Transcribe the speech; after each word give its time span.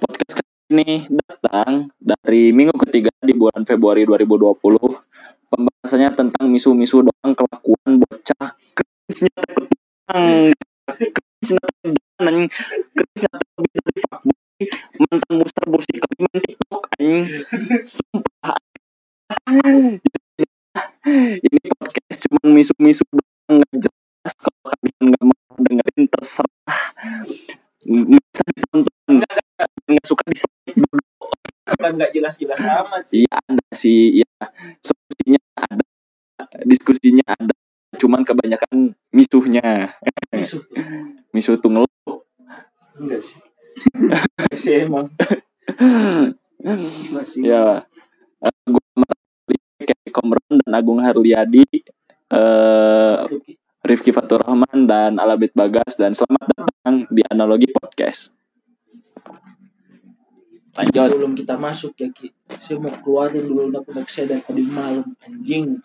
Podcast 0.00 0.40
kali 0.40 0.72
ini 0.72 1.04
datang 1.12 1.92
dari 2.00 2.48
minggu 2.48 2.72
ketiga 2.88 3.12
di 3.20 3.36
bulan 3.36 3.60
Februari 3.68 4.08
2020. 4.08 4.56
Pembahasannya 5.52 6.08
tentang 6.16 6.48
misu-misu 6.48 7.04
doang 7.04 7.36
kelakuan 7.36 8.00
bocah 8.00 8.56
krisnya 8.72 9.28
takut 9.36 9.68
bang. 10.08 10.56
Krisnya 10.96 11.60
takut 11.60 11.92
dan 12.24 12.36
krisnya 12.96 13.28
terlebih 13.36 13.80
dari 13.84 13.98
fuckboy 14.00 14.64
mantan 14.96 15.32
muster 15.36 15.64
bursi 15.68 15.94
kaliman 16.00 16.38
TikTok. 16.40 16.82
Sumpah. 17.84 18.56
Ini 21.36 21.68
podcast 21.76 22.18
cuman 22.24 22.48
misu-misu 22.56 23.04
doang 23.12 23.60
nggak 23.60 23.76
jelas 23.76 24.32
kalau 24.40 24.64
kalian 24.72 25.02
nggak 25.12 25.24
mau 25.28 25.52
dengerin 25.68 26.04
terserah 26.08 26.80
nggak 30.00 30.08
suka 30.08 30.22
di 30.64 30.72
dulu 30.80 31.00
Kan 31.70 31.92
nggak 31.94 32.10
jelas-jelas 32.10 32.58
amat 32.58 33.02
sih. 33.06 33.22
Iya 33.22 33.34
ada 33.46 33.66
sih, 33.70 34.02
ya 34.24 34.32
solusinya 34.82 35.40
ada, 35.54 35.86
diskusinya 36.66 37.24
ada, 37.30 37.54
cuman 37.94 38.26
kebanyakan 38.26 38.98
misuhnya, 39.14 39.94
Misuh 40.34 40.62
tuh. 40.66 40.82
misuh 41.30 41.54
tuh 41.62 41.70
ngeluh. 41.70 42.18
Enggak 42.98 43.22
sih. 43.22 43.38
Enggak 43.94 44.58
sih 44.58 44.74
emang. 44.82 45.06
Masih. 47.14 47.40
Ya, 47.46 47.86
eh, 48.42 48.56
gue 48.66 48.84
kayak 49.80 50.10
Komron 50.10 50.54
dan 50.66 50.72
Agung 50.74 50.98
Harliadi, 50.98 51.64
eh, 52.34 53.16
Rifki 53.86 54.10
Fatur 54.10 54.42
Rahman 54.42 54.90
dan 54.90 55.22
Alabit 55.22 55.54
Bagas 55.54 55.94
dan 55.94 56.12
selamat 56.18 56.50
datang 56.52 57.06
di 57.08 57.22
Analogi 57.30 57.70
Podcast. 57.70 58.39
Lanjut. 60.80 61.08
Sebelum 61.12 61.32
kita 61.36 61.54
masuk 61.60 61.92
ya 62.00 62.08
Ki, 62.08 62.32
saya 62.56 62.80
mau 62.80 62.88
keluarin 62.88 63.44
dulu 63.44 63.68
unek-unek 63.68 64.08
saya 64.08 64.32
dari 64.32 64.40
tadi 64.40 64.64
malam 64.64 65.12
anjing. 65.20 65.76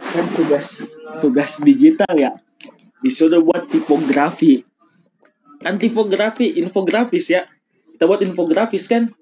Kan 0.00 0.26
tugas 0.32 0.88
tugas 1.20 1.60
digital 1.60 2.12
ya. 2.16 2.32
Disuruh 3.04 3.44
buat 3.44 3.68
tipografi. 3.68 4.64
Kan 5.60 5.76
tipografi, 5.76 6.56
infografis 6.56 7.28
ya. 7.28 7.44
Kita 7.92 8.08
buat 8.08 8.24
infografis 8.24 8.88
kan 8.88 9.12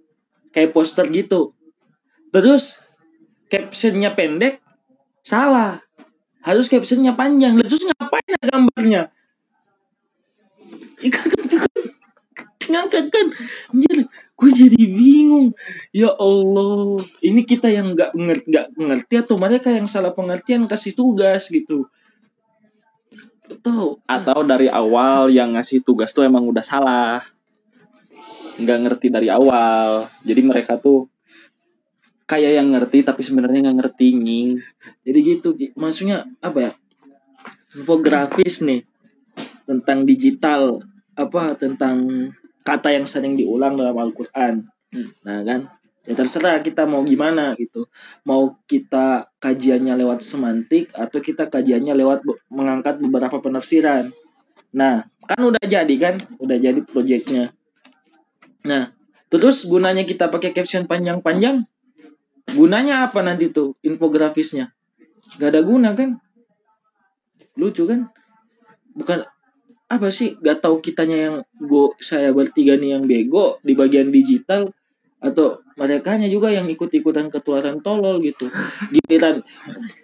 kayak 0.54 0.70
poster 0.70 1.10
gitu. 1.10 1.50
Terus 2.30 2.78
captionnya 3.50 4.14
pendek, 4.14 4.62
salah. 5.26 5.82
Harus 6.46 6.70
captionnya 6.70 7.18
panjang. 7.18 7.58
Terus 7.66 7.82
ngapain 7.82 8.30
ya 8.30 8.40
gambarnya? 8.46 9.02
Ikan 11.02 11.26
kan 11.34 11.44
juga 11.50 11.68
ngangkat 12.66 13.04
kan 13.14 13.26
anjir 13.70 14.06
gue 14.36 14.50
jadi 14.52 14.76
bingung. 14.76 15.56
Ya 15.96 16.12
Allah 16.12 17.00
ini 17.24 17.42
kita 17.42 17.72
yang 17.72 17.96
nggak 17.96 18.12
ngerti 18.12 18.46
nggak 18.52 18.66
ngerti 18.76 19.14
atau 19.24 19.34
mereka 19.40 19.72
yang 19.72 19.88
salah 19.88 20.12
pengertian 20.12 20.68
kasih 20.68 20.92
tugas 20.92 21.48
gitu. 21.48 21.88
Tuh 23.64 23.96
Atau 24.04 24.44
dari 24.44 24.68
awal 24.68 25.32
yang 25.32 25.56
ngasih 25.56 25.80
tugas 25.80 26.12
tuh 26.12 26.28
emang 26.28 26.44
udah 26.44 26.60
salah, 26.60 27.24
nggak 28.60 28.78
ngerti 28.86 29.06
dari 29.08 29.32
awal. 29.32 30.04
Jadi 30.20 30.40
mereka 30.44 30.76
tuh 30.76 31.08
kayak 32.28 32.60
yang 32.60 32.68
ngerti 32.74 33.06
tapi 33.06 33.24
sebenarnya 33.24 33.70
nggak 33.70 33.78
ngerti 33.80 34.06
nying. 34.18 34.60
jadi 35.06 35.18
gitu 35.24 35.56
maksudnya 35.78 36.28
apa 36.44 36.58
ya? 36.68 36.72
Infografis 37.72 38.60
nih 38.60 38.84
tentang 39.64 40.04
digital 40.04 40.84
apa 41.16 41.56
tentang 41.56 42.28
kata 42.66 42.90
yang 42.90 43.06
sering 43.06 43.38
diulang 43.38 43.78
dalam 43.78 43.94
Al-Quran. 43.94 44.66
Hmm. 44.90 45.08
nah 45.22 45.46
kan? 45.46 45.60
Ya 46.06 46.14
terserah 46.14 46.62
kita 46.62 46.86
mau 46.86 47.02
gimana 47.02 47.54
gitu. 47.58 47.86
Mau 48.26 48.58
kita 48.66 49.30
kajiannya 49.38 49.94
lewat 50.02 50.22
semantik 50.22 50.90
atau 50.94 51.18
kita 51.22 51.46
kajiannya 51.46 51.94
lewat 51.94 52.26
be- 52.26 52.42
mengangkat 52.50 52.98
beberapa 52.98 53.38
penafsiran. 53.38 54.10
Nah 54.74 55.06
kan 55.26 55.40
udah 55.42 55.62
jadi 55.62 55.94
kan? 55.98 56.14
Udah 56.42 56.58
jadi 56.58 56.82
proyeknya 56.82 57.54
nah 58.66 58.90
terus 59.30 59.62
gunanya 59.64 60.02
kita 60.02 60.26
pakai 60.26 60.50
caption 60.50 60.90
panjang-panjang? 60.90 61.62
Gunanya 62.50 63.06
apa 63.06 63.22
nanti 63.22 63.50
tuh 63.50 63.78
infografisnya? 63.82 64.74
Gak 65.38 65.54
ada 65.54 65.62
guna 65.62 65.94
kan? 65.94 66.18
Lucu 67.58 67.86
kan? 67.86 68.10
Bukan 68.94 69.26
apa 69.86 70.08
sih? 70.10 70.34
Gak 70.42 70.62
tahu 70.62 70.82
kitanya 70.82 71.16
yang 71.16 71.36
go 71.62 71.94
saya 72.02 72.34
bertiga 72.34 72.74
nih 72.74 72.98
yang 72.98 73.06
bego 73.06 73.62
di 73.62 73.78
bagian 73.78 74.10
digital 74.10 74.70
atau 75.22 75.62
mereka 75.78 76.18
juga 76.26 76.52
yang 76.52 76.66
ikut-ikutan 76.66 77.30
ketularan 77.30 77.80
tolol 77.80 78.18
gitu. 78.22 78.50
Giliran 78.90 79.42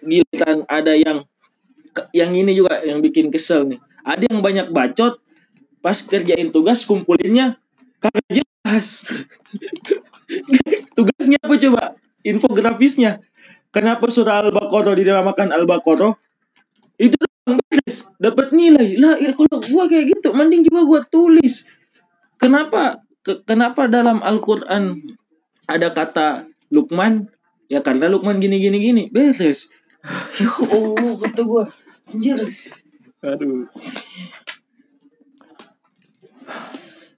giliran 0.03 0.63
ada 0.67 0.95
yang 0.95 1.27
yang 2.15 2.31
ini 2.33 2.55
juga 2.57 2.81
yang 2.81 3.03
bikin 3.03 3.29
kesel 3.29 3.67
nih. 3.67 3.79
Ada 4.03 4.31
yang 4.31 4.39
banyak 4.43 4.67
bacot 4.71 5.19
pas 5.83 5.99
kerjain 5.99 6.49
tugas 6.49 6.87
kumpulinnya 6.87 7.59
kagak 7.99 8.43
jelas. 8.43 9.07
Tugasnya 10.95 11.39
apa 11.43 11.55
coba? 11.59 11.83
Infografisnya. 12.23 13.19
Kenapa 13.73 14.07
surah 14.07 14.47
al-baqarah 14.47 14.93
dinamakan 14.95 15.49
al-baqarah 15.49 16.13
itu 17.01 17.17
beres 17.47 18.07
dapat 18.19 18.55
nilai. 18.55 18.95
Lah 18.95 19.19
ya 19.19 19.35
kalau 19.35 19.59
gua 19.59 19.83
kayak 19.87 20.15
gitu 20.15 20.31
mending 20.31 20.63
juga 20.67 20.81
gua 20.87 21.01
tulis. 21.03 21.67
Kenapa? 22.39 23.03
Ke- 23.23 23.39
kenapa 23.47 23.87
dalam 23.87 24.19
Al-Qur'an 24.19 24.99
ada 25.67 25.95
kata 25.95 26.43
Lukman 26.71 27.31
ya 27.71 27.79
karena 27.79 28.11
Lukman 28.11 28.39
gini 28.39 28.59
gini 28.59 28.77
gini. 28.79 29.03
Beres. 29.11 29.67
Oh 30.73 31.15
kata 31.15 31.41
gua. 31.43 31.67
Anjir. 32.11 32.39
Aduh. 33.23 33.67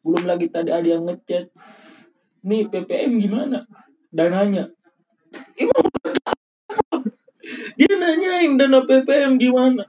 belum 0.05 0.29
lagi 0.29 0.53
tadi 0.53 0.69
ada 0.69 0.85
yang 0.85 1.01
ngechat 1.09 1.49
nih 2.45 2.69
PPM 2.69 3.17
gimana? 3.17 3.65
Dananya 4.13 4.69
emang 5.57 5.85
dia 7.73 7.93
nanyain 7.97 8.53
dana 8.53 8.85
PPM 8.85 9.41
gimana 9.41 9.83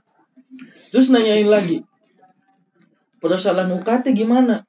terus 0.97 1.13
nanyain 1.13 1.45
lagi 1.45 1.85
persoalan 3.21 3.69
UKT 3.77 4.17
gimana? 4.17 4.65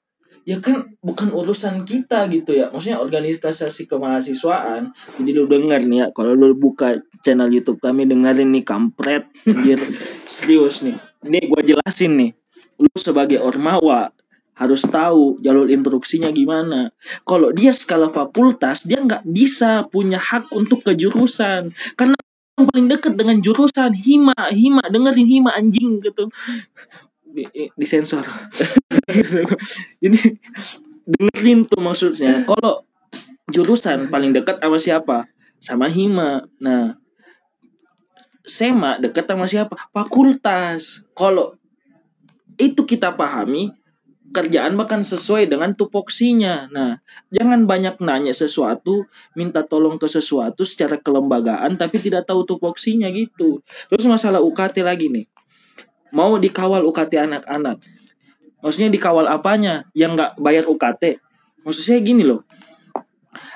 Ya 0.48 0.64
kan 0.64 0.96
bukan 1.04 1.36
urusan 1.36 1.84
kita 1.84 2.24
gitu 2.32 2.56
ya. 2.56 2.72
Maksudnya 2.72 3.04
organisasi 3.04 3.84
kemahasiswaan. 3.84 4.96
Jadi 5.20 5.30
lu 5.36 5.44
denger 5.44 5.84
nih 5.84 5.98
ya 6.04 6.08
kalau 6.16 6.32
lu 6.40 6.56
buka 6.56 6.96
channel 7.20 7.52
YouTube 7.52 7.84
kami 7.84 8.08
dengerin 8.08 8.56
nih 8.56 8.64
kampret 8.64 9.28
anjir. 9.44 9.76
Serius 10.28 10.88
nih. 10.88 10.96
Nih 11.28 11.52
gua 11.52 11.60
jelasin 11.60 12.16
nih. 12.16 12.32
Lu 12.80 12.88
sebagai 12.96 13.44
ormawa 13.44 14.16
harus 14.56 14.88
tahu 14.88 15.36
jalur 15.44 15.68
instruksinya 15.68 16.32
gimana. 16.32 16.96
Kalau 17.28 17.52
dia 17.52 17.76
skala 17.76 18.08
fakultas, 18.08 18.88
dia 18.88 19.04
nggak 19.04 19.28
bisa 19.28 19.84
punya 19.92 20.18
hak 20.18 20.50
untuk 20.56 20.80
ke 20.82 20.96
jurusan. 20.96 21.76
Karena 22.00 22.16
yang 22.58 22.66
paling 22.74 22.88
dekat 22.90 23.14
dengan 23.14 23.38
jurusan 23.38 23.94
hima, 23.94 24.34
hima, 24.50 24.82
dengerin 24.90 25.30
hima 25.30 25.54
anjing 25.54 26.02
gitu. 26.02 26.26
Di, 27.22 27.46
disensor. 27.78 28.26
Jadi 30.02 30.20
dengerin 31.06 31.70
tuh 31.70 31.78
maksudnya. 31.78 32.42
Kalau 32.50 32.82
jurusan 33.54 34.10
paling 34.10 34.34
dekat 34.34 34.58
sama 34.58 34.78
siapa? 34.82 35.18
Sama 35.62 35.86
hima. 35.86 36.50
Nah, 36.58 36.98
SEMA 38.42 38.98
dekat 38.98 39.30
sama 39.30 39.46
siapa? 39.46 39.78
Fakultas. 39.94 41.06
Kalau 41.14 41.54
itu 42.58 42.82
kita 42.90 43.14
pahami, 43.14 43.70
kerjaan 44.32 44.76
bahkan 44.76 45.02
sesuai 45.04 45.48
dengan 45.48 45.72
tupoksinya. 45.74 46.68
Nah, 46.72 47.00
jangan 47.32 47.64
banyak 47.64 48.00
nanya 48.04 48.36
sesuatu, 48.36 49.08
minta 49.34 49.64
tolong 49.64 49.96
ke 49.96 50.08
sesuatu 50.10 50.68
secara 50.68 51.00
kelembagaan 51.00 51.80
tapi 51.80 52.00
tidak 52.02 52.28
tahu 52.28 52.44
tupoksinya 52.44 53.08
gitu. 53.12 53.64
Terus 53.88 54.06
masalah 54.08 54.44
UKT 54.44 54.84
lagi 54.84 55.08
nih. 55.08 55.26
Mau 56.16 56.40
dikawal 56.40 56.84
UKT 56.88 57.14
anak-anak. 57.20 57.84
Maksudnya 58.64 58.90
dikawal 58.92 59.28
apanya? 59.28 59.88
Yang 59.92 60.12
nggak 60.18 60.32
bayar 60.40 60.66
UKT. 60.68 61.04
Maksud 61.68 61.84
saya 61.84 62.00
gini 62.00 62.24
loh. 62.24 62.48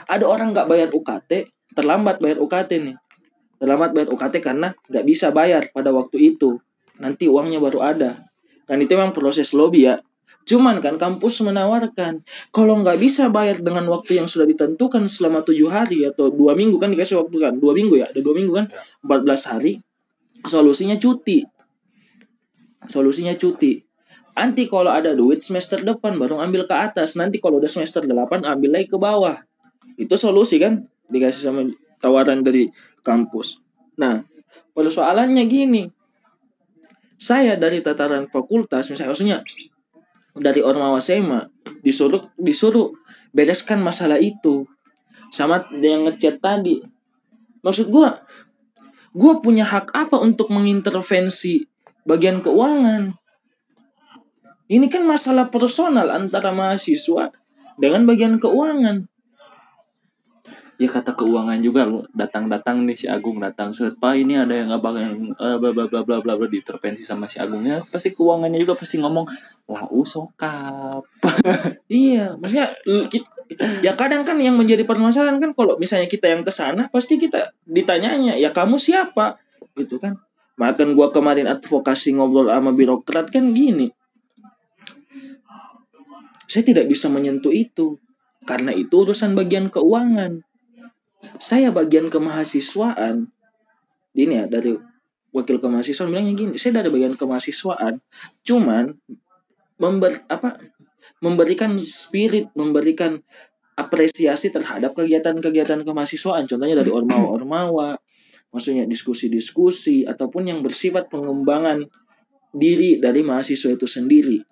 Ada 0.08 0.28
orang 0.28 0.52
nggak 0.52 0.68
bayar 0.68 0.90
UKT, 0.92 1.32
terlambat 1.72 2.20
bayar 2.20 2.38
UKT 2.44 2.72
nih. 2.84 2.98
Terlambat 3.62 3.96
bayar 3.96 4.10
UKT 4.12 4.36
karena 4.44 4.76
nggak 4.92 5.06
bisa 5.08 5.32
bayar 5.32 5.72
pada 5.72 5.96
waktu 5.96 6.36
itu. 6.36 6.60
Nanti 7.00 7.32
uangnya 7.32 7.58
baru 7.64 7.80
ada. 7.82 8.12
Dan 8.68 8.84
itu 8.84 8.94
memang 8.94 9.16
proses 9.16 9.56
lobby 9.56 9.88
ya. 9.88 10.04
Cuman 10.42 10.82
kan 10.82 10.98
kampus 10.98 11.46
menawarkan 11.46 12.26
kalau 12.50 12.82
nggak 12.82 12.98
bisa 12.98 13.30
bayar 13.30 13.62
dengan 13.62 13.86
waktu 13.94 14.18
yang 14.18 14.28
sudah 14.28 14.50
ditentukan 14.50 15.06
selama 15.06 15.46
tujuh 15.46 15.70
hari 15.70 16.04
atau 16.04 16.34
dua 16.34 16.58
minggu 16.58 16.82
kan 16.82 16.90
dikasih 16.90 17.22
waktu 17.22 17.38
kan 17.38 17.54
dua 17.62 17.78
minggu 17.78 18.02
ya 18.02 18.10
ada 18.10 18.20
dua 18.20 18.34
minggu 18.34 18.54
kan 18.58 18.66
14 19.06 19.52
hari 19.54 19.80
solusinya 20.46 20.98
cuti. 20.98 21.46
Solusinya 22.90 23.38
cuti. 23.38 23.78
Nanti 24.32 24.66
kalau 24.66 24.90
ada 24.90 25.14
duit 25.14 25.44
semester 25.46 25.78
depan 25.84 26.18
baru 26.18 26.42
ambil 26.42 26.66
ke 26.66 26.74
atas. 26.74 27.14
Nanti 27.14 27.38
kalau 27.38 27.62
udah 27.62 27.70
semester 27.70 28.02
8 28.02 28.42
ambil 28.42 28.70
lagi 28.74 28.88
ke 28.90 28.98
bawah. 28.98 29.38
Itu 30.00 30.18
solusi 30.18 30.58
kan 30.58 30.90
dikasih 31.12 31.42
sama 31.46 31.62
tawaran 32.02 32.42
dari 32.42 32.72
kampus. 33.06 33.62
Nah 34.02 34.26
persoalannya 34.74 35.44
gini. 35.46 35.84
Saya 37.22 37.54
dari 37.54 37.86
tataran 37.86 38.26
fakultas 38.26 38.90
misalnya 38.90 39.14
maksudnya 39.14 39.38
dari 40.36 40.64
Ormawa 40.64 41.04
Sema 41.04 41.44
disuruh 41.84 42.32
disuruh 42.40 42.96
bereskan 43.36 43.84
masalah 43.84 44.18
itu. 44.18 44.64
Sama 45.32 45.64
yang 45.80 46.08
ngechat 46.08 46.40
tadi. 46.40 46.80
Maksud 47.64 47.92
gua 47.92 48.24
gua 49.12 49.44
punya 49.44 49.68
hak 49.68 49.92
apa 49.92 50.20
untuk 50.20 50.48
mengintervensi 50.52 51.68
bagian 52.08 52.40
keuangan? 52.40 53.16
Ini 54.72 54.88
kan 54.88 55.04
masalah 55.04 55.52
personal 55.52 56.08
antara 56.16 56.56
mahasiswa 56.56 57.36
dengan 57.76 58.08
bagian 58.08 58.40
keuangan 58.40 59.11
ya 60.82 60.90
kata 60.90 61.14
keuangan 61.14 61.62
juga 61.62 61.86
datang-datang 62.10 62.82
nih 62.90 62.98
si 62.98 63.06
Agung 63.06 63.38
datang 63.38 63.70
set 63.70 64.02
pak 64.02 64.18
ini 64.18 64.34
ada 64.34 64.50
yang 64.50 64.74
abang 64.74 64.98
yang 64.98 65.14
eh, 65.38 65.58
bla 65.62 65.70
bla 65.70 65.86
bla 65.86 66.02
bla 66.02 66.18
bla 66.26 66.34
bla 66.34 66.48
diintervensi 66.50 67.06
sama 67.06 67.30
si 67.30 67.38
Agungnya 67.38 67.78
pasti 67.78 68.18
keuangannya 68.18 68.58
juga 68.58 68.74
pasti 68.74 68.98
ngomong 68.98 69.30
lah 69.70 69.86
usokap 69.94 71.06
Iya, 71.86 72.34
maksudnya 72.42 72.74
ya 73.86 73.94
kadang 73.94 74.26
kan 74.26 74.42
yang 74.42 74.58
menjadi 74.58 74.82
permasalahan 74.82 75.38
kan 75.38 75.54
kalau 75.54 75.78
misalnya 75.78 76.10
kita 76.10 76.34
yang 76.34 76.42
ke 76.42 76.50
sana 76.50 76.90
pasti 76.90 77.22
kita 77.22 77.54
ditanyanya 77.70 78.34
ya 78.42 78.50
kamu 78.50 78.82
siapa 78.82 79.38
gitu 79.78 80.02
kan. 80.02 80.18
Makan 80.58 80.98
gua 80.98 81.14
kemarin 81.14 81.46
advokasi 81.46 82.18
ngobrol 82.18 82.50
sama 82.50 82.74
birokrat 82.74 83.30
kan 83.30 83.54
gini. 83.54 83.94
Saya 86.50 86.66
tidak 86.66 86.90
bisa 86.90 87.06
menyentuh 87.08 87.54
itu 87.54 88.02
karena 88.50 88.74
itu 88.74 89.06
urusan 89.06 89.38
bagian 89.38 89.70
keuangan. 89.70 90.42
Saya 91.42 91.70
bagian 91.74 92.10
kemahasiswaan. 92.10 93.30
Ini 94.12 94.44
ya 94.44 94.46
dari 94.52 94.76
wakil 95.32 95.58
kemahasiswaan 95.64 96.12
bilangnya 96.12 96.34
gini, 96.36 96.54
saya 96.60 96.84
dari 96.84 96.92
bagian 96.92 97.16
kemahasiswaan. 97.16 98.04
Cuman 98.44 98.92
member 99.80 100.12
apa 100.28 100.60
memberikan 101.24 101.78
spirit, 101.82 102.52
memberikan 102.54 103.22
apresiasi 103.80 104.54
terhadap 104.54 104.94
kegiatan-kegiatan 104.94 105.82
kemahasiswaan. 105.88 106.46
Contohnya 106.46 106.84
dari 106.84 106.92
ormawa-ormawa, 106.92 107.98
maksudnya 108.52 108.86
diskusi-diskusi 108.86 110.04
ataupun 110.06 110.52
yang 110.52 110.60
bersifat 110.62 111.08
pengembangan 111.08 111.88
diri 112.52 113.00
dari 113.00 113.24
mahasiswa 113.24 113.72
itu 113.72 113.88
sendiri. 113.88 114.44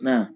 Nah, 0.00 0.32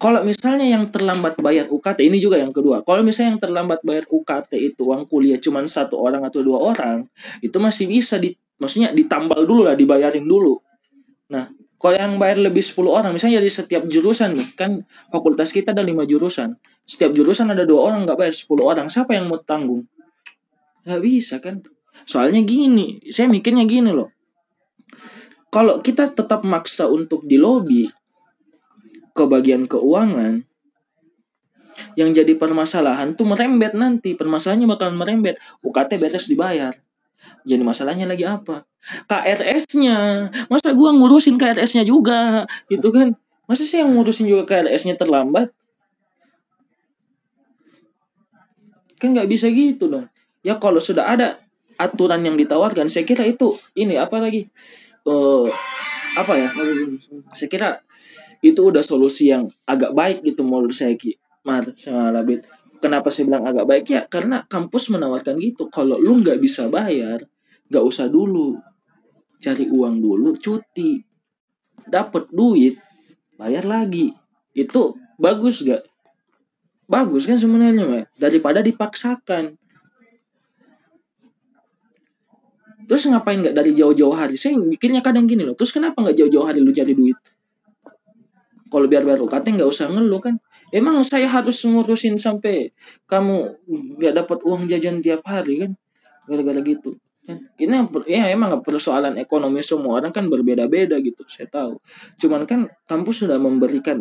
kalau 0.00 0.24
misalnya 0.24 0.64
yang 0.64 0.88
terlambat 0.88 1.36
bayar 1.44 1.68
UKT 1.68 2.08
ini 2.08 2.16
juga 2.16 2.40
yang 2.40 2.56
kedua. 2.56 2.80
Kalau 2.80 3.04
misalnya 3.04 3.36
yang 3.36 3.42
terlambat 3.44 3.84
bayar 3.84 4.08
UKT 4.08 4.56
itu 4.56 4.88
uang 4.88 5.04
kuliah 5.04 5.36
cuma 5.36 5.60
satu 5.68 6.00
orang 6.00 6.24
atau 6.24 6.40
dua 6.40 6.72
orang, 6.72 7.04
itu 7.44 7.60
masih 7.60 7.84
bisa 7.84 8.16
di 8.16 8.32
maksudnya 8.56 8.96
ditambal 8.96 9.44
dulu 9.44 9.68
lah, 9.68 9.76
dibayarin 9.76 10.24
dulu. 10.24 10.56
Nah, 11.28 11.52
kalau 11.76 11.96
yang 12.00 12.16
bayar 12.16 12.40
lebih 12.40 12.60
10 12.60 12.92
orang, 12.92 13.12
misalnya 13.12 13.40
dari 13.40 13.52
setiap 13.52 13.84
jurusan 13.88 14.36
nih, 14.36 14.48
kan 14.56 14.84
fakultas 15.12 15.52
kita 15.52 15.76
ada 15.76 15.84
5 15.84 16.04
jurusan. 16.08 16.56
Setiap 16.84 17.12
jurusan 17.12 17.52
ada 17.52 17.64
dua 17.64 17.92
orang 17.92 18.04
nggak 18.04 18.20
bayar 18.20 18.36
10 18.36 18.56
orang, 18.60 18.86
siapa 18.88 19.16
yang 19.16 19.28
mau 19.28 19.40
tanggung? 19.40 19.84
Nggak 20.84 21.00
bisa 21.00 21.40
kan? 21.44 21.60
Soalnya 22.08 22.40
gini, 22.44 23.04
saya 23.12 23.28
mikirnya 23.28 23.68
gini 23.68 23.92
loh. 23.92 24.12
Kalau 25.52 25.84
kita 25.84 26.08
tetap 26.08 26.44
maksa 26.44 26.88
untuk 26.88 27.24
di 27.24 27.36
lobby 27.36 27.84
ke 29.12 29.24
bagian 29.26 29.66
keuangan, 29.66 30.44
yang 31.96 32.10
jadi 32.12 32.36
permasalahan 32.36 33.16
tuh 33.16 33.26
merembet 33.26 33.72
nanti. 33.72 34.12
Permasalahannya 34.14 34.68
bakal 34.68 34.92
merembet. 34.94 35.40
UKT 35.64 35.96
beres 35.96 36.28
dibayar. 36.28 36.74
Jadi 37.44 37.62
masalahnya 37.64 38.08
lagi 38.08 38.24
apa? 38.24 38.64
KRS-nya. 39.08 40.28
Masa 40.48 40.72
gua 40.72 40.92
ngurusin 40.96 41.36
KRS-nya 41.36 41.84
juga, 41.84 42.48
gitu 42.72 42.88
kan? 42.92 43.12
Masa 43.44 43.66
sih 43.66 43.82
yang 43.82 43.92
ngurusin 43.92 44.28
juga 44.30 44.48
KRS-nya 44.48 44.96
terlambat? 44.96 45.52
Kan 49.00 49.16
nggak 49.16 49.28
bisa 49.28 49.48
gitu 49.48 49.88
dong. 49.88 50.06
Ya 50.40 50.56
kalau 50.56 50.80
sudah 50.80 51.12
ada 51.12 51.40
aturan 51.80 52.20
yang 52.24 52.36
ditawarkan, 52.36 52.88
saya 52.88 53.04
kira 53.08 53.24
itu 53.24 53.56
ini 53.76 53.96
apa 53.96 54.20
lagi? 54.20 54.48
eh 55.08 55.48
apa 56.16 56.32
ya? 56.36 56.48
Saya 57.32 57.48
kira 57.48 57.68
itu 58.40 58.60
udah 58.60 58.80
solusi 58.80 59.28
yang 59.28 59.48
agak 59.68 59.92
baik 59.92 60.24
gitu 60.24 60.44
menurut 60.44 60.72
saya 60.72 60.96
Ki. 60.96 61.16
Mar 61.44 61.72
sama 61.76 62.12
Labit. 62.12 62.44
Kenapa 62.80 63.12
saya 63.12 63.28
bilang 63.28 63.44
agak 63.44 63.68
baik 63.68 63.84
ya? 63.92 64.02
Karena 64.08 64.44
kampus 64.48 64.88
menawarkan 64.88 65.36
gitu. 65.36 65.68
Kalau 65.68 66.00
lu 66.00 66.20
nggak 66.20 66.40
bisa 66.40 66.68
bayar, 66.72 67.20
nggak 67.68 67.84
usah 67.84 68.08
dulu 68.08 68.56
cari 69.40 69.64
uang 69.68 70.04
dulu, 70.04 70.36
cuti, 70.36 71.00
dapat 71.88 72.28
duit, 72.28 72.76
bayar 73.40 73.64
lagi. 73.64 74.12
Itu 74.52 74.96
bagus 75.16 75.64
gak? 75.64 75.88
Bagus 76.84 77.24
kan 77.24 77.40
sebenarnya, 77.40 77.88
Mbak? 77.88 78.04
Daripada 78.20 78.60
dipaksakan. 78.60 79.56
Terus 82.84 83.06
ngapain 83.06 83.38
nggak 83.38 83.54
dari 83.54 83.70
jauh-jauh 83.72 84.12
hari? 84.12 84.34
Saya 84.34 84.58
mikirnya 84.58 84.98
kadang 84.98 85.24
gini 85.24 85.46
loh. 85.46 85.54
Terus 85.54 85.70
kenapa 85.70 86.02
nggak 86.02 86.18
jauh-jauh 86.18 86.42
hari 86.42 86.58
lu 86.60 86.74
cari 86.74 86.92
duit? 86.92 87.16
Kalau 88.70 88.86
biar 88.86 89.02
bayar 89.02 89.20
UKT 89.20 89.58
nggak 89.58 89.66
usah 89.66 89.90
ngeluh 89.90 90.22
kan? 90.22 90.38
Emang 90.70 91.02
saya 91.02 91.26
harus 91.26 91.58
ngurusin 91.66 92.14
sampai 92.16 92.70
kamu 93.10 93.58
nggak 93.98 94.14
dapat 94.22 94.38
uang 94.46 94.70
jajan 94.70 95.02
tiap 95.02 95.26
hari 95.26 95.66
kan? 95.66 95.74
Gara-gara 96.30 96.62
gitu. 96.62 96.94
Kan? 97.26 97.50
Ini 97.58 97.90
ya 98.06 98.30
emang 98.30 98.62
persoalan 98.62 99.18
ekonomi 99.18 99.58
semua 99.60 99.98
orang 99.98 100.14
kan 100.14 100.30
berbeda-beda 100.30 101.02
gitu. 101.02 101.26
Saya 101.26 101.50
tahu. 101.50 101.82
Cuman 102.22 102.46
kan 102.46 102.70
kampus 102.86 103.26
sudah 103.26 103.42
memberikan 103.42 103.98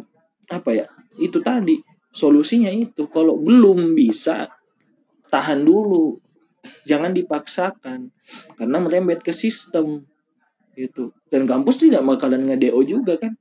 apa 0.54 0.70
ya? 0.72 0.86
Itu 1.18 1.42
tadi 1.42 1.82
solusinya 2.14 2.70
itu. 2.70 3.10
Kalau 3.10 3.42
belum 3.42 3.98
bisa 3.98 4.46
tahan 5.34 5.66
dulu. 5.66 6.22
Jangan 6.86 7.16
dipaksakan 7.16 8.12
karena 8.54 8.78
merembet 8.78 9.26
ke 9.26 9.34
sistem 9.34 10.06
gitu. 10.78 11.16
Dan 11.32 11.50
kampus 11.50 11.82
tidak 11.82 12.06
bakalan 12.06 12.46
nge-DO 12.46 12.82
juga 12.86 13.18
kan. 13.18 13.34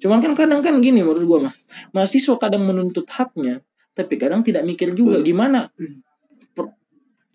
Cuman 0.00 0.18
kan 0.24 0.32
kadang 0.32 0.64
kan 0.64 0.80
gini 0.80 1.04
menurut 1.04 1.24
gua 1.28 1.38
mah. 1.48 1.54
Mahasiswa 1.92 2.40
kadang 2.40 2.64
menuntut 2.64 3.04
haknya, 3.12 3.60
tapi 3.92 4.16
kadang 4.16 4.40
tidak 4.40 4.64
mikir 4.64 4.96
juga 4.96 5.20
gimana 5.20 5.68
per- 6.56 6.74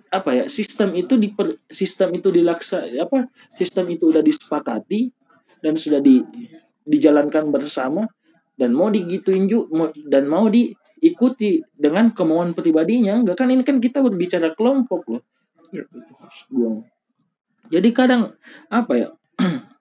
apa 0.10 0.30
ya 0.34 0.46
sistem 0.48 0.96
itu 0.96 1.20
di 1.20 1.30
sistem 1.68 2.16
itu 2.16 2.32
dilaksa 2.32 2.88
apa 2.98 3.28
sistem 3.54 3.86
itu 3.94 4.10
udah 4.10 4.24
disepakati 4.24 5.12
dan 5.60 5.76
sudah 5.76 6.00
di 6.00 6.24
dijalankan 6.86 7.52
bersama 7.52 8.08
dan 8.56 8.72
mau 8.72 8.88
digituin 8.88 9.46
juga 9.52 9.92
dan 10.08 10.30
mau 10.32 10.48
diikuti 10.48 11.60
dengan 11.76 12.14
kemauan 12.16 12.56
pribadinya 12.56 13.20
enggak 13.20 13.36
kan 13.44 13.52
ini 13.52 13.62
kan 13.68 13.84
kita 13.84 14.00
berbicara 14.00 14.56
kelompok 14.56 15.02
loh 15.12 15.24
Gua. 16.48 16.82
jadi 17.68 17.90
kadang 17.92 18.32
apa 18.72 18.94
ya 18.96 19.10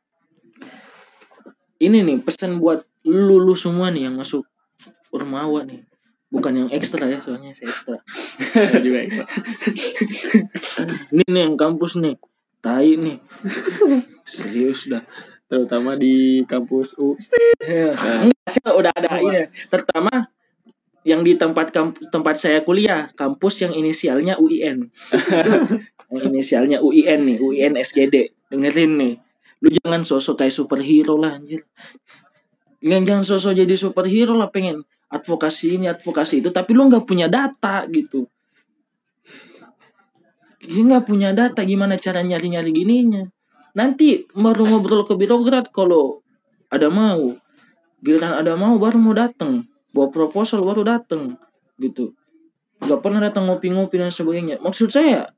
ini 1.80 2.02
nih 2.02 2.16
pesan 2.22 2.58
buat 2.62 2.86
lulu 3.04 3.54
semua 3.54 3.90
nih 3.90 4.08
yang 4.10 4.16
masuk 4.18 4.46
Urmawa 5.14 5.62
nih. 5.62 5.86
Bukan 6.34 6.66
yang 6.66 6.68
ekstra 6.74 7.06
ya 7.06 7.22
soalnya 7.22 7.54
saya 7.54 7.70
ekstra. 7.70 7.96
Saya 8.50 8.82
juga 8.82 8.98
ekstra. 9.06 9.26
ini 11.14 11.24
nih 11.30 11.42
yang 11.46 11.54
kampus 11.54 12.02
nih. 12.02 12.18
Tai 12.58 12.90
nih. 12.98 13.18
Serius 14.26 14.90
dah. 14.90 15.04
Terutama 15.46 15.94
di 15.94 16.42
kampus 16.48 16.98
U. 16.98 17.14
Ya, 17.62 17.94
enggak 17.94 18.48
sih 18.50 18.62
udah 18.66 18.90
ada 18.90 19.22
ini. 19.22 19.46
Terutama 19.70 20.34
yang 21.04 21.20
di 21.20 21.36
tempat 21.36 21.68
kamp- 21.70 22.00
tempat 22.08 22.34
saya 22.40 22.64
kuliah 22.64 23.06
kampus 23.12 23.60
yang 23.60 23.76
inisialnya 23.76 24.40
UIN 24.40 24.88
yang 26.12 26.22
inisialnya 26.32 26.80
UIN 26.80 27.28
nih 27.28 27.36
UIN 27.36 27.76
SGD 27.76 28.32
dengerin 28.48 28.92
nih 28.96 29.14
lu 29.62 29.68
jangan 29.70 30.02
sosok 30.02 30.42
kayak 30.42 30.54
superhero 30.54 31.14
lah 31.18 31.38
anjir. 31.38 31.62
Jangan 32.84 33.04
jangan 33.04 33.24
sosok 33.24 33.52
jadi 33.56 33.74
superhero 33.78 34.34
lah 34.36 34.50
pengen 34.50 34.82
advokasi 35.08 35.78
ini 35.78 35.86
advokasi 35.88 36.42
itu. 36.42 36.50
Tapi 36.50 36.70
lu 36.74 36.90
nggak 36.90 37.06
punya 37.06 37.30
data 37.30 37.86
gitu. 37.88 38.26
Dia 40.64 40.82
nggak 40.84 41.04
punya 41.04 41.36
data 41.36 41.60
gimana 41.62 42.00
cara 42.00 42.24
nyari 42.24 42.48
nyari 42.50 42.70
gininya. 42.72 43.24
Nanti 43.74 44.24
baru 44.32 44.64
ngobrol 44.64 45.04
ke 45.04 45.14
birokrat 45.18 45.68
kalau 45.74 46.24
ada 46.72 46.88
mau. 46.88 47.34
Giliran 48.04 48.36
ada 48.36 48.56
mau 48.56 48.76
baru 48.76 48.96
mau 49.00 49.14
dateng. 49.16 49.64
Bawa 49.94 50.10
proposal 50.10 50.60
baru 50.64 50.82
dateng 50.84 51.36
gitu. 51.78 52.12
Nggak 52.82 53.00
pernah 53.00 53.20
datang 53.22 53.48
ngopi-ngopi 53.48 53.96
dan 53.96 54.10
sebagainya. 54.10 54.60
Maksud 54.60 54.90
saya 54.90 55.30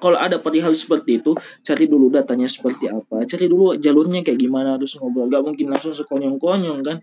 kalau 0.00 0.16
ada 0.16 0.40
perihal 0.40 0.72
seperti 0.72 1.20
itu 1.20 1.36
cari 1.64 1.84
dulu 1.88 2.08
datanya 2.08 2.48
seperti 2.48 2.88
apa 2.88 3.28
cari 3.28 3.46
dulu 3.50 3.76
jalurnya 3.76 4.24
kayak 4.24 4.40
gimana 4.40 4.80
harus 4.80 4.96
ngobrol 4.96 5.28
gak 5.28 5.44
mungkin 5.44 5.68
langsung 5.68 5.92
sekonyong-konyong 5.92 6.80
kan 6.80 6.98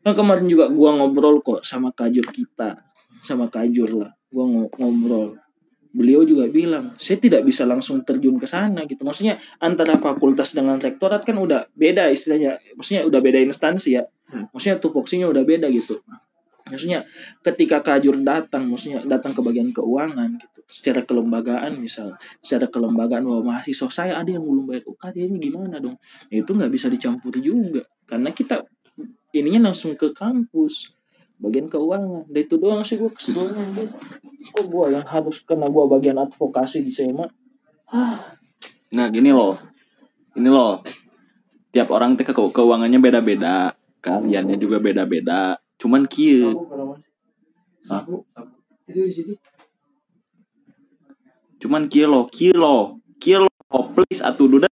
Nah 0.00 0.12
kemarin 0.16 0.48
juga 0.48 0.72
gua 0.72 0.96
ngobrol 0.96 1.44
kok 1.44 1.60
sama 1.60 1.92
kajur 1.92 2.24
kita, 2.32 2.80
sama 3.20 3.52
kajur 3.52 4.00
lah. 4.00 4.10
Gua 4.32 4.44
ngo- 4.48 4.72
ngobrol. 4.80 5.36
Beliau 5.90 6.22
juga 6.22 6.46
bilang, 6.46 6.94
saya 6.94 7.18
tidak 7.18 7.42
bisa 7.42 7.66
langsung 7.66 8.06
terjun 8.06 8.38
ke 8.38 8.46
sana 8.46 8.86
gitu. 8.86 9.02
Maksudnya 9.02 9.42
antara 9.58 9.98
fakultas 9.98 10.54
dengan 10.54 10.78
rektorat 10.78 11.26
kan 11.26 11.34
udah 11.34 11.66
beda 11.74 12.06
istilahnya. 12.14 12.62
Maksudnya 12.78 13.02
udah 13.04 13.20
beda 13.20 13.42
instansi 13.42 13.98
ya. 13.98 14.06
Maksudnya 14.54 14.78
tupoksinya 14.78 15.26
udah 15.26 15.42
beda 15.42 15.66
gitu. 15.68 15.98
Maksudnya 16.70 17.02
ketika 17.42 17.82
kajur 17.82 18.16
datang, 18.22 18.70
maksudnya 18.70 19.02
datang 19.04 19.34
ke 19.34 19.42
bagian 19.42 19.74
keuangan 19.74 20.38
gitu. 20.38 20.60
Secara 20.70 21.02
kelembagaan 21.02 21.76
misal, 21.76 22.14
secara 22.38 22.70
kelembagaan 22.70 23.26
bahwa 23.26 23.54
mahasiswa 23.54 23.90
saya 23.90 24.16
ada 24.16 24.30
yang 24.30 24.46
belum 24.46 24.70
bayar 24.70 24.86
UKT 24.86 25.16
ini 25.26 25.36
gimana 25.42 25.82
dong? 25.82 25.98
Ya, 26.30 26.40
itu 26.40 26.50
nggak 26.54 26.70
bisa 26.70 26.86
dicampuri 26.86 27.42
juga. 27.42 27.82
Karena 28.06 28.30
kita 28.30 28.62
ininya 29.34 29.70
langsung 29.70 29.98
ke 29.98 30.14
kampus 30.14 30.94
bagian 31.40 31.66
keuangan 31.66 32.28
dan 32.28 32.40
itu 32.44 32.54
doang 32.60 32.84
sih 32.84 33.00
gue 33.00 33.08
gitu. 33.16 33.48
kok 34.52 34.64
gue 34.68 34.84
yang 34.92 35.06
harus 35.08 35.40
kena 35.40 35.72
gue 35.72 35.84
bagian 35.88 36.20
advokasi 36.20 36.84
di 36.84 36.92
SEMA 36.92 37.24
Nah 38.90 39.06
gini 39.10 39.30
loh, 39.30 39.54
ini 40.34 40.50
loh, 40.50 40.82
tiap 41.70 41.90
orang 41.94 42.18
teh 42.18 42.26
ke 42.26 42.34
keuangannya 42.34 42.98
beda-beda, 42.98 43.70
kaliannya 44.02 44.58
juga 44.58 44.82
beda-beda. 44.82 45.58
Cuman 45.80 46.04
kieu, 46.04 46.52
Hah? 47.88 48.04
Itu 48.84 49.00
di 49.08 49.12
situ. 49.12 49.32
cuman 51.60 51.88
loh, 52.56 53.00
kieu 53.20 53.44
loh, 53.44 53.84
please 53.96 54.20
atuh 54.20 54.48
duda. 54.48 54.68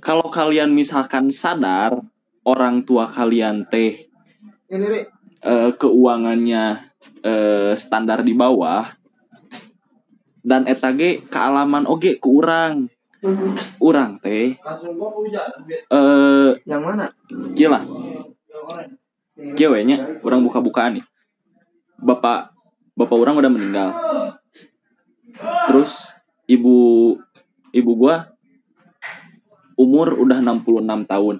Kalau 0.00 0.28
kalian 0.32 0.72
misalkan 0.72 1.28
sadar 1.28 2.00
orang 2.46 2.86
tua 2.86 3.10
kalian 3.10 3.66
teh 3.66 4.06
eh, 4.70 5.70
keuangannya 5.74 6.78
eh, 7.26 7.72
standar 7.74 8.22
di 8.22 8.32
bawah 8.32 8.86
dan 10.46 10.70
etage 10.70 11.26
kealaman 11.26 11.90
oge 11.90 12.22
ke 12.22 12.28
urang 12.30 12.86
urang 13.82 14.18
teh 14.22 14.54
eh 14.56 16.50
Yang 16.66 16.82
mana? 16.82 17.06
kieu 17.54 17.70
lah. 17.70 17.82
Kieu 19.56 19.70
we 19.72 19.84
nya 19.84 20.20
urang 20.24 20.40
buka-bukaan 20.42 20.96
nih. 21.00 21.04
Bapak 22.00 22.56
bapak 22.96 23.16
orang 23.16 23.36
udah 23.36 23.52
meninggal. 23.52 23.88
Terus 25.68 26.16
ibu 26.48 27.14
ibu 27.74 27.90
gua 27.92 28.32
umur 29.76 30.16
udah 30.16 30.40
66 30.40 31.04
tahun. 31.04 31.36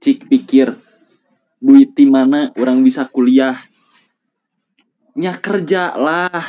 Cik 0.00 0.18
pikir 0.32 0.72
duit 1.60 1.92
di 1.92 2.08
mana 2.08 2.52
orang 2.56 2.80
bisa 2.80 3.08
kuliah? 3.08 3.56
Nya 5.16 5.36
kerja 5.38 5.92
lah. 5.94 6.40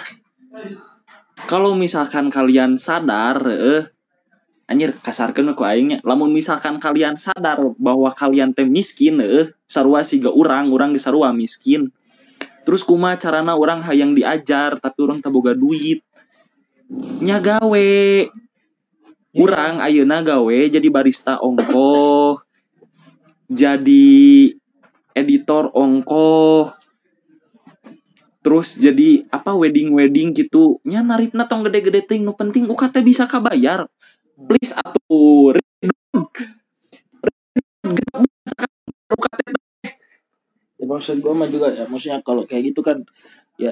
Kalau 1.45 1.75
misalkan 1.75 2.31
kalian 2.31 2.79
sadar 2.79 3.37
eh 3.51 3.94
anjir 4.65 4.97
kasarkeun 4.97 5.53
ku 5.53 5.61
aingnya 5.61 6.01
lamun 6.01 6.33
misalkan 6.33 6.81
kalian 6.81 7.21
sadar 7.21 7.61
bahwa 7.77 8.09
kalian 8.09 8.49
teh 8.49 8.65
miskin 8.65 9.21
eh 9.21 9.53
sarua 9.69 10.01
siga 10.01 10.33
urang 10.33 10.73
urang 10.73 10.93
di 10.93 10.99
sarua 11.01 11.29
miskin. 11.33 11.93
Terus 12.65 12.81
kuma 12.81 13.13
carana 13.13 13.53
orang 13.53 13.85
hayang 13.85 14.17
diajar 14.17 14.73
tapi 14.81 14.97
orang 15.05 15.21
taboga 15.21 15.53
duit. 15.53 16.01
Nya 17.21 17.37
gawe. 17.37 17.93
Urang 19.35 19.83
ayeuna 19.83 20.25
gawe 20.25 20.59
jadi 20.71 20.87
barista 20.89 21.37
ongkoh 21.43 22.41
jadi 23.51 24.49
editor 25.13 25.69
ongkoh 25.75 26.73
terus 28.41 28.77
jadi 28.77 29.25
apa 29.33 29.57
wedding 29.57 29.89
wedding 29.89 30.29
gitu. 30.37 30.77
Nya 30.85 31.01
naripna 31.01 31.49
tong 31.49 31.65
gede-gede 31.65 32.05
ting 32.05 32.21
nu 32.21 32.37
penting 32.37 32.69
UKT 32.69 33.01
bisa 33.01 33.25
kabayar 33.25 33.89
please 34.35 34.75
atuh 34.75 35.55
UKT 39.11 39.39
ya 40.75 40.85
maksud 40.85 41.23
gue 41.23 41.33
mah 41.33 41.47
juga 41.47 41.71
ya 41.71 41.87
maksudnya 41.87 42.19
kalau 42.19 42.43
kayak 42.43 42.75
gitu 42.75 42.83
kan 42.83 42.99
ya 43.55 43.71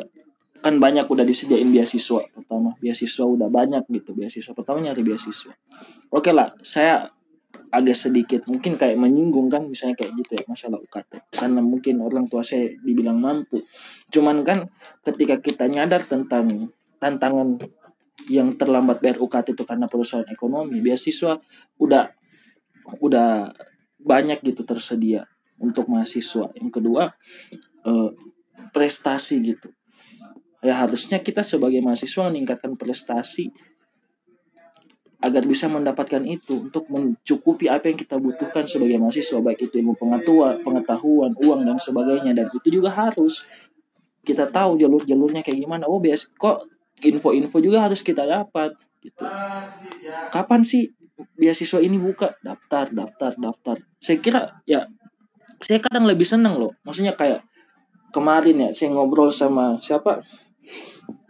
kan 0.64 0.80
banyak 0.80 1.04
udah 1.12 1.28
disediain 1.28 1.68
beasiswa 1.68 2.24
pertama. 2.32 2.72
Beasiswa 2.80 3.26
udah 3.28 3.52
banyak 3.52 3.84
gitu 3.92 4.16
beasiswa 4.16 4.56
pertama 4.56 4.80
nyari 4.80 5.04
beasiswa. 5.04 5.52
Oke 6.08 6.32
lah 6.32 6.56
saya 6.64 7.12
agak 7.70 7.94
sedikit 8.00 8.48
mungkin 8.48 8.80
kayak 8.80 8.96
menyinggung 8.96 9.52
kan 9.52 9.68
misalnya 9.68 10.00
kayak 10.00 10.16
gitu 10.24 10.32
ya 10.40 10.44
masalah 10.48 10.80
UKT 10.80 11.36
karena 11.36 11.62
mungkin 11.62 12.00
orang 12.00 12.32
tua 12.32 12.42
saya 12.42 12.72
dibilang 12.80 13.20
mampu. 13.20 13.60
Cuman 14.08 14.48
kan 14.48 14.72
ketika 15.04 15.44
kita 15.44 15.68
nyadar 15.68 16.08
tentang 16.08 16.48
tantangan 17.04 17.60
yang 18.30 18.56
terlambat 18.56 19.02
bayar 19.04 19.18
UKT 19.20 19.58
itu 19.58 19.64
karena 19.66 19.90
perusahaan 19.90 20.26
ekonomi 20.30 20.80
beasiswa 20.80 21.42
udah 21.82 22.14
udah 23.02 23.52
banyak 24.00 24.44
gitu 24.44 24.68
tersedia 24.68 25.28
untuk 25.60 25.88
mahasiswa. 25.88 26.52
Yang 26.56 26.72
kedua 26.72 27.04
eh, 27.88 28.10
prestasi 28.72 29.36
gitu. 29.44 29.70
Ya 30.64 30.80
harusnya 30.80 31.20
kita 31.20 31.44
sebagai 31.44 31.84
mahasiswa 31.84 32.32
meningkatkan 32.32 32.80
prestasi 32.80 33.52
agar 35.24 35.48
bisa 35.48 35.72
mendapatkan 35.72 36.20
itu 36.28 36.68
untuk 36.68 36.92
mencukupi 36.92 37.72
apa 37.72 37.88
yang 37.88 37.96
kita 37.96 38.20
butuhkan 38.20 38.68
sebagai 38.68 39.00
mahasiswa 39.00 39.40
baik 39.40 39.72
itu 39.72 39.80
ilmu 39.80 39.96
pengetahuan, 39.96 40.60
pengetahuan, 40.60 41.32
uang 41.40 41.64
dan 41.64 41.80
sebagainya. 41.80 42.36
Dan 42.36 42.52
itu 42.52 42.68
juga 42.68 42.92
harus 42.92 43.44
kita 44.24 44.52
tahu 44.52 44.76
jalur-jalurnya 44.76 45.40
kayak 45.40 45.64
gimana. 45.64 45.88
Oh, 45.88 46.04
biasa 46.04 46.32
kok 46.36 46.68
info-info 47.04 47.58
juga 47.60 47.84
harus 47.84 48.00
kita 48.00 48.24
dapat 48.24 48.76
gitu. 49.04 49.24
Kapan 50.32 50.62
sih 50.64 50.88
beasiswa 51.36 51.80
ini 51.84 52.00
buka? 52.00 52.36
Daftar, 52.40 52.92
daftar, 52.92 53.32
daftar. 53.36 53.76
Saya 54.00 54.18
kira 54.20 54.42
ya 54.64 54.88
saya 55.60 55.80
kadang 55.80 56.08
lebih 56.08 56.28
seneng 56.28 56.60
loh. 56.60 56.76
Maksudnya 56.84 57.16
kayak 57.16 57.44
kemarin 58.14 58.68
ya 58.68 58.70
saya 58.70 58.94
ngobrol 58.94 59.34
sama 59.34 59.82
siapa 59.82 60.22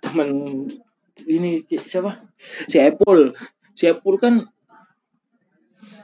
temen 0.04 0.30
ini 1.24 1.64
siapa 1.88 2.28
si 2.44 2.78
Apple 2.78 3.32
si 3.72 3.88
Apple 3.88 4.18
kan 4.20 4.44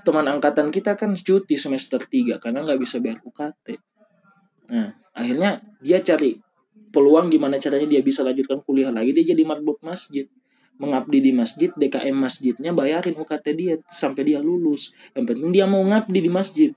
teman 0.08 0.26
angkatan 0.26 0.72
kita 0.72 0.96
kan 0.96 1.14
cuti 1.14 1.60
semester 1.60 2.00
3 2.00 2.40
karena 2.40 2.64
nggak 2.64 2.80
bisa 2.80 3.04
bayar 3.04 3.20
UKT 3.20 3.68
nah 4.72 4.96
akhirnya 5.12 5.60
dia 5.84 6.00
cari 6.00 6.40
peluang 6.90 7.30
gimana 7.30 7.62
caranya 7.62 7.88
dia 7.88 8.02
bisa 8.02 8.26
lanjutkan 8.26 8.62
kuliah 8.66 8.90
lagi. 8.90 9.14
Dia 9.14 9.34
jadi 9.34 9.44
marbot 9.46 9.80
masjid. 9.82 10.26
Mengabdi 10.80 11.20
di 11.20 11.32
masjid 11.36 11.70
DKM 11.76 12.16
masjidnya 12.16 12.72
bayarin 12.72 13.12
UKT 13.20 13.46
dia 13.52 13.76
sampai 13.92 14.24
dia 14.24 14.40
lulus. 14.40 14.96
Yang 15.12 15.36
penting 15.36 15.50
dia 15.52 15.66
mau 15.68 15.84
ngabdi 15.84 16.20
di 16.24 16.32
masjid. 16.32 16.72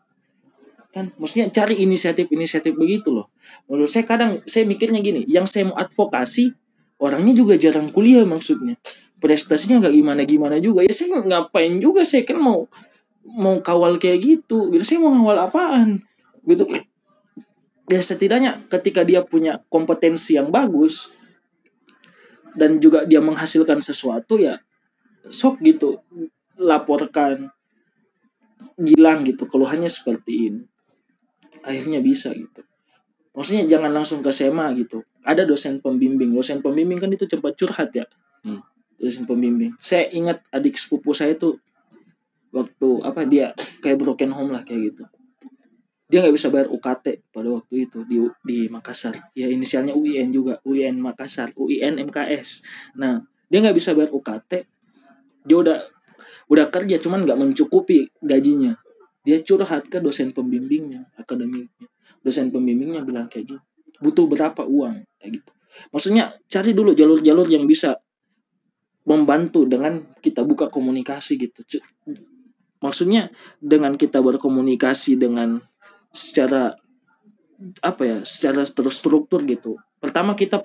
Kan 0.91 1.15
maksudnya 1.17 1.49
cari 1.55 1.81
inisiatif-inisiatif 1.87 2.75
begitu 2.75 3.15
loh. 3.15 3.31
Menurut 3.71 3.89
saya 3.89 4.03
kadang 4.03 4.43
saya 4.45 4.67
mikirnya 4.67 4.99
gini 5.01 5.23
yang 5.31 5.47
saya 5.47 5.71
mau 5.71 5.79
advokasi 5.79 6.51
orangnya 6.99 7.33
juga 7.33 7.55
jarang 7.55 7.95
kuliah 7.95 8.27
maksudnya. 8.27 8.75
Prestasinya 9.23 9.87
nggak 9.87 9.95
gimana 9.95 10.23
gimana 10.27 10.57
juga. 10.59 10.83
Ya 10.83 10.91
saya 10.91 11.23
ngapain 11.23 11.79
juga 11.79 12.03
saya 12.03 12.27
kan 12.27 12.43
mau 12.43 12.67
mau 13.23 13.63
kawal 13.63 14.03
kayak 14.03 14.19
gitu. 14.19 14.69
Gitu 14.75 14.83
saya 14.83 14.99
mau 14.99 15.15
kawal 15.15 15.39
apaan? 15.47 15.89
Gitu 16.43 16.67
ya 17.93 18.01
setidaknya 18.01 18.57
ketika 18.73 19.05
dia 19.05 19.21
punya 19.21 19.61
kompetensi 19.69 20.35
yang 20.41 20.49
bagus 20.49 21.13
dan 22.57 22.81
juga 22.81 23.05
dia 23.05 23.21
menghasilkan 23.21 23.81
sesuatu 23.85 24.41
ya 24.41 24.61
sok 25.29 25.61
gitu 25.61 26.01
laporkan 26.57 27.53
bilang 28.79 29.27
gitu 29.27 29.45
keluhannya 29.47 29.91
seperti 29.91 30.33
ini. 30.51 30.63
Akhirnya 31.63 32.03
bisa 32.03 32.31
gitu. 32.35 32.63
Maksudnya 33.33 33.65
jangan 33.65 33.91
langsung 33.95 34.21
ke 34.21 34.31
SEMA 34.31 34.71
gitu. 34.77 35.03
Ada 35.25 35.47
dosen 35.47 35.79
pembimbing. 35.79 36.35
Dosen 36.35 36.61
pembimbing 36.61 36.99
kan 37.01 37.11
itu 37.11 37.27
cepat 37.27 37.55
curhat 37.59 37.91
ya. 37.95 38.07
Hmm. 38.43 38.63
dosen 38.99 39.27
pembimbing. 39.27 39.75
Saya 39.83 40.07
ingat 40.15 40.47
adik 40.55 40.79
sepupu 40.79 41.11
saya 41.11 41.35
tuh 41.35 41.59
waktu 42.55 42.89
apa 43.03 43.27
dia 43.27 43.51
kayak 43.83 43.99
broken 43.99 44.31
home 44.31 44.53
lah 44.55 44.63
kayak 44.63 44.93
gitu 44.93 45.05
dia 46.13 46.21
nggak 46.21 46.37
bisa 46.37 46.53
bayar 46.53 46.69
UKT 46.69 47.33
pada 47.33 47.49
waktu 47.49 47.89
itu 47.89 48.05
di 48.05 48.21
di 48.45 48.69
Makassar. 48.69 49.33
Ya 49.33 49.49
inisialnya 49.49 49.97
UIN 49.97 50.29
juga 50.29 50.61
UIN 50.69 51.01
Makassar 51.01 51.57
UIN 51.57 51.97
MKS 52.05 52.61
nah 53.01 53.25
dia 53.49 53.65
nggak 53.65 53.77
bisa 53.81 53.97
bayar 53.97 54.13
UKT 54.13 54.53
dia 55.49 55.57
udah 55.57 55.81
udah 56.53 56.67
kerja 56.69 57.01
cuman 57.01 57.25
nggak 57.25 57.41
mencukupi 57.41 58.13
gajinya. 58.21 58.77
Dia 59.25 59.41
curhat 59.41 59.89
ke 59.89 60.05
dosen 60.05 60.37
pembimbingnya 60.37 61.09
akademiknya. 61.17 61.89
Dosen 62.21 62.53
pembimbingnya 62.53 63.01
bilang 63.01 63.33
kayak 63.33 63.57
gitu 63.57 63.63
butuh 64.03 64.27
berapa 64.27 64.67
uang? 64.67 65.07
Kayak 65.23 65.31
gitu. 65.41 65.51
Maksudnya 65.95 66.37
cari 66.51 66.75
dulu 66.75 66.93
jalur-jalur 66.93 67.47
yang 67.49 67.65
bisa 67.65 67.97
membantu 69.07 69.65
dengan 69.65 70.03
kita 70.19 70.43
buka 70.43 70.69
komunikasi 70.69 71.39
gitu. 71.39 71.63
Maksudnya 72.83 73.31
dengan 73.63 73.95
kita 73.95 74.19
berkomunikasi 74.19 75.17
dengan 75.17 75.63
secara 76.13 76.77
apa 77.81 78.03
ya 78.05 78.19
secara 78.23 78.63
terstruktur 78.67 79.43
gitu. 79.49 79.81
Pertama 79.99 80.37
kita 80.37 80.61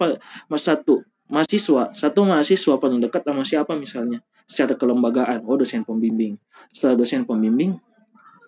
mas 0.51 0.66
satu 0.66 1.06
mahasiswa. 1.32 1.94
Satu 1.94 2.25
mahasiswa 2.27 2.75
paling 2.80 3.00
dekat 3.04 3.24
sama 3.24 3.44
siapa 3.44 3.74
misalnya? 3.80 4.24
Secara 4.48 4.75
kelembagaan. 4.75 5.44
Oh 5.48 5.56
dosen 5.60 5.84
pembimbing. 5.84 6.39
Setelah 6.72 7.00
dosen 7.00 7.24
pembimbing 7.27 7.77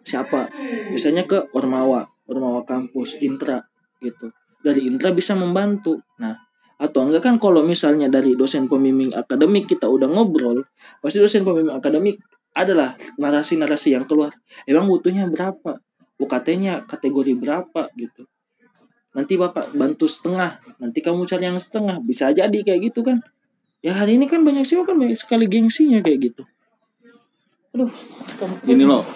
siapa? 0.04 0.52
Misalnya 0.92 1.28
ke 1.28 1.52
ormawa. 1.54 2.08
Ormawa 2.26 2.64
kampus 2.64 3.20
intra 3.22 3.64
gitu. 4.02 4.32
Dari 4.60 4.88
intra 4.88 5.14
bisa 5.14 5.36
membantu. 5.38 6.02
Nah 6.20 6.36
atau 6.80 7.04
enggak 7.04 7.28
kan 7.28 7.36
kalau 7.36 7.60
misalnya 7.60 8.08
dari 8.08 8.40
dosen 8.40 8.72
pembimbing 8.72 9.12
akademik 9.12 9.68
kita 9.68 9.92
udah 9.92 10.08
ngobrol 10.08 10.64
pasti 11.04 11.20
dosen 11.20 11.44
pembimbing 11.44 11.76
akademik 11.76 12.24
adalah 12.56 12.96
narasi-narasi 13.20 14.00
yang 14.00 14.08
keluar. 14.08 14.32
Emang 14.64 14.88
butuhnya 14.88 15.28
berapa 15.28 15.84
UKT-nya 16.20 16.84
kategori 16.84 17.32
berapa 17.40 17.88
gitu. 17.96 18.28
Nanti 19.16 19.40
bapak 19.40 19.74
bantu 19.74 20.06
setengah 20.06 20.60
nanti 20.78 21.00
kamu 21.02 21.26
cari 21.26 21.50
yang 21.50 21.58
setengah. 21.58 21.98
Bisa 22.04 22.30
jadi 22.30 22.60
kayak 22.62 22.92
gitu 22.94 23.02
kan. 23.02 23.24
Ya 23.80 23.96
hari 23.96 24.20
ini 24.20 24.28
kan 24.28 24.44
banyak 24.44 24.68
sih 24.68 24.76
kan 24.84 25.00
banyak 25.00 25.16
sekali 25.16 25.48
gengsinya 25.48 26.04
kayak 26.04 26.30
gitu. 26.30 26.44
Aduh 27.72 27.90
gini 28.68 28.84
loh. 28.84 29.08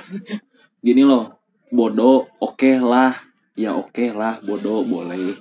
Gini 0.79 1.03
loh. 1.03 1.37
Bodoh 1.69 2.25
oke 2.39 2.79
lah. 2.79 3.13
Ya 3.53 3.75
oke 3.75 4.15
lah 4.15 4.39
bodoh 4.41 4.81
boleh. 4.87 5.37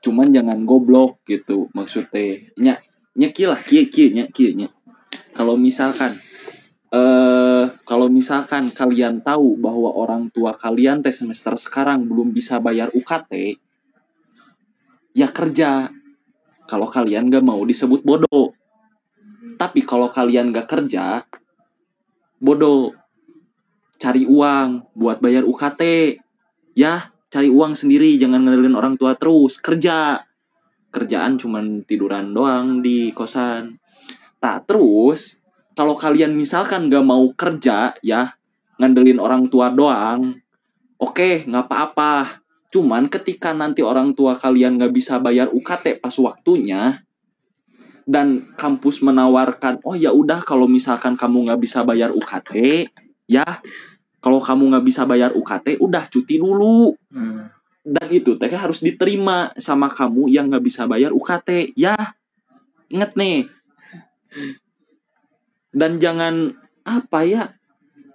Cuman 0.00 0.30
jangan 0.30 0.62
goblok 0.62 1.18
gitu 1.26 1.66
maksudnya. 1.74 2.46
Nya 3.16 3.28
kie 3.34 3.50
kie 3.90 4.08
nya 4.14 4.30
kie 4.30 4.54
nya. 4.54 4.70
Kalau 5.34 5.58
misalkan 5.58 6.14
eh 6.92 7.66
kalau 7.82 8.06
misalkan 8.06 8.70
kalian 8.70 9.18
tahu 9.22 9.58
bahwa 9.58 9.90
orang 9.90 10.30
tua 10.30 10.54
kalian 10.54 11.02
tes 11.02 11.18
semester 11.18 11.58
sekarang 11.58 12.06
belum 12.06 12.30
bisa 12.30 12.62
bayar 12.62 12.90
UKT 12.94 13.58
ya 15.16 15.32
kerja. 15.32 15.88
Kalau 16.68 16.92
kalian 16.92 17.32
gak 17.32 17.46
mau 17.46 17.64
disebut 17.64 18.04
bodoh. 18.04 18.52
Tapi 19.56 19.80
kalau 19.88 20.12
kalian 20.12 20.52
gak 20.52 20.68
kerja 20.68 21.24
bodoh. 22.36 22.92
Cari 23.96 24.28
uang 24.28 24.92
buat 24.92 25.24
bayar 25.24 25.48
UKT 25.48 25.80
ya 26.76 27.08
cari 27.32 27.48
uang 27.48 27.72
sendiri 27.72 28.20
jangan 28.20 28.44
ngandelin 28.44 28.76
orang 28.76 28.94
tua 29.00 29.16
terus. 29.16 29.56
Kerja. 29.64 30.20
Kerjaan 30.92 31.40
cuman 31.40 31.88
tiduran 31.88 32.36
doang 32.36 32.84
di 32.84 33.08
kosan. 33.16 33.80
Tak 34.36 34.68
terus 34.68 35.40
kalau 35.76 35.92
kalian 35.92 36.32
misalkan 36.32 36.88
gak 36.88 37.04
mau 37.04 37.28
kerja 37.36 37.92
ya 38.00 38.32
ngandelin 38.80 39.20
orang 39.20 39.52
tua 39.52 39.68
doang 39.68 40.40
oke 40.96 41.44
nggak 41.44 41.64
apa-apa. 41.68 42.42
Cuman 42.72 43.08
ketika 43.08 43.54
nanti 43.54 43.80
orang 43.80 44.12
tua 44.12 44.36
kalian 44.36 44.76
gak 44.76 44.92
bisa 44.92 45.22
bayar 45.22 45.48
UKT 45.52 46.02
pas 46.02 46.12
waktunya 46.18 47.06
dan 48.06 48.42
kampus 48.54 49.02
menawarkan 49.02 49.82
oh 49.82 49.98
ya 49.98 50.14
udah 50.14 50.38
kalau 50.46 50.70
misalkan 50.70 51.18
kamu 51.18 51.50
nggak 51.50 51.58
bisa 51.58 51.82
bayar 51.82 52.14
UKT 52.14 52.86
ya 53.26 53.42
kalau 54.22 54.38
kamu 54.38 54.70
nggak 54.70 54.86
bisa 54.86 55.02
bayar 55.10 55.34
UKT 55.34 55.82
udah 55.82 56.06
cuti 56.06 56.38
dulu. 56.38 56.94
Hmm. 57.10 57.50
dan 57.86 58.06
itu 58.10 58.34
teh 58.38 58.50
harus 58.50 58.82
diterima 58.82 59.50
sama 59.58 59.90
kamu 59.90 60.30
yang 60.30 60.50
nggak 60.50 60.62
bisa 60.62 60.86
bayar 60.86 61.10
UKT 61.10 61.74
ya 61.74 61.94
inget 62.90 63.14
nih 63.18 63.50
dan 65.76 66.00
jangan 66.00 66.56
apa 66.88 67.20
ya 67.28 67.52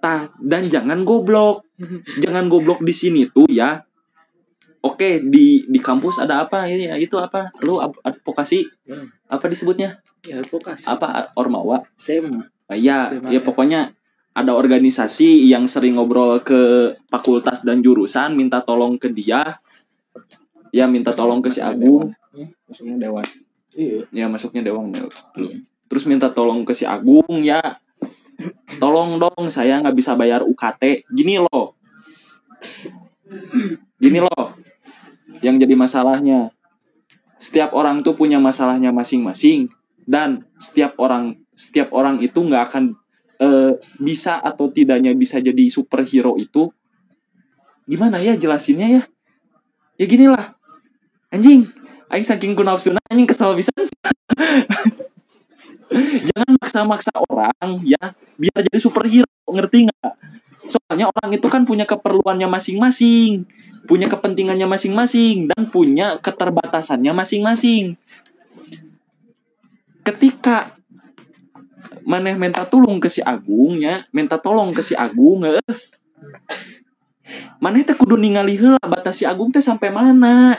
ta 0.02 0.34
dan 0.42 0.66
jangan 0.66 1.06
goblok. 1.06 1.62
Jangan 2.18 2.50
goblok 2.50 2.82
di 2.82 2.90
sini 2.90 3.30
tuh 3.30 3.46
ya. 3.46 3.86
Oke 4.82 5.22
di 5.22 5.62
di 5.70 5.78
kampus 5.78 6.18
ada 6.18 6.42
apa? 6.42 6.66
Ya 6.66 6.98
itu 6.98 7.14
apa? 7.22 7.54
Lu 7.62 7.78
ad- 7.78 8.02
advokasi? 8.02 8.66
Hmm. 8.90 9.06
apa 9.30 9.46
disebutnya? 9.46 10.02
Ya 10.26 10.42
advokasi. 10.42 10.90
Apa 10.90 11.30
ormawa? 11.38 11.86
Sema 11.94 12.50
Ah, 12.66 12.74
ya 12.78 13.06
SMA. 13.14 13.30
ya 13.30 13.40
pokoknya 13.44 13.94
ada 14.32 14.56
organisasi 14.56 15.44
yang 15.46 15.68
sering 15.70 15.94
ngobrol 16.00 16.40
ke 16.40 16.90
fakultas 17.06 17.62
dan 17.62 17.78
jurusan 17.84 18.34
minta 18.34 18.58
tolong 18.64 18.98
ke 18.98 19.06
dia. 19.12 19.60
Ya 20.72 20.88
minta 20.90 21.12
tolong 21.14 21.38
ke 21.44 21.52
si 21.52 21.60
Agung. 21.62 22.10
Maksudnya 22.66 22.96
dewan. 22.98 23.26
Iya. 23.76 24.04
Ya 24.12 24.26
masuknya 24.28 24.64
Dewang 24.64 24.88
Dewang. 24.92 25.12
Terus 25.92 26.08
minta 26.08 26.32
tolong 26.32 26.64
ke 26.64 26.72
si 26.72 26.88
Agung 26.88 27.44
ya. 27.44 27.60
Tolong 28.80 29.20
dong 29.20 29.52
saya 29.52 29.76
nggak 29.84 29.92
bisa 29.92 30.16
bayar 30.16 30.40
UKT 30.40 31.04
gini 31.12 31.36
loh. 31.36 31.76
Gini 34.00 34.24
loh 34.24 34.56
yang 35.44 35.60
jadi 35.60 35.76
masalahnya. 35.76 36.48
Setiap 37.36 37.76
orang 37.76 38.00
tuh 38.00 38.16
punya 38.16 38.40
masalahnya 38.40 38.88
masing-masing. 38.88 39.68
Dan 40.08 40.48
setiap 40.56 40.96
orang 40.96 41.36
setiap 41.52 41.92
orang 41.92 42.24
itu 42.24 42.40
nggak 42.40 42.72
akan 42.72 42.96
eh, 43.36 43.76
bisa 44.00 44.40
atau 44.40 44.72
tidaknya 44.72 45.12
bisa 45.12 45.44
jadi 45.44 45.68
superhero 45.68 46.40
itu. 46.40 46.72
Gimana 47.84 48.16
ya 48.16 48.32
jelasinnya 48.32 48.88
ya? 48.96 49.02
Ya 50.00 50.06
gini 50.08 50.32
lah 50.32 50.56
anjing. 51.28 51.68
Aing 52.08 52.24
saking 52.24 52.56
ku 52.56 52.64
nafsuna 52.64 52.96
anjing 53.12 53.28
kesel 53.28 53.52
bisa 53.52 53.68
jangan 56.32 56.52
maksa-maksa 56.58 57.12
orang 57.16 57.78
ya. 57.84 58.16
Biar 58.40 58.64
jadi 58.64 58.78
superhero 58.80 59.28
ngerti 59.48 59.88
nggak? 59.88 60.12
Soalnya 60.66 61.12
orang 61.12 61.36
itu 61.36 61.46
kan 61.52 61.68
punya 61.68 61.84
keperluannya 61.84 62.48
masing-masing 62.48 63.44
punya 63.86 64.06
kepentingannya 64.06 64.66
masing-masing 64.70 65.50
dan 65.50 65.66
punya 65.66 66.18
keterbatasannya 66.22 67.12
masing-masing. 67.14 67.98
Ketika 70.02 70.74
maneh 72.02 72.34
minta 72.34 72.66
tolong 72.66 72.98
ke 72.98 73.06
si 73.06 73.22
Agung 73.22 73.78
ya 73.78 74.02
minta 74.10 74.34
tolong 74.34 74.74
ke 74.74 74.82
si 74.82 74.98
Agung 74.98 75.46
eh 75.46 75.62
maneh 77.62 77.86
teh 77.86 77.94
kudu 77.94 78.18
ningali 78.18 78.58
heula 78.58 78.82
batas 78.82 79.22
si 79.22 79.24
Agung 79.26 79.54
teh 79.54 79.62
sampai 79.62 79.94
mana? 79.94 80.58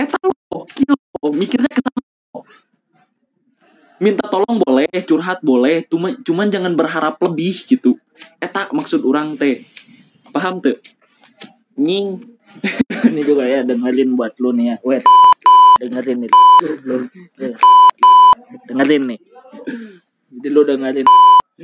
Eta 0.00 0.16
lo 0.24 1.28
mikirnya 1.32 1.68
ke 1.68 1.80
sana. 1.80 2.13
Minta 4.04 4.28
tolong 4.28 4.60
boleh 4.60 4.84
curhat 5.08 5.40
boleh 5.40 5.80
cuma 5.88 6.12
cuman 6.12 6.52
jangan 6.52 6.76
berharap 6.76 7.16
lebih 7.24 7.56
gitu. 7.64 7.96
Eta 8.36 8.68
maksud 8.68 9.00
orang 9.08 9.32
teh. 9.40 9.56
Paham 10.28 10.60
tuh 10.60 10.76
nying. 11.80 12.20
Ini 13.10 13.22
juga 13.24 13.48
ya 13.48 13.64
dengerin 13.64 14.12
buat 14.12 14.36
lu 14.36 14.52
nih 14.52 14.76
ya. 14.76 14.76
Wet 14.84 15.08
dengerin 15.80 16.28
nih. 16.28 16.30
Eh, 17.40 17.54
dengerin 18.68 19.02
nih. 19.08 19.20
Jadi 20.36 20.48
lu 20.52 20.62
dengerin 20.68 21.08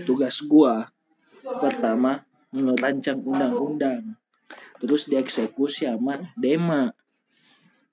tugas 0.09 0.40
gua. 0.48 0.88
Pertama 1.44 2.24
ngerancang 2.57 3.20
undang-undang. 3.20 4.16
Terus 4.81 5.12
dieksekusi 5.12 5.85
sama 5.85 6.33
Dema. 6.40 6.88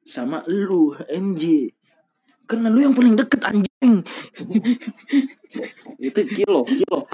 Sama 0.08 0.48
lu 0.48 0.96
MJ 1.12 1.76
karena 2.48 2.72
lu 2.72 2.80
yang 2.80 2.96
paling 2.96 3.20
deket 3.20 3.44
anjing 3.44 3.67
itu 6.02 6.22
kilo 6.34 6.66
kilo. 6.66 7.06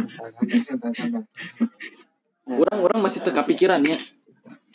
Orang 2.47 2.79
orang 2.79 2.99
masih 3.03 3.19
teka 3.23 3.43
pikirannya 3.43 3.95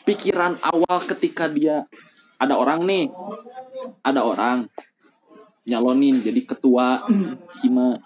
pikiran 0.05 0.57
awal 0.65 1.01
ketika 1.05 1.49
dia 1.49 1.89
ada 2.37 2.61
orang 2.61 2.85
nih. 2.85 3.09
Ada 4.05 4.21
orang 4.25 4.69
nyalonin 5.69 6.21
jadi 6.21 6.45
ketua 6.45 7.09
hima. 7.61 8.01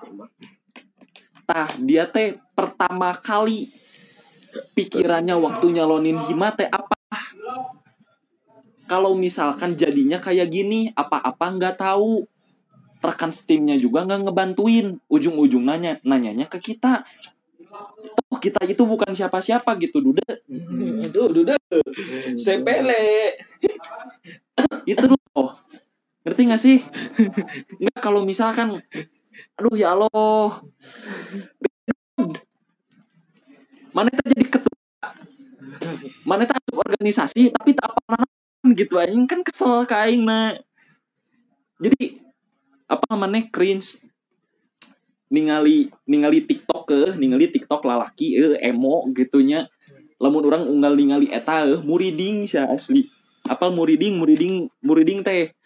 Tah 1.46 1.70
dia 1.82 2.06
teh 2.06 2.38
pertama 2.54 3.14
kali 3.18 3.66
pikirannya 4.78 5.34
waktu 5.38 5.74
nyalonin 5.74 6.22
hima 6.26 6.54
teh 6.54 6.70
apa? 6.70 6.94
Kalau 8.86 9.16
misalkan 9.16 9.74
jadinya 9.78 10.20
kayak 10.20 10.52
gini 10.52 10.90
apa-apa 10.92 11.46
nggak 11.56 11.80
tahu 11.80 12.28
rekan 13.02 13.34
steamnya 13.34 13.74
juga 13.74 14.06
nggak 14.06 14.30
ngebantuin. 14.30 15.02
Ujung-ujung 15.10 15.66
nanya 15.66 15.98
nanyanya 16.06 16.46
ke 16.46 16.62
kita. 16.62 17.02
Toh 18.02 18.38
kita 18.38 18.62
itu 18.68 18.82
bukan 18.86 19.10
siapa-siapa 19.10 19.74
gitu 19.82 19.98
dude. 19.98 20.22
Tuh 21.10 21.26
udah 21.28 21.58
sepele 22.38 23.34
itu 24.86 25.04
loh. 25.10 25.50
Ngerti 26.22 26.40
gak 26.46 26.62
sih? 26.62 26.78
Nggak 27.82 27.98
kalau 27.98 28.22
misalkan 28.22 28.78
aduh 29.58 29.74
ya 29.74 29.98
Allah. 29.98 30.62
Mana 33.90 34.08
kita 34.14 34.24
jadi 34.30 34.46
ketua. 34.46 34.78
Mana 36.22 36.46
kita 36.46 36.60
organisasi 36.78 37.50
tapi 37.50 37.74
tak 37.74 37.90
apa 37.90 38.22
gitu. 38.76 39.00
Anjing 39.02 39.26
kan 39.26 39.42
kesel 39.42 39.82
ka 39.88 40.06
aing 40.06 40.22
na 40.22 40.54
jadi 41.82 42.22
apa 42.92 43.04
namanya? 43.08 43.48
Cringe. 43.48 44.04
Ningali 45.32 45.88
ningali 46.04 46.44
TikTok 46.44 46.82
ke 46.84 47.00
ningali 47.16 47.48
TikTok 47.48 47.88
lalaki 47.88 48.36
eh 48.36 48.60
emo 48.68 49.08
gitunya. 49.16 49.64
Lamun 50.20 50.44
orang 50.44 50.68
unggal 50.68 50.92
ningali 50.92 51.32
eta 51.32 51.64
eh 51.64 51.80
muriding 51.88 52.44
sia 52.44 52.68
asli. 52.68 53.08
Apal 53.48 53.72
muriding 53.72 54.20
muriding 54.20 54.68
muriding 54.84 55.24
teh? 55.24 55.56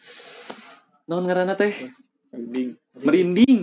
Naon 1.10 1.26
ngaranna 1.26 1.58
teh? 1.58 1.74
Merinding. 2.30 2.68
merinding. 3.02 3.58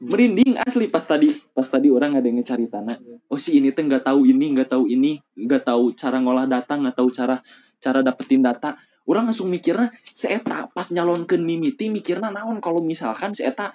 Merinding 0.00 0.50
asli. 0.64 0.88
Pas 0.88 1.04
tadi 1.04 1.36
pas 1.52 1.68
tadi 1.68 1.92
orang 1.92 2.16
ada 2.16 2.24
yang 2.24 2.40
ngecari 2.40 2.66
tanah 2.66 2.96
oh 3.28 3.36
si 3.36 3.60
ini 3.60 3.70
teh 3.70 3.84
nggak 3.84 4.08
tahu 4.08 4.24
ini 4.24 4.56
nggak 4.56 4.68
tahu 4.72 4.88
ini 4.88 5.20
nggak 5.36 5.68
tahu 5.68 5.92
cara 5.92 6.16
ngolah 6.18 6.48
data 6.48 6.74
nggak 6.74 6.96
tahu 6.96 7.08
cara 7.12 7.36
cara 7.78 8.00
dapetin 8.00 8.40
data 8.40 8.74
orang 9.08 9.32
langsung 9.32 9.48
mikirnya 9.48 9.88
seeta 10.04 10.68
pas 10.68 10.86
nyalonkeun 10.92 11.40
mimiti 11.40 11.88
mikirnya 11.88 12.28
naon 12.28 12.60
kalau 12.60 12.84
misalkan 12.84 13.32
seeta 13.32 13.72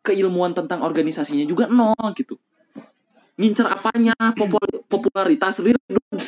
keilmuan 0.00 0.56
tentang 0.56 0.80
organisasinya 0.80 1.44
juga 1.44 1.68
nol 1.68 1.94
gitu 2.16 2.40
ngincer 3.40 3.64
apanya 3.64 4.12
popul- 4.36 4.84
popularitas. 4.84 5.64
Real 5.64 5.80
dude. 5.88 6.20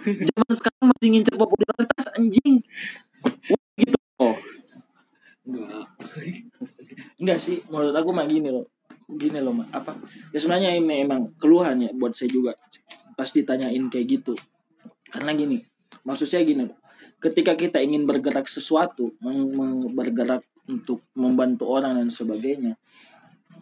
zaman 0.00 0.52
sekarang 0.54 0.86
masih 0.94 1.08
ngincer 1.12 1.34
popularitas 1.36 2.06
anjing 2.16 2.62
Wah, 3.50 3.64
gitu 3.76 3.98
oh 4.20 4.36
Enggak. 5.50 5.88
Enggak 7.18 7.38
sih, 7.42 7.58
menurut 7.72 7.96
aku 7.96 8.10
mah 8.14 8.28
gini 8.28 8.54
loh. 8.54 8.70
Gini 9.10 9.40
loh, 9.42 9.50
mah 9.50 9.66
apa? 9.74 9.98
Ya 10.30 10.38
sebenarnya 10.38 10.78
ini 10.78 11.02
emang 11.02 11.34
keluhan 11.40 11.80
ya 11.82 11.90
buat 11.90 12.14
saya 12.14 12.30
juga. 12.30 12.54
Pas 13.18 13.26
ditanyain 13.26 13.82
kayak 13.90 14.06
gitu. 14.06 14.36
Karena 15.10 15.34
gini, 15.34 15.58
maksud 16.06 16.26
saya 16.26 16.42
gini. 16.46 16.68
Ketika 17.20 17.56
kita 17.56 17.80
ingin 17.80 18.04
bergerak 18.08 18.48
sesuatu, 18.48 19.12
bergerak 19.92 20.44
untuk 20.68 21.04
membantu 21.16 21.68
orang 21.68 22.00
dan 22.00 22.08
sebagainya, 22.08 22.76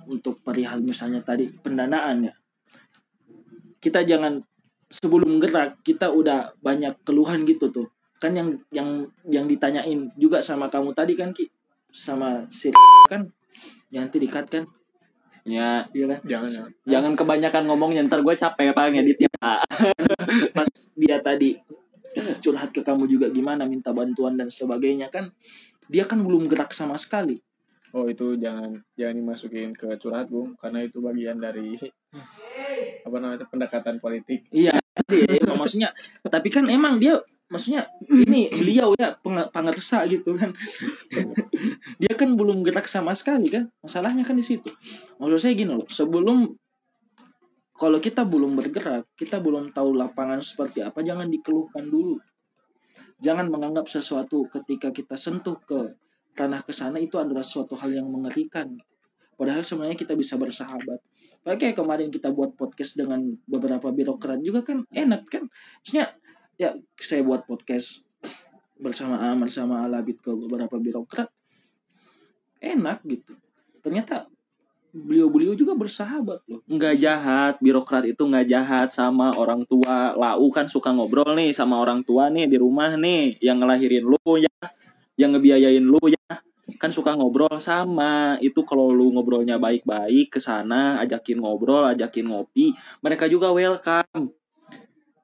untuk 0.07 0.41
perihal 0.43 0.83
misalnya 0.83 1.23
tadi 1.23 1.51
pendanaan 1.51 2.31
ya. 2.31 2.35
Kita 3.79 4.03
jangan 4.03 4.43
sebelum 4.91 5.39
gerak 5.39 5.83
kita 5.85 6.11
udah 6.11 6.55
banyak 6.63 6.99
keluhan 7.03 7.47
gitu 7.47 7.71
tuh. 7.71 7.89
Kan 8.19 8.35
yang 8.35 8.59
yang 8.75 9.07
yang 9.31 9.47
ditanyain 9.47 10.11
juga 10.19 10.43
sama 10.43 10.67
kamu 10.67 10.91
tadi 10.91 11.15
kan 11.15 11.31
Ki 11.31 11.47
sama 11.95 12.45
si 12.53 12.71
kan 13.09 13.31
yang 13.89 14.09
nanti 14.09 14.21
dikat 14.21 14.47
kan 14.49 14.65
ya 15.49 15.89
iya 15.97 16.05
kan 16.13 16.21
Jangan 16.29 16.51
jangan. 16.53 16.71
jangan 16.85 17.13
kebanyakan 17.17 17.63
ngomongnya 17.73 18.05
ntar 18.05 18.21
gue 18.21 18.35
capek 18.37 18.77
pak 18.77 18.93
ngeditnya 18.93 19.31
pas 20.53 20.69
dia 20.93 21.17
tadi 21.25 21.57
curhat 22.45 22.71
ke 22.73 22.81
kamu 22.81 23.05
juga 23.11 23.27
gimana 23.29 23.69
minta 23.69 23.93
bantuan 23.93 24.37
dan 24.39 24.49
sebagainya 24.49 25.09
kan? 25.13 25.33
Dia 25.89 26.05
kan 26.05 26.21
belum 26.21 26.49
gerak 26.49 26.73
sama 26.77 26.97
sekali. 27.01 27.41
Oh 27.97 28.05
itu 28.05 28.37
jangan 28.37 28.77
jangan 28.95 29.15
dimasukin 29.17 29.73
ke 29.73 29.97
curhat 29.97 30.29
bung. 30.29 30.53
Karena 30.61 30.85
itu 30.85 31.01
bagian 31.01 31.41
dari 31.41 31.73
apa 33.05 33.17
namanya 33.17 33.49
pendekatan 33.49 33.97
politik. 33.99 34.45
iya 34.53 34.77
sih 35.09 35.25
emang 35.25 35.57
maksudnya 35.57 35.95
tapi 36.27 36.53
kan 36.53 36.69
emang 36.69 37.01
dia 37.01 37.17
maksudnya 37.49 37.89
ini 38.13 38.53
beliau 38.53 38.93
ya 38.99 39.17
pangersa 39.49 40.05
gitu 40.05 40.37
kan. 40.37 40.53
Dia 42.03 42.15
kan 42.15 42.39
belum 42.39 42.63
gerak 42.63 42.87
sama 42.87 43.17
sekali 43.17 43.49
kan 43.49 43.73
masalahnya 43.81 44.23
kan 44.23 44.37
di 44.37 44.45
situ. 44.45 44.69
Maksud 45.17 45.41
saya 45.41 45.55
gini 45.57 45.73
loh 45.73 45.89
sebelum 45.89 46.53
kalau 47.79 48.03
kita 48.03 48.27
belum 48.27 48.59
bergerak 48.59 49.07
kita 49.15 49.39
belum 49.39 49.71
tahu 49.71 49.95
lapangan 49.95 50.43
seperti 50.43 50.83
apa 50.83 50.99
jangan 51.07 51.31
dikeluhkan 51.31 51.87
dulu. 51.87 52.19
Jangan 53.23 53.47
menganggap 53.47 53.87
sesuatu 53.87 54.43
ketika 54.51 54.91
kita 54.91 55.15
sentuh 55.15 55.55
ke 55.63 55.95
ranah 56.35 56.63
ke 56.63 56.75
sana 56.75 56.99
itu 56.99 57.19
adalah 57.19 57.47
suatu 57.47 57.79
hal 57.79 57.95
yang 57.95 58.11
mengerikan. 58.11 58.75
Padahal 59.39 59.63
sebenarnya 59.63 59.95
kita 59.95 60.19
bisa 60.19 60.35
bersahabat. 60.35 60.99
Padahal 61.43 61.59
kayak 61.59 61.79
kemarin 61.79 62.11
kita 62.11 62.35
buat 62.35 62.59
podcast 62.59 62.99
dengan 62.99 63.23
beberapa 63.47 63.95
birokrat 63.95 64.43
juga 64.43 64.67
kan 64.67 64.83
enak 64.91 65.23
kan? 65.31 65.47
Maksudnya 65.47 66.19
ya 66.59 66.75
saya 66.99 67.23
buat 67.23 67.47
podcast 67.47 68.03
bersama 68.79 69.23
Aman 69.31 69.47
sama 69.47 69.87
Alabit 69.87 70.19
ke 70.19 70.31
beberapa 70.35 70.79
birokrat 70.79 71.31
enak 72.59 73.07
gitu. 73.07 73.39
Ternyata 73.83 74.27
beliau-beliau 74.93 75.53
juga 75.53 75.77
bersahabat 75.77 76.41
loh. 76.49 76.65
Nggak 76.65 76.95
jahat 76.99 77.55
birokrat 77.61 78.09
itu 78.09 78.23
nggak 78.25 78.47
jahat 78.49 78.89
sama 78.89 79.33
orang 79.37 79.65
tua. 79.69 80.17
Lau 80.17 80.49
kan 80.49 80.65
suka 80.65 80.93
ngobrol 80.93 81.37
nih 81.37 81.53
sama 81.53 81.81
orang 81.81 82.01
tua 82.05 82.33
nih 82.33 82.49
di 82.49 82.57
rumah 82.57 82.97
nih. 82.97 83.37
Yang 83.45 83.57
ngelahirin 83.61 84.05
lu 84.05 84.33
ya 84.41 84.57
yang 85.21 85.37
ngebiayain 85.37 85.85
lu 85.85 86.01
ya. 86.09 86.33
Kan 86.81 86.91
suka 86.93 87.13
ngobrol 87.17 87.53
sama. 87.61 88.41
Itu 88.41 88.65
kalau 88.65 88.93
lu 88.93 89.13
ngobrolnya 89.13 89.61
baik-baik 89.61 90.33
ke 90.33 90.41
sana 90.41 91.01
ajakin 91.05 91.41
ngobrol 91.41 91.85
ajakin 91.85 92.29
ngopi 92.33 92.73
mereka 93.05 93.29
juga 93.29 93.53
welcome. 93.53 94.33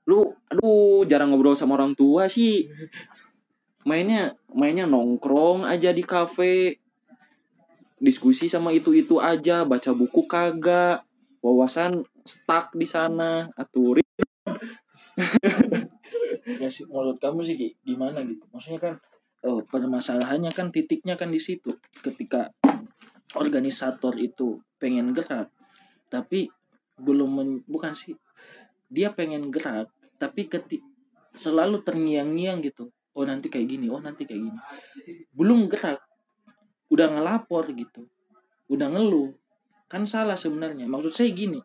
Lu 0.05 0.37
aduh 0.53 1.09
jarang 1.09 1.33
ngobrol 1.33 1.57
sama 1.57 1.81
orang 1.81 1.97
tua 1.97 2.29
sih. 2.29 2.69
Mainnya 3.85 4.37
mainnya 4.53 4.89
nongkrong 4.89 5.69
aja 5.69 5.93
di 5.93 6.01
kafe 6.05 6.84
diskusi 8.05 8.53
sama 8.53 8.71
itu 8.77 8.93
itu 8.93 9.17
aja 9.17 9.65
baca 9.65 9.91
buku 9.97 10.29
kagak 10.29 11.01
wawasan 11.41 12.05
stuck 12.25 12.77
di 12.77 12.85
sana 12.85 13.49
aturi. 13.57 14.05
Ya 16.45 16.69
sih 16.69 16.85
menurut 16.85 17.17
kamu 17.17 17.41
sih 17.41 17.57
gimana 17.89 18.21
gitu? 18.21 18.45
Maksudnya 18.53 18.77
kan 18.77 18.95
oh, 19.49 19.65
permasalahannya 19.65 20.53
kan 20.53 20.69
titiknya 20.69 21.17
kan 21.17 21.33
di 21.33 21.41
situ. 21.41 21.73
Ketika 22.05 22.53
organisator 23.41 24.13
itu 24.21 24.61
pengen 24.77 25.17
gerak 25.17 25.49
tapi 26.13 26.53
belum 27.01 27.31
men- 27.33 27.65
bukan 27.65 27.97
sih 27.97 28.13
dia 28.93 29.11
pengen 29.17 29.49
gerak 29.49 29.89
tapi 30.21 30.47
ketik 30.47 30.85
selalu 31.33 31.81
terngiang-ngiang 31.81 32.61
gitu. 32.61 32.93
Oh 33.17 33.25
nanti 33.25 33.49
kayak 33.49 33.67
gini 33.73 33.89
oh 33.89 33.99
nanti 34.05 34.29
kayak 34.29 34.45
gini. 34.45 34.59
Belum 35.33 35.67
gerak 35.67 36.05
udah 36.95 37.11
ngelapor 37.11 37.67
gitu. 37.75 38.07
Udah 38.71 38.87
ngeluh. 38.87 39.35
Kan 39.91 40.07
salah 40.07 40.39
sebenarnya. 40.39 40.87
Maksud 40.87 41.11
saya 41.11 41.31
gini. 41.35 41.59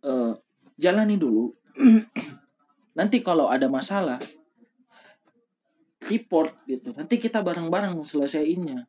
Eh 0.00 0.32
jalani 0.80 1.20
dulu. 1.20 1.52
Nanti 2.98 3.20
kalau 3.20 3.52
ada 3.52 3.68
masalah 3.68 4.16
report 6.08 6.56
gitu. 6.64 6.96
Nanti 6.96 7.20
kita 7.20 7.44
bareng-bareng 7.44 8.00
selesaiinnya. 8.00 8.88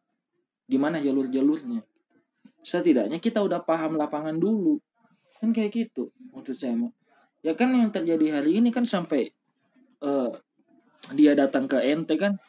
Gimana 0.66 1.04
jalur-jalurnya? 1.04 1.84
Setidaknya 2.66 3.20
kita 3.20 3.44
udah 3.44 3.62
paham 3.62 4.00
lapangan 4.00 4.40
dulu. 4.40 4.80
Kan 5.44 5.52
kayak 5.52 5.76
gitu 5.76 6.16
maksud 6.32 6.56
saya 6.56 6.76
mah. 6.80 6.94
Ya 7.46 7.54
kan 7.54 7.70
yang 7.76 7.94
terjadi 7.94 8.42
hari 8.42 8.58
ini 8.58 8.74
kan 8.74 8.88
sampai 8.88 9.30
eh, 10.02 10.32
dia 11.14 11.38
datang 11.38 11.70
ke 11.70 11.78
ente 11.86 12.18
kan 12.18 12.42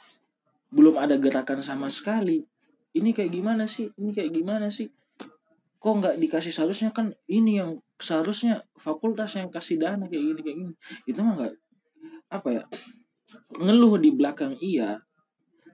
belum 0.70 0.98
ada 0.98 1.16
gerakan 1.16 1.62
sama 1.62 1.86
sekali. 1.90 2.42
Ini 2.96 3.12
kayak 3.12 3.30
gimana 3.32 3.64
sih? 3.68 3.92
Ini 3.92 4.10
kayak 4.12 4.30
gimana 4.32 4.66
sih? 4.72 4.88
Kok 5.76 5.94
nggak 6.00 6.16
dikasih 6.16 6.52
seharusnya? 6.52 6.90
Kan 6.90 7.12
ini 7.28 7.60
yang 7.60 7.78
seharusnya 8.00 8.64
fakultas 8.76 9.36
yang 9.36 9.52
kasih 9.52 9.80
dana 9.80 10.08
kayak 10.08 10.24
gini 10.32 10.40
kayak 10.40 10.56
gini. 10.56 10.74
Itu 11.04 11.20
mah 11.20 11.34
nggak 11.36 11.54
apa 12.26 12.48
ya 12.50 12.64
ngeluh 13.60 14.00
di 14.00 14.10
belakang 14.10 14.56
iya. 14.58 14.98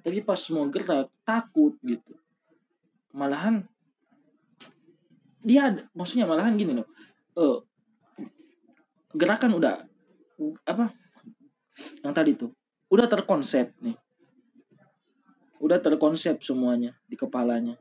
Tapi 0.02 0.18
pas 0.26 0.40
mau 0.50 0.66
gerak 0.66 1.08
takut 1.22 1.78
gitu. 1.86 2.18
Malahan 3.14 3.62
dia 5.42 5.70
maksudnya 5.94 6.26
malahan 6.26 6.58
gini 6.58 6.74
loh. 6.74 6.88
Eh 7.38 7.58
gerakan 9.12 9.56
udah 9.60 9.84
apa 10.66 10.90
yang 12.02 12.12
tadi 12.16 12.34
tuh 12.34 12.50
udah 12.92 13.06
terkonsep 13.08 13.72
nih 13.80 13.96
udah 15.62 15.78
terkonsep 15.78 16.42
semuanya 16.42 16.98
di 17.06 17.14
kepalanya. 17.14 17.78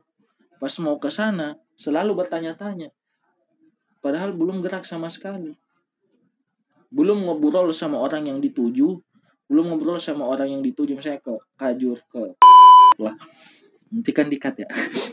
Pas 0.62 0.70
mau 0.78 0.94
ke 1.02 1.10
sana 1.10 1.58
selalu 1.74 2.14
bertanya-tanya. 2.22 2.94
Padahal 3.98 4.30
belum 4.30 4.62
gerak 4.62 4.86
sama 4.86 5.10
sekali. 5.10 5.58
Belum 6.94 7.26
ngobrol 7.26 7.74
sama 7.74 7.98
orang 7.98 8.30
yang 8.30 8.38
dituju. 8.38 9.02
Belum 9.50 9.74
ngobrol 9.74 9.98
sama 9.98 10.30
orang 10.30 10.54
yang 10.54 10.62
dituju. 10.62 10.94
Misalnya 10.94 11.18
ke 11.18 11.34
kajur 11.58 11.98
ke 12.06 12.38
lah. 13.02 13.18
Nanti 13.90 14.10
kan 14.14 14.30
dikat 14.30 14.62
ya. 14.62 14.68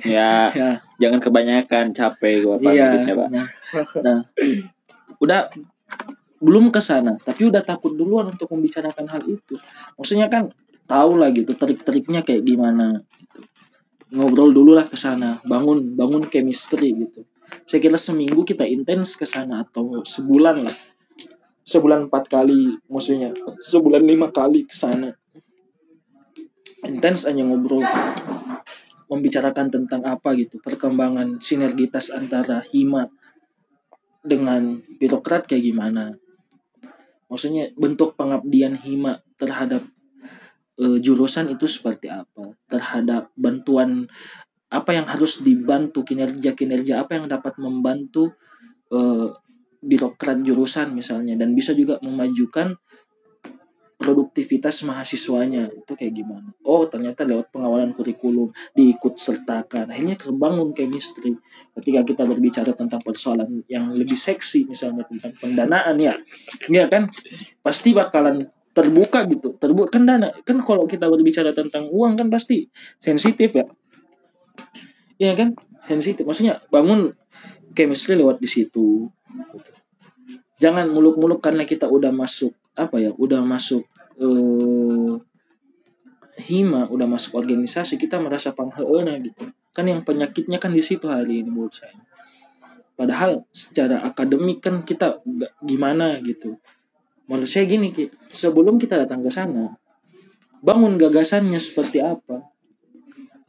Ya. 0.06 0.32
Ya. 0.60 0.70
Jangan 1.02 1.20
kebanyakan 1.20 1.92
capek 1.92 2.46
gua 2.46 2.56
ngeditnya, 2.62 3.14
Pak. 3.18 3.28
nah, 3.34 3.48
nah. 4.06 4.20
Udah 5.18 5.50
belum 6.40 6.72
ke 6.72 6.80
sana 6.80 7.20
tapi 7.20 7.52
udah 7.52 7.60
takut 7.68 7.92
duluan 8.00 8.32
untuk 8.32 8.48
membicarakan 8.54 9.10
hal 9.12 9.22
itu. 9.28 9.60
Maksudnya 10.00 10.32
kan 10.32 10.48
tahu 10.90 11.22
lah 11.22 11.30
gitu 11.30 11.54
trik-triknya 11.54 12.26
kayak 12.26 12.42
gimana 12.42 13.06
gitu. 13.14 13.46
ngobrol 14.10 14.50
dulu 14.50 14.74
lah 14.74 14.90
ke 14.90 14.98
sana 14.98 15.38
bangun 15.46 15.94
bangun 15.94 16.26
chemistry 16.26 16.98
gitu. 16.98 17.30
Saya 17.70 17.78
kira 17.82 17.98
seminggu 17.98 18.42
kita 18.42 18.66
intens 18.66 19.14
ke 19.14 19.26
sana 19.30 19.62
atau 19.62 20.02
sebulan 20.02 20.66
lah. 20.66 20.78
Sebulan 21.62 22.10
empat 22.10 22.26
kali 22.26 22.74
maksudnya 22.90 23.30
sebulan 23.62 24.02
lima 24.02 24.34
kali 24.34 24.66
ke 24.66 24.74
sana. 24.74 25.14
Intens 26.82 27.30
hanya 27.30 27.46
ngobrol 27.46 27.86
membicarakan 29.10 29.70
tentang 29.70 30.02
apa 30.06 30.34
gitu 30.38 30.58
perkembangan 30.62 31.42
sinergitas 31.42 32.10
antara 32.14 32.66
hima 32.74 33.10
dengan 34.26 34.82
birokrat 34.98 35.46
kayak 35.46 35.70
gimana. 35.70 36.18
Maksudnya 37.30 37.70
bentuk 37.78 38.18
pengabdian 38.18 38.74
hima 38.74 39.22
terhadap 39.38 39.86
eh, 40.80 40.98
jurusan 41.04 41.52
itu 41.52 41.68
seperti 41.68 42.08
apa? 42.10 42.56
Terhadap 42.72 43.36
bantuan 43.36 44.08
apa 44.70 44.94
yang 44.94 45.10
harus 45.10 45.42
dibantu 45.42 46.06
kinerja-kinerja 46.06 47.02
apa 47.04 47.18
yang 47.18 47.26
dapat 47.28 47.58
membantu 47.60 48.34
eh, 48.90 49.30
birokrat 49.80 50.44
jurusan 50.44 50.92
misalnya 50.92 51.40
dan 51.40 51.56
bisa 51.56 51.72
juga 51.72 52.00
memajukan 52.04 52.76
produktivitas 54.00 54.88
mahasiswanya. 54.88 55.68
Itu 55.76 55.92
kayak 56.00 56.16
gimana? 56.16 56.56
Oh 56.64 56.88
ternyata 56.88 57.28
lewat 57.28 57.52
pengawalan 57.52 57.92
kurikulum 57.92 58.56
diikut 58.72 59.20
sertakan. 59.20 59.92
Akhirnya 59.92 60.16
terbangun 60.16 60.72
chemistry. 60.72 61.36
Ketika 61.76 62.08
kita 62.08 62.24
berbicara 62.24 62.72
tentang 62.72 63.04
persoalan 63.04 63.68
yang 63.68 63.92
lebih 63.92 64.16
seksi 64.16 64.64
misalnya 64.72 65.04
tentang 65.04 65.36
pendanaan 65.36 66.00
ya. 66.00 66.16
Ya 66.72 66.88
kan? 66.88 67.12
Pasti 67.60 67.92
bakalan 67.92 68.48
terbuka 68.80 69.28
gitu 69.28 69.60
terbuka 69.60 70.00
kan 70.00 70.08
dana 70.08 70.32
kan 70.48 70.64
kalau 70.64 70.88
kita 70.88 71.12
berbicara 71.12 71.52
tentang 71.52 71.92
uang 71.92 72.16
kan 72.16 72.32
pasti 72.32 72.72
sensitif 72.96 73.52
ya. 73.52 73.68
Iya 75.20 75.36
kan? 75.36 75.52
Sensitif. 75.84 76.24
Maksudnya 76.24 76.64
bangun 76.72 77.12
chemistry 77.76 78.16
lewat 78.16 78.40
di 78.40 78.48
situ. 78.48 79.12
Jangan 80.60 80.88
muluk-muluk 80.88 81.44
karena 81.44 81.68
kita 81.68 81.92
udah 81.92 82.16
masuk 82.16 82.56
apa 82.80 82.96
ya 83.04 83.12
udah 83.12 83.44
masuk 83.44 83.84
eh, 84.16 85.14
hima 86.40 86.88
udah 86.88 87.04
masuk 87.04 87.36
organisasi 87.36 88.00
kita 88.00 88.16
merasa 88.24 88.56
pangheuna 88.56 89.20
gitu. 89.20 89.52
Kan 89.76 89.92
yang 89.92 90.08
penyakitnya 90.08 90.56
kan 90.56 90.72
di 90.72 90.80
situ 90.80 91.12
hari 91.12 91.44
ini 91.44 91.52
menurut 91.52 91.76
saya. 91.76 92.00
Padahal 92.96 93.44
secara 93.52 94.00
akademik 94.04 94.64
kan 94.64 94.84
kita 94.88 95.20
nggak 95.24 95.54
gimana 95.64 96.20
gitu 96.24 96.60
menurut 97.30 97.46
saya 97.46 97.70
gini 97.70 97.94
Ki, 97.94 98.10
sebelum 98.34 98.82
kita 98.82 98.98
datang 98.98 99.22
ke 99.22 99.30
sana 99.30 99.78
bangun 100.60 101.00
gagasannya 101.00 101.62
seperti 101.62 102.04
apa? 102.04 102.44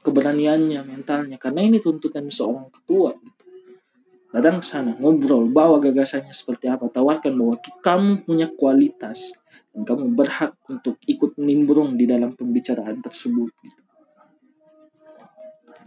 Keberaniannya 0.00 0.80
mentalnya. 0.86 1.36
Karena 1.36 1.66
ini 1.66 1.82
tuntutan 1.82 2.28
seorang 2.30 2.70
ketua 2.72 3.12
gitu. 3.16 3.42
datang 4.30 4.62
ke 4.62 4.66
sana 4.68 4.94
ngobrol 5.00 5.50
bawa 5.50 5.82
gagasannya 5.82 6.30
seperti 6.30 6.70
apa. 6.70 6.86
Tawarkan 6.86 7.34
bahwa 7.34 7.56
kamu 7.58 8.12
punya 8.24 8.46
kualitas 8.54 9.34
dan 9.74 9.82
kamu 9.82 10.14
berhak 10.14 10.54
untuk 10.70 10.96
ikut 11.04 11.36
nimbrung 11.40 11.98
di 11.98 12.06
dalam 12.06 12.30
pembicaraan 12.34 13.02
tersebut 13.02 13.50
gitu. 13.64 13.82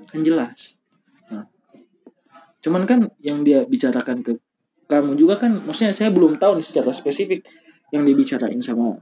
kan 0.03 0.19
jelas. 0.19 0.75
Nah, 1.31 1.47
cuman 2.59 2.83
kan 2.83 2.99
yang 3.23 3.41
dia 3.47 3.63
bicarakan 3.63 4.19
ke 4.19 4.35
kamu 4.91 5.15
juga 5.15 5.39
kan 5.39 5.55
maksudnya 5.63 5.95
saya 5.95 6.11
belum 6.11 6.35
tahu 6.35 6.59
nih 6.59 6.67
secara 6.67 6.91
spesifik 6.91 7.47
yang 7.93 8.01
dibicarain 8.01 8.57
sama 8.57 8.97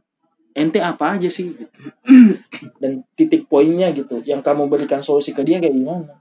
ente 0.52 0.84
apa 0.84 1.16
aja 1.16 1.32
sih 1.32 1.56
gitu. 1.56 1.80
dan 2.84 3.08
titik 3.16 3.48
poinnya 3.48 3.96
gitu 3.96 4.20
yang 4.28 4.44
kamu 4.44 4.68
berikan 4.68 5.00
solusi 5.00 5.32
ke 5.32 5.48
dia 5.48 5.64
kayak 5.64 5.72
gimana 5.72 6.12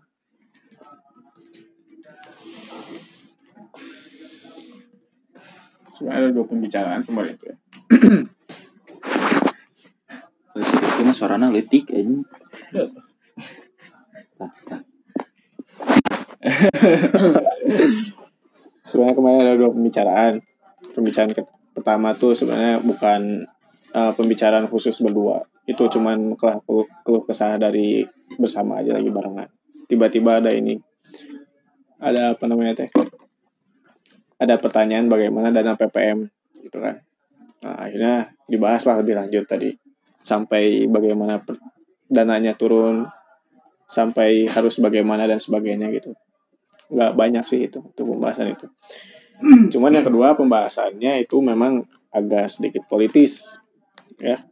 sebenarnya 5.91 6.31
ada 6.31 6.31
dua 6.31 6.47
pembicaraan 6.47 7.03
kemarin 7.03 7.35
itu 7.35 7.45
ya 7.51 7.57
itu 10.61 11.01
mah 11.07 11.15
suarana 11.17 11.49
letik 11.51 11.91
ini. 11.91 12.23
sebenarnya 18.87 19.15
kemarin 19.19 19.41
ada 19.45 19.55
dua 19.59 19.71
pembicaraan 19.75 20.41
pembicaraan 20.95 21.35
ke- 21.37 21.60
pertama 21.75 22.13
tuh 22.13 22.35
sebenarnya 22.35 22.83
bukan 22.83 23.47
uh, 23.95 24.13
pembicaraan 24.15 24.67
khusus 24.67 24.99
berdua. 25.03 25.43
Itu 25.67 25.87
cuman 25.87 26.35
keluh, 26.35 26.87
keluh, 27.07 27.23
kesah 27.23 27.59
dari 27.61 28.03
bersama 28.39 28.83
aja 28.83 28.97
lagi 28.97 29.11
barengan. 29.11 29.49
Tiba-tiba 29.87 30.43
ada 30.43 30.51
ini. 30.51 30.79
Ada 32.01 32.35
apa 32.35 32.45
namanya 32.49 32.85
teh? 32.85 32.91
Ada 34.41 34.57
pertanyaan 34.57 35.07
bagaimana 35.07 35.53
dana 35.53 35.77
PPM 35.77 36.25
gitu 36.65 36.81
kan. 36.81 37.05
Nah, 37.61 37.77
akhirnya 37.77 38.33
dibahas 38.49 38.89
lah 38.89 39.05
lebih 39.05 39.21
lanjut 39.21 39.45
tadi. 39.45 39.71
Sampai 40.25 40.89
bagaimana 40.89 41.45
per- 41.45 41.61
dananya 42.09 42.57
turun 42.57 43.07
sampai 43.91 44.47
harus 44.49 44.81
bagaimana 44.81 45.29
dan 45.29 45.37
sebagainya 45.37 45.93
gitu. 45.93 46.17
Nggak 46.89 47.13
banyak 47.15 47.45
sih 47.45 47.69
itu 47.69 47.85
untuk 47.85 48.17
pembahasan 48.17 48.55
itu 48.57 48.67
cuman 49.73 49.91
yang 49.97 50.07
kedua 50.07 50.37
pembahasannya 50.37 51.25
itu 51.25 51.41
memang 51.41 51.85
agak 52.13 52.51
sedikit 52.53 52.85
politis 52.87 53.61
ya. 54.21 54.45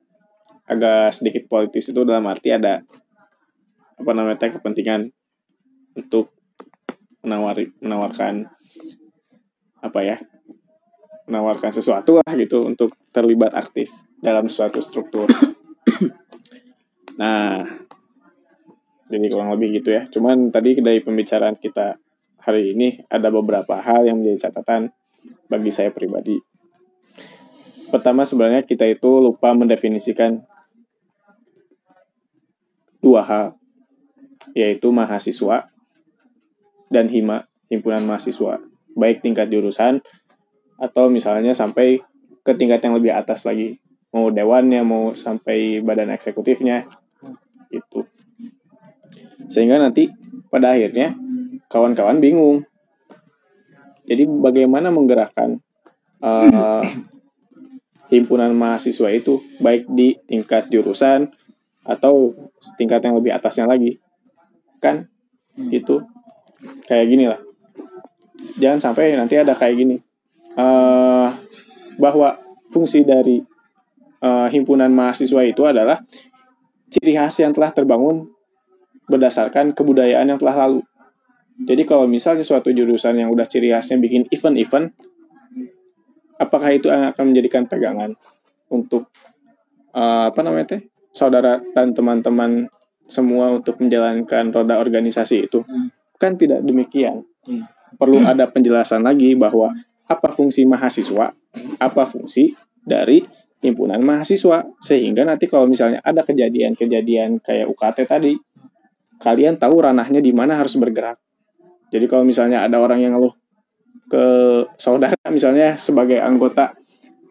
Agak 0.68 1.16
sedikit 1.16 1.48
politis 1.48 1.88
itu 1.92 2.01
dalam 2.05 2.24
arti 2.29 2.53
ada 2.53 2.85
apa 3.98 4.11
namanya 4.14 4.38
kepentingan 4.38 5.11
untuk 5.98 6.31
menawari 7.24 7.74
menawarkan 7.83 8.46
apa 9.83 10.01
ya 10.07 10.16
menawarkan 11.29 11.74
sesuatu 11.74 12.22
lah 12.22 12.33
gitu 12.38 12.64
untuk 12.64 12.94
terlibat 13.12 13.53
aktif 13.53 13.92
dalam 14.22 14.48
suatu 14.48 14.81
struktur. 14.81 15.29
Nah 17.18 17.66
jadi 19.11 19.27
kurang 19.27 19.51
lebih 19.59 19.83
gitu 19.83 19.90
ya. 19.90 20.07
Cuman 20.07 20.55
tadi 20.55 20.79
dari 20.79 21.03
pembicaraan 21.03 21.59
kita 21.59 21.98
hari 22.48 22.72
ini 22.72 23.04
ada 23.12 23.28
beberapa 23.28 23.76
hal 23.76 24.08
yang 24.08 24.24
menjadi 24.24 24.48
catatan 24.48 24.88
bagi 25.52 25.68
saya 25.68 25.92
pribadi. 25.92 26.40
Pertama 27.92 28.24
sebenarnya 28.24 28.64
kita 28.64 28.88
itu 28.88 29.20
lupa 29.20 29.52
mendefinisikan 29.52 30.40
dua 33.04 33.20
hal 33.20 33.46
yaitu 34.56 34.88
mahasiswa 34.88 35.68
dan 36.88 37.12
hima 37.12 37.44
himpunan 37.68 38.08
mahasiswa. 38.08 38.64
Baik 38.96 39.20
tingkat 39.20 39.52
jurusan 39.52 40.00
atau 40.80 41.12
misalnya 41.12 41.52
sampai 41.52 42.00
ke 42.40 42.52
tingkat 42.56 42.80
yang 42.80 42.96
lebih 42.96 43.12
atas 43.12 43.44
lagi. 43.44 43.76
Mau 44.08 44.32
dewannya 44.32 44.80
mau 44.88 45.12
sampai 45.12 45.84
badan 45.84 46.16
eksekutifnya 46.16 46.88
itu 47.68 48.08
sehingga 49.52 49.76
nanti 49.76 50.08
pada 50.48 50.72
akhirnya 50.72 51.12
kawan-kawan 51.68 52.18
bingung. 52.18 52.64
Jadi 54.09 54.24
bagaimana 54.24 54.88
menggerakkan 54.88 55.61
eh, 56.24 56.85
himpunan 58.12 58.57
mahasiswa 58.57 59.09
itu 59.12 59.37
baik 59.61 59.85
di 59.92 60.16
tingkat 60.24 60.72
jurusan 60.72 61.28
atau 61.85 62.33
tingkat 62.81 63.04
yang 63.04 63.20
lebih 63.20 63.37
atasnya 63.37 63.68
lagi? 63.68 64.00
Kan 64.81 65.12
gitu 65.68 66.02
kayak 66.88 67.07
gini 67.07 67.24
lah. 67.28 67.40
Jangan 68.59 68.81
sampai 68.81 69.14
nanti 69.14 69.37
ada 69.37 69.52
kayak 69.52 69.76
gini. 69.76 69.96
Eh 70.57 71.28
bahwa 72.00 72.38
fungsi 72.72 73.04
dari 73.04 73.44
eh, 74.24 74.48
himpunan 74.48 74.88
mahasiswa 74.88 75.44
itu 75.44 75.68
adalah 75.68 76.00
ciri 76.88 77.12
khas 77.12 77.44
yang 77.44 77.52
telah 77.52 77.68
terbangun 77.76 78.33
berdasarkan 79.09 79.76
kebudayaan 79.76 80.33
yang 80.33 80.40
telah 80.40 80.64
lalu 80.64 80.81
jadi 81.59 81.83
kalau 81.83 82.07
misalnya 82.07 82.47
suatu 82.47 82.71
jurusan 82.71 83.18
yang 83.18 83.31
udah 83.35 83.47
ciri 83.49 83.75
khasnya 83.75 83.99
bikin 83.99 84.31
event-event 84.31 84.94
apakah 86.38 86.71
itu 86.71 86.87
akan 86.88 87.35
menjadikan 87.35 87.66
pegangan 87.66 88.14
untuk 88.71 89.11
eh, 89.92 90.25
apa 90.31 90.40
namanya 90.44 90.79
teh 90.79 90.83
saudara 91.11 91.59
dan 91.75 91.90
teman-teman 91.97 92.71
semua 93.09 93.51
untuk 93.57 93.81
menjalankan 93.81 94.53
roda 94.53 94.79
organisasi 94.79 95.49
itu 95.49 95.64
Hmm. 95.64 95.88
kan 96.21 96.37
tidak 96.37 96.62
demikian 96.62 97.25
Hmm. 97.49 97.64
perlu 97.97 98.21
ada 98.23 98.47
penjelasan 98.47 99.03
lagi 99.03 99.33
bahwa 99.35 99.73
apa 100.07 100.29
fungsi 100.31 100.68
mahasiswa 100.68 101.33
apa 101.81 102.03
fungsi 102.05 102.53
dari 102.85 103.25
himpunan 103.59 103.99
mahasiswa 104.01 104.64
sehingga 104.79 105.27
nanti 105.27 105.51
kalau 105.51 105.66
misalnya 105.66 105.99
ada 106.07 106.23
kejadian-kejadian 106.23 107.42
kayak 107.42 107.66
UKT 107.66 107.99
tadi 108.07 108.33
kalian 109.18 109.59
tahu 109.59 109.83
ranahnya 109.83 110.23
di 110.23 110.31
mana 110.31 110.55
harus 110.55 110.79
bergerak 110.79 111.18
jadi 111.88 112.05
kalau 112.09 112.24
misalnya 112.24 112.64
ada 112.64 112.81
orang 112.81 113.01
yang 113.01 113.16
ngeluh 113.16 113.35
ke 114.09 114.24
saudara 114.81 115.16
misalnya 115.29 115.77
sebagai 115.77 116.20
anggota 116.20 116.72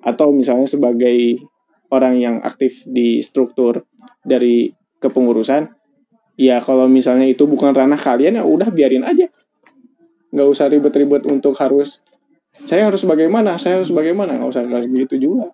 atau 0.05 0.29
misalnya 0.29 0.69
sebagai 0.69 1.41
orang 1.89 2.19
yang 2.19 2.35
aktif 2.43 2.85
di 2.85 3.19
struktur 3.23 3.87
dari 4.23 4.71
kepengurusan 4.99 5.67
ya 6.37 6.61
kalau 6.61 6.85
misalnya 6.85 7.25
itu 7.25 7.49
bukan 7.49 7.73
ranah 7.73 7.97
kalian 7.97 8.39
ya 8.39 8.43
udah 8.45 8.69
biarin 8.69 9.03
aja. 9.03 9.27
Nggak 10.31 10.47
usah 10.47 10.69
ribet-ribet 10.69 11.25
untuk 11.31 11.57
harus 11.57 12.05
saya 12.57 12.85
harus 12.89 13.03
bagaimana? 13.07 13.57
Saya 13.57 13.81
harus 13.81 13.89
bagaimana? 13.89 14.37
Nggak 14.37 14.51
usah 14.53 14.63
kayak 14.63 14.87
gitu 14.93 15.15
juga. 15.17 15.51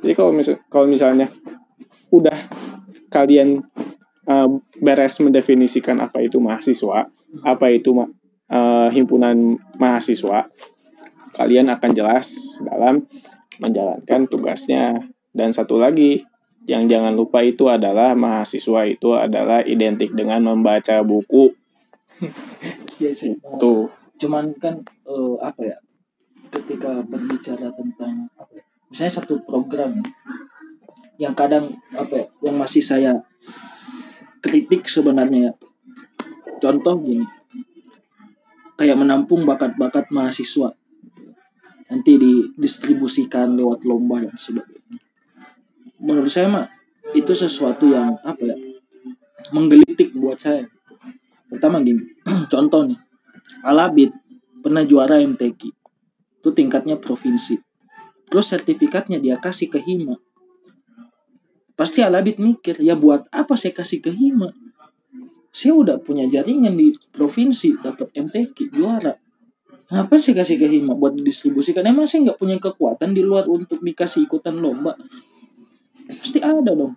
Jadi 0.00 0.14
kalau 0.16 0.32
misal 0.32 0.56
kalau 0.72 0.86
misalnya 0.88 1.28
udah 2.08 2.48
kalian 3.12 3.60
uh, 4.24 4.48
beres 4.80 5.20
mendefinisikan 5.20 6.00
apa 6.00 6.24
itu 6.24 6.40
mahasiswa 6.40 7.08
apa 7.44 7.72
itu 7.72 7.94
uh, 7.94 8.88
himpunan 8.92 9.56
mahasiswa. 9.76 10.48
Kalian 11.36 11.70
akan 11.70 11.90
jelas 11.94 12.58
dalam 12.64 13.06
menjalankan 13.62 14.26
tugasnya. 14.26 14.98
Dan 15.30 15.54
satu 15.54 15.78
lagi 15.78 16.24
yang 16.66 16.90
jangan 16.90 17.14
lupa 17.14 17.40
itu 17.40 17.70
adalah 17.70 18.12
mahasiswa 18.18 18.84
itu 18.84 19.14
adalah 19.14 19.62
identik 19.62 20.12
dengan 20.12 20.44
membaca 20.44 21.00
buku. 21.04 21.54
Ya 22.98 23.14
sih. 23.14 23.38
Tuh 23.62 23.86
cuman 24.18 24.50
kan 24.58 24.82
eh, 25.06 25.36
apa 25.38 25.62
ya 25.62 25.78
ketika 26.50 26.98
berbicara 27.06 27.70
tentang 27.70 28.26
apa 28.34 28.58
ya, 28.58 28.64
misalnya 28.90 29.14
satu 29.22 29.38
program 29.46 30.02
yang 31.22 31.30
kadang 31.38 31.78
apa 31.94 32.26
ya, 32.26 32.26
yang 32.50 32.58
masih 32.58 32.82
saya 32.82 33.22
kritik 34.42 34.90
sebenarnya 34.90 35.50
ya 35.50 35.52
contoh 36.58 36.94
gini. 37.00 37.26
Kayak 38.78 38.98
menampung 39.02 39.42
bakat-bakat 39.42 40.10
mahasiswa. 40.14 40.70
Nanti 41.88 42.20
didistribusikan 42.20 43.56
lewat 43.56 43.82
lomba 43.88 44.22
dan 44.22 44.36
sebagainya. 44.36 45.00
Menurut 45.98 46.30
saya 46.30 46.46
mah 46.46 46.66
itu 47.16 47.32
sesuatu 47.32 47.88
yang 47.88 48.20
apa 48.22 48.54
ya 48.54 48.56
menggelitik 49.50 50.12
buat 50.14 50.38
saya. 50.38 50.68
Pertama 51.48 51.80
gini 51.80 52.04
contoh 52.52 52.84
nih. 52.86 53.00
Alabit 53.64 54.12
pernah 54.60 54.84
juara 54.84 55.18
MTQ 55.18 55.60
itu 56.38 56.50
tingkatnya 56.54 57.00
provinsi. 57.00 57.58
Terus 58.28 58.46
sertifikatnya 58.52 59.18
dia 59.18 59.40
kasih 59.40 59.72
ke 59.72 59.80
Hima. 59.80 60.20
Pasti 61.74 62.04
Alabit 62.04 62.36
mikir 62.36 62.76
ya 62.78 62.92
buat 62.94 63.26
apa 63.32 63.56
saya 63.56 63.72
kasih 63.72 64.04
ke 64.04 64.12
Hima 64.12 64.52
saya 65.48 65.72
udah 65.74 65.96
punya 66.00 66.28
jaringan 66.28 66.76
di 66.76 66.92
provinsi 67.12 67.80
dapat 67.80 68.12
MTQ 68.14 68.56
juara. 68.72 69.16
Ngapain 69.88 70.20
saya 70.20 70.44
kasih 70.44 70.60
ke 70.60 70.68
Hima 70.68 70.92
buat 70.92 71.16
didistribusikan? 71.16 71.80
Emang 71.88 72.04
saya 72.04 72.28
nggak 72.28 72.38
punya 72.38 72.60
kekuatan 72.60 73.16
di 73.16 73.24
luar 73.24 73.48
untuk 73.48 73.80
dikasih 73.80 74.28
ikutan 74.28 74.60
lomba? 74.60 74.92
Pasti 76.08 76.44
ada 76.44 76.76
dong. 76.76 76.92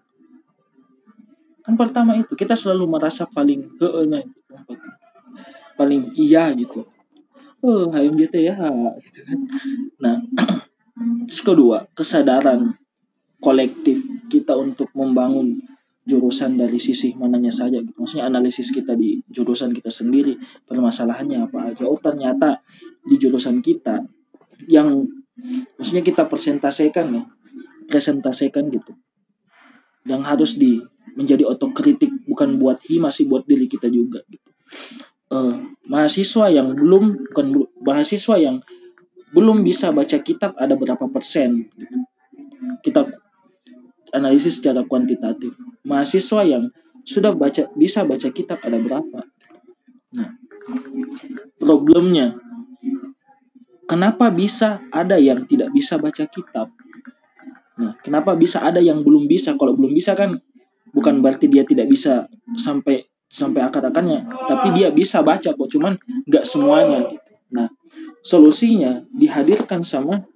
Kan 1.63 1.79
pertama 1.79 2.19
itu 2.19 2.35
kita 2.35 2.51
selalu 2.51 2.91
merasa 2.91 3.23
paling 3.23 3.79
heeh 3.79 4.05
nah, 4.11 4.23
paling 5.79 6.11
iya 6.19 6.51
gitu. 6.51 6.83
Oh 7.63 7.87
HMJT 7.93 8.35
ya 8.43 8.57
gitu 8.99 9.19
kan. 9.23 9.39
Nah 10.01 10.15
terus 11.31 11.41
kedua 11.47 11.87
kesadaran 11.95 12.75
kolektif 13.39 14.03
kita 14.27 14.53
untuk 14.59 14.91
membangun 14.91 15.63
jurusan 16.01 16.57
dari 16.57 16.81
sisi 16.81 17.13
mananya 17.13 17.53
saja 17.53 17.77
gitu. 17.77 17.93
maksudnya 17.93 18.25
analisis 18.25 18.73
kita 18.73 18.97
di 18.97 19.21
jurusan 19.29 19.69
kita 19.69 19.93
sendiri 19.93 20.33
permasalahannya 20.65 21.45
apa 21.45 21.73
aja 21.73 21.85
oh 21.85 21.99
ternyata 22.01 22.61
di 23.05 23.21
jurusan 23.21 23.61
kita 23.61 24.01
yang 24.65 25.05
maksudnya 25.77 26.01
kita 26.01 26.25
presentasikan 26.25 27.05
ya 27.13 27.23
presentasikan 27.85 28.73
gitu 28.73 28.97
yang 30.09 30.25
harus 30.25 30.57
di 30.57 30.81
menjadi 31.13 31.45
otokritik 31.45 32.09
bukan 32.25 32.57
buat 32.57 32.81
hi 32.89 32.97
masih 32.97 33.29
buat 33.29 33.45
diri 33.45 33.69
kita 33.69 33.85
juga 33.91 34.25
gitu 34.25 34.49
Eh, 35.31 35.55
mahasiswa 35.87 36.51
yang 36.51 36.75
belum 36.75 37.31
bukan 37.31 37.63
mahasiswa 37.87 38.35
yang 38.35 38.59
belum 39.31 39.63
bisa 39.63 39.95
baca 39.95 40.19
kitab 40.19 40.51
ada 40.59 40.75
berapa 40.75 41.07
persen 41.07 41.71
gitu. 41.71 41.97
kita 42.83 43.07
analisis 44.13 44.59
secara 44.59 44.85
kuantitatif 44.85 45.55
mahasiswa 45.83 46.41
yang 46.45 46.69
sudah 47.01 47.33
baca 47.33 47.67
bisa 47.73 48.05
baca 48.05 48.29
kitab 48.29 48.61
ada 48.61 48.77
berapa 48.77 49.19
nah 50.13 50.29
problemnya 51.57 52.37
kenapa 53.89 54.29
bisa 54.29 54.83
ada 54.93 55.17
yang 55.17 55.43
tidak 55.47 55.73
bisa 55.73 55.97
baca 55.97 56.23
kitab 56.27 56.69
Nah, 57.81 57.97
kenapa 57.97 58.37
bisa 58.37 58.61
ada 58.61 58.77
yang 58.77 59.01
belum 59.01 59.25
bisa? 59.25 59.57
Kalau 59.57 59.73
belum 59.73 59.97
bisa 59.97 60.13
kan 60.13 60.37
bukan 60.93 61.23
berarti 61.25 61.49
dia 61.49 61.65
tidak 61.65 61.89
bisa 61.89 62.29
sampai 62.53 63.09
sampai 63.25 63.63
akar-akarnya, 63.65 64.27
tapi 64.27 64.75
dia 64.77 64.91
bisa 64.93 65.23
baca 65.25 65.55
kok, 65.55 65.69
cuman 65.71 65.95
nggak 66.27 66.43
semuanya 66.45 67.07
gitu. 67.09 67.31
Nah, 67.55 67.71
solusinya 68.21 69.01
dihadirkan 69.15 69.87
sama 69.87 70.27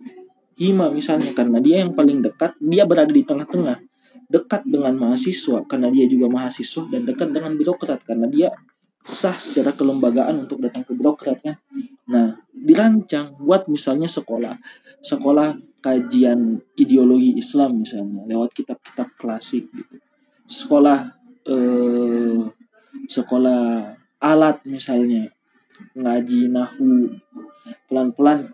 Hima 0.56 0.88
misalnya 0.88 1.36
karena 1.36 1.60
dia 1.60 1.84
yang 1.84 1.92
paling 1.92 2.24
dekat, 2.24 2.56
dia 2.64 2.88
berada 2.88 3.12
di 3.12 3.28
tengah-tengah, 3.28 3.84
dekat 4.32 4.64
dengan 4.64 4.96
mahasiswa 4.96 5.68
karena 5.68 5.92
dia 5.92 6.08
juga 6.08 6.32
mahasiswa 6.32 6.84
dan 6.90 7.04
dekat 7.04 7.30
dengan 7.36 7.54
birokrat 7.60 8.02
karena 8.08 8.26
dia 8.32 8.50
sah 9.06 9.38
secara 9.38 9.76
kelembagaan 9.76 10.48
untuk 10.48 10.64
datang 10.64 10.82
ke 10.88 10.98
birokrat 10.98 11.38
kan. 11.44 11.56
Nah, 12.10 12.40
dirancang 12.50 13.38
buat 13.38 13.70
misalnya 13.70 14.10
sekolah, 14.10 14.58
sekolah 15.04 15.60
kajian 15.84 16.58
ideologi 16.74 17.38
Islam 17.38 17.86
misalnya 17.86 18.26
lewat 18.26 18.58
kitab-kitab 18.58 19.14
klasik 19.14 19.70
gitu. 19.70 20.02
Sekolah 20.50 21.14
eh, 21.46 22.42
sekolah 23.06 23.94
alat 24.18 24.58
misalnya 24.66 25.30
ngaji 25.94 26.50
nahu 26.50 27.14
pelan-pelan 27.86 28.50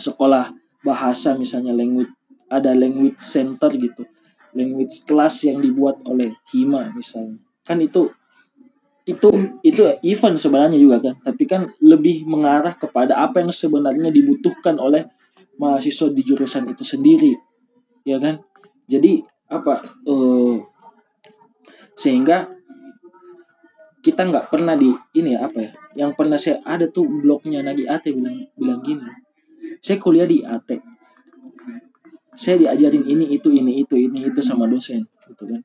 sekolah 0.00 0.59
bahasa 0.80 1.36
misalnya 1.36 1.76
language 1.76 2.10
ada 2.50 2.74
language 2.74 3.20
center 3.22 3.70
gitu. 3.76 4.04
Language 4.50 5.06
class 5.06 5.46
yang 5.46 5.62
dibuat 5.62 6.02
oleh 6.02 6.34
Hima 6.50 6.90
misalnya. 6.90 7.38
Kan 7.62 7.78
itu 7.78 8.10
itu 9.06 9.28
itu 9.62 9.82
event 10.02 10.36
sebenarnya 10.36 10.78
juga 10.78 10.98
kan. 10.98 11.14
Tapi 11.22 11.42
kan 11.46 11.70
lebih 11.78 12.26
mengarah 12.26 12.74
kepada 12.74 13.22
apa 13.22 13.40
yang 13.40 13.54
sebenarnya 13.54 14.10
dibutuhkan 14.10 14.76
oleh 14.82 15.06
mahasiswa 15.56 16.10
di 16.10 16.22
jurusan 16.26 16.66
itu 16.66 16.82
sendiri. 16.82 17.38
Ya 18.02 18.18
kan? 18.18 18.42
Jadi 18.90 19.22
apa 19.46 19.86
eh, 19.86 20.56
sehingga 21.94 22.50
kita 24.00 24.24
nggak 24.24 24.48
pernah 24.48 24.74
di 24.74 24.88
ini 25.12 25.36
ya 25.36 25.44
apa 25.44 25.58
ya 25.60 25.70
yang 25.92 26.16
pernah 26.16 26.40
saya 26.40 26.64
ada 26.64 26.88
tuh 26.88 27.04
blognya 27.04 27.60
Nagi 27.60 27.84
Ate 27.84 28.16
bilang 28.16 28.48
bilang 28.56 28.80
gini 28.80 29.04
saya 29.78 29.96
kuliah 30.02 30.26
di 30.26 30.42
AT 30.42 30.82
saya 32.40 32.56
diajarin 32.56 33.04
ini 33.04 33.36
itu 33.36 33.52
ini 33.52 33.84
itu 33.84 33.94
ini 34.00 34.32
itu 34.32 34.40
sama 34.40 34.64
dosen 34.64 35.04
gitu 35.28 35.44
kan. 35.44 35.60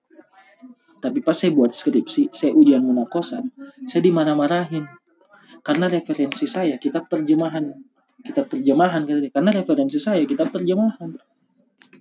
Tapi 1.00 1.24
pas 1.24 1.38
saya 1.38 1.56
buat 1.56 1.72
skripsi 1.72 2.36
saya 2.36 2.52
ujian 2.52 2.84
munakosa 2.84 3.40
saya 3.88 4.02
dimarah-marahin. 4.04 4.84
Karena 5.66 5.90
referensi 5.90 6.46
saya 6.46 6.76
kitab 6.78 7.08
terjemahan. 7.08 7.74
Kitab 8.22 8.50
terjemahan 8.50 9.06
kata 9.06 9.22
dia. 9.22 9.32
karena 9.32 9.56
referensi 9.56 9.98
saya 9.98 10.22
kitab 10.28 10.52
terjemahan. 10.52 11.16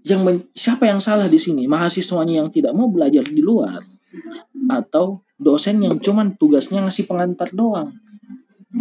Yang 0.05 0.21
men- 0.21 0.49
siapa 0.53 0.85
yang 0.90 1.01
salah 1.01 1.31
di 1.31 1.40
sini? 1.40 1.64
Mahasiswanya 1.64 2.45
yang 2.45 2.49
tidak 2.53 2.77
mau 2.77 2.90
belajar 2.90 3.25
di 3.25 3.40
luar? 3.40 3.81
Atau 4.69 5.25
dosen 5.40 5.81
yang 5.81 5.97
cuman 5.97 6.37
tugasnya 6.37 6.85
ngasih 6.85 7.09
pengantar 7.09 7.53
doang? 7.57 7.93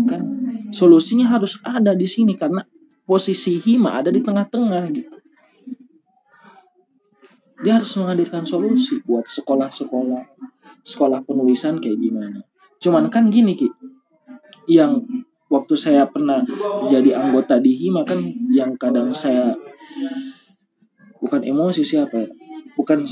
Kan? 0.10 0.24
Solusinya 0.76 1.32
harus 1.32 1.62
ada 1.64 1.96
di 1.96 2.08
sini 2.10 2.36
karena 2.36 2.66
posisi 3.04 3.60
hima 3.60 4.00
ada 4.00 4.10
di 4.10 4.24
tengah-tengah 4.24 4.84
gitu. 4.92 5.16
Dia 7.64 7.80
harus 7.80 7.96
menghadirkan 7.96 8.44
solusi 8.44 9.00
buat 9.08 9.24
sekolah-sekolah 9.24 10.24
sekolah 10.84 11.24
penulisan 11.24 11.80
kayak 11.80 12.00
gimana. 12.00 12.40
Cuman 12.80 13.08
kan 13.08 13.32
gini 13.32 13.56
ki. 13.56 13.72
Yang 14.68 15.04
waktu 15.54 15.76
saya 15.78 16.04
pernah 16.10 16.42
jadi 16.90 17.14
anggota 17.14 17.62
di 17.62 17.78
hima 17.78 18.02
kan 18.02 18.20
yang 18.50 18.74
kadang 18.76 19.14
saya 19.14 19.54
bukan 21.22 21.46
emosi 21.46 21.86
siapa 21.86 22.26
ya 22.26 22.30
bukan 22.74 23.06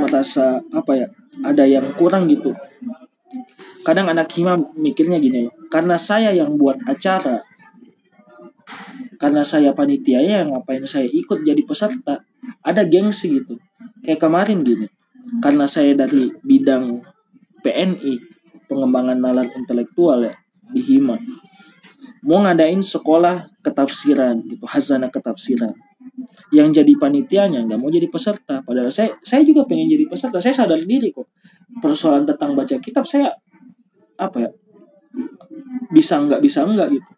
merasa 0.00 0.60
apa 0.72 0.92
ya 0.94 1.06
ada 1.44 1.64
yang 1.64 1.96
kurang 1.96 2.28
gitu 2.28 2.52
kadang 3.82 4.10
anak 4.10 4.30
hima 4.34 4.58
mikirnya 4.74 5.18
gini 5.22 5.50
karena 5.70 5.98
saya 5.98 6.30
yang 6.34 6.54
buat 6.58 6.78
acara 6.86 7.42
karena 9.16 9.42
saya 9.42 9.72
panitia 9.72 10.20
ya 10.20 10.44
ngapain 10.44 10.84
saya 10.84 11.08
ikut 11.08 11.42
jadi 11.42 11.62
peserta? 11.64 12.20
Ada 12.60 12.84
gengsi 12.84 13.40
gitu. 13.40 13.56
Kayak 14.04 14.28
kemarin 14.28 14.60
gini 14.62 14.86
karena 15.42 15.66
saya 15.66 15.96
dari 15.96 16.30
bidang 16.44 17.02
PNI 17.64 18.14
pengembangan 18.70 19.18
nalar 19.18 19.48
intelektual 19.56 20.22
ya 20.22 20.34
di 20.70 20.82
Hima. 20.84 21.16
Mau 22.26 22.42
ngadain 22.44 22.82
sekolah 22.82 23.50
ketafsiran 23.64 24.44
gitu 24.46 24.68
hazana 24.68 25.08
ketafsiran. 25.08 25.74
Yang 26.54 26.82
jadi 26.82 26.92
panitianya 26.94 27.66
nggak 27.66 27.80
mau 27.80 27.90
jadi 27.90 28.06
peserta 28.06 28.62
padahal 28.62 28.92
saya 28.92 29.16
saya 29.24 29.42
juga 29.42 29.66
pengen 29.66 29.90
jadi 29.90 30.06
peserta 30.06 30.38
saya 30.38 30.54
sadar 30.54 30.78
diri 30.78 31.10
kok 31.10 31.26
persoalan 31.82 32.24
tentang 32.24 32.54
baca 32.54 32.76
kitab 32.78 33.04
saya 33.04 33.34
apa 34.16 34.48
ya 34.48 34.50
bisa 35.92 36.20
enggak 36.20 36.40
bisa 36.40 36.64
enggak 36.64 36.92
gitu. 36.92 37.10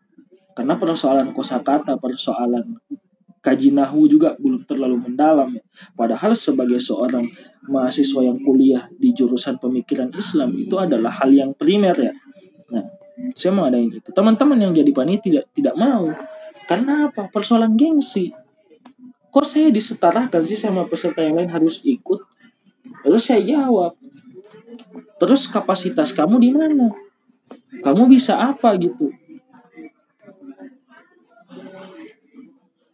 Karena 0.54 0.74
persoalan 0.74 1.30
kosakata 1.30 1.94
persoalan 2.02 2.78
kaji 3.38 3.70
nahu 3.70 4.10
juga 4.10 4.34
belum 4.34 4.66
terlalu 4.66 4.98
mendalam. 4.98 5.54
Padahal 5.94 6.34
sebagai 6.34 6.82
seorang 6.82 7.30
mahasiswa 7.70 8.26
yang 8.26 8.38
kuliah 8.42 8.90
di 8.98 9.14
jurusan 9.14 9.56
pemikiran 9.62 10.10
Islam 10.18 10.58
itu 10.58 10.74
adalah 10.74 11.14
hal 11.22 11.30
yang 11.30 11.54
primer 11.54 11.94
ya. 11.94 12.12
Nah 12.74 12.84
saya 13.34 13.50
mau 13.54 13.66
ngadain 13.66 13.90
itu. 13.98 14.10
Teman-teman 14.10 14.58
yang 14.58 14.72
jadi 14.74 14.90
panitia 14.90 15.22
tidak 15.22 15.44
tidak 15.54 15.74
mau. 15.78 16.06
Karena 16.68 17.08
apa? 17.08 17.30
Persoalan 17.32 17.74
gengsi. 17.78 18.30
Kok 19.28 19.44
saya 19.44 19.68
disetarakan 19.68 20.42
sih 20.44 20.56
sama 20.56 20.88
peserta 20.88 21.20
yang 21.20 21.36
lain 21.36 21.52
harus 21.52 21.84
ikut? 21.84 22.24
Terus 23.04 23.22
saya 23.22 23.44
jawab 23.44 23.97
terus 25.18 25.50
kapasitas 25.50 26.14
kamu 26.14 26.36
di 26.40 26.50
mana? 26.54 26.94
Kamu 27.82 28.08
bisa 28.08 28.38
apa 28.38 28.74
gitu? 28.80 29.12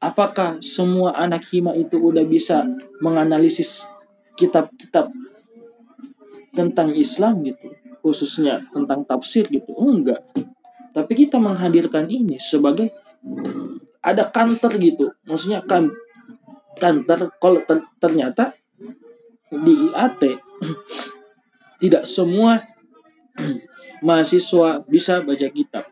Apakah 0.03 0.61
semua 0.61 1.17
anak 1.17 1.49
hima 1.49 1.73
itu 1.73 1.97
udah 1.97 2.25
bisa 2.29 2.69
menganalisis 3.01 3.89
kitab-kitab 4.37 5.09
tentang 6.53 6.93
Islam 6.93 7.41
gitu? 7.41 7.73
Khususnya 8.05 8.61
tentang 8.69 9.09
tafsir 9.09 9.49
gitu? 9.49 9.73
Enggak. 9.81 10.21
Tapi 10.93 11.13
kita 11.17 11.41
menghadirkan 11.41 12.05
ini 12.13 12.37
sebagai 12.37 12.93
ada 14.05 14.29
kantor 14.29 14.73
gitu. 14.77 15.07
Maksudnya 15.25 15.65
kan 15.65 15.89
kantor 16.77 17.33
kalau 17.41 17.65
ter- 17.65 17.89
ternyata 17.97 18.53
di 19.49 19.89
IAT 19.89 20.23
tidak 21.85 22.09
semua 22.09 22.65
mahasiswa 24.07 24.81
bisa 24.89 25.21
baca 25.21 25.49
kitab 25.53 25.85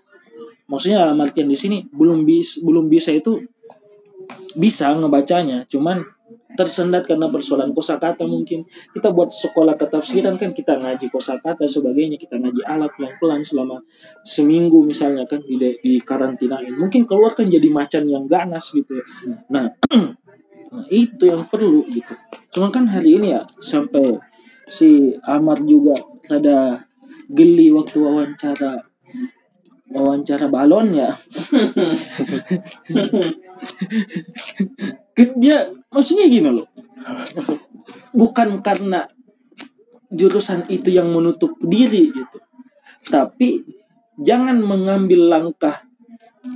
maksudnya 0.64 1.04
dalam 1.04 1.20
artian 1.20 1.52
di 1.52 1.58
sini 1.58 1.84
belum 1.92 2.24
bis 2.24 2.64
belum 2.64 2.88
bisa 2.88 3.12
itu 3.12 3.44
bisa 4.56 4.88
ngebacanya 4.96 5.68
cuman 5.68 6.00
tersendat 6.52 7.08
karena 7.08 7.32
persoalan 7.32 7.72
kosakata 7.72 8.28
mungkin 8.28 8.64
kita 8.92 9.08
buat 9.12 9.32
sekolah 9.32 9.76
ketafsiran 9.76 10.36
kan 10.36 10.52
kita 10.52 10.76
ngaji 10.80 11.08
kosakata 11.08 11.64
sebagainya 11.64 12.20
kita 12.20 12.36
ngaji 12.36 12.60
alat 12.64 12.92
pelan-pelan 12.92 13.40
selama 13.40 13.80
seminggu 14.24 14.84
misalnya 14.84 15.24
kan 15.24 15.40
di 15.44 15.56
di 15.56 16.00
karantinain 16.00 16.72
mungkin 16.76 17.08
keluar 17.08 17.32
kan 17.32 17.48
jadi 17.48 17.68
macan 17.72 18.04
yang 18.04 18.24
ganas 18.28 18.72
gitu 18.72 18.96
ya. 18.96 19.04
nah 19.48 19.68
Nah, 20.72 20.88
itu 20.88 21.28
yang 21.28 21.44
perlu 21.44 21.84
gitu. 21.92 22.16
Cuma 22.48 22.72
kan 22.72 22.88
hari 22.88 23.20
ini 23.20 23.36
ya 23.36 23.44
sampai 23.60 24.16
si 24.72 25.12
Amar 25.28 25.60
juga 25.60 25.92
rada 26.32 26.80
geli 27.28 27.68
waktu 27.76 28.00
wawancara 28.00 28.80
wawancara 29.92 30.48
balon 30.48 30.96
ya. 30.96 31.12
Dia 35.42 35.68
maksudnya 35.92 36.24
gini 36.32 36.48
loh. 36.48 36.64
Bukan 38.16 38.64
karena 38.64 39.04
jurusan 40.08 40.64
itu 40.72 40.88
yang 40.88 41.12
menutup 41.12 41.60
diri 41.60 42.08
gitu. 42.16 42.38
Tapi 43.12 43.60
jangan 44.16 44.56
mengambil 44.64 45.28
langkah 45.28 45.84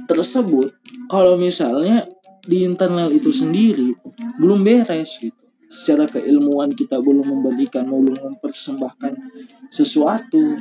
tersebut 0.09 0.73
kalau 1.13 1.37
misalnya 1.37 2.09
di 2.47 2.63
internal 2.63 3.11
itu 3.11 3.35
sendiri 3.35 3.95
belum 4.39 4.63
beres 4.63 5.19
gitu 5.19 5.46
secara 5.67 6.07
keilmuan 6.07 6.71
kita 6.71 7.03
belum 7.03 7.27
memberikan 7.27 7.87
belum 7.87 8.15
mempersembahkan 8.15 9.13
sesuatu 9.69 10.55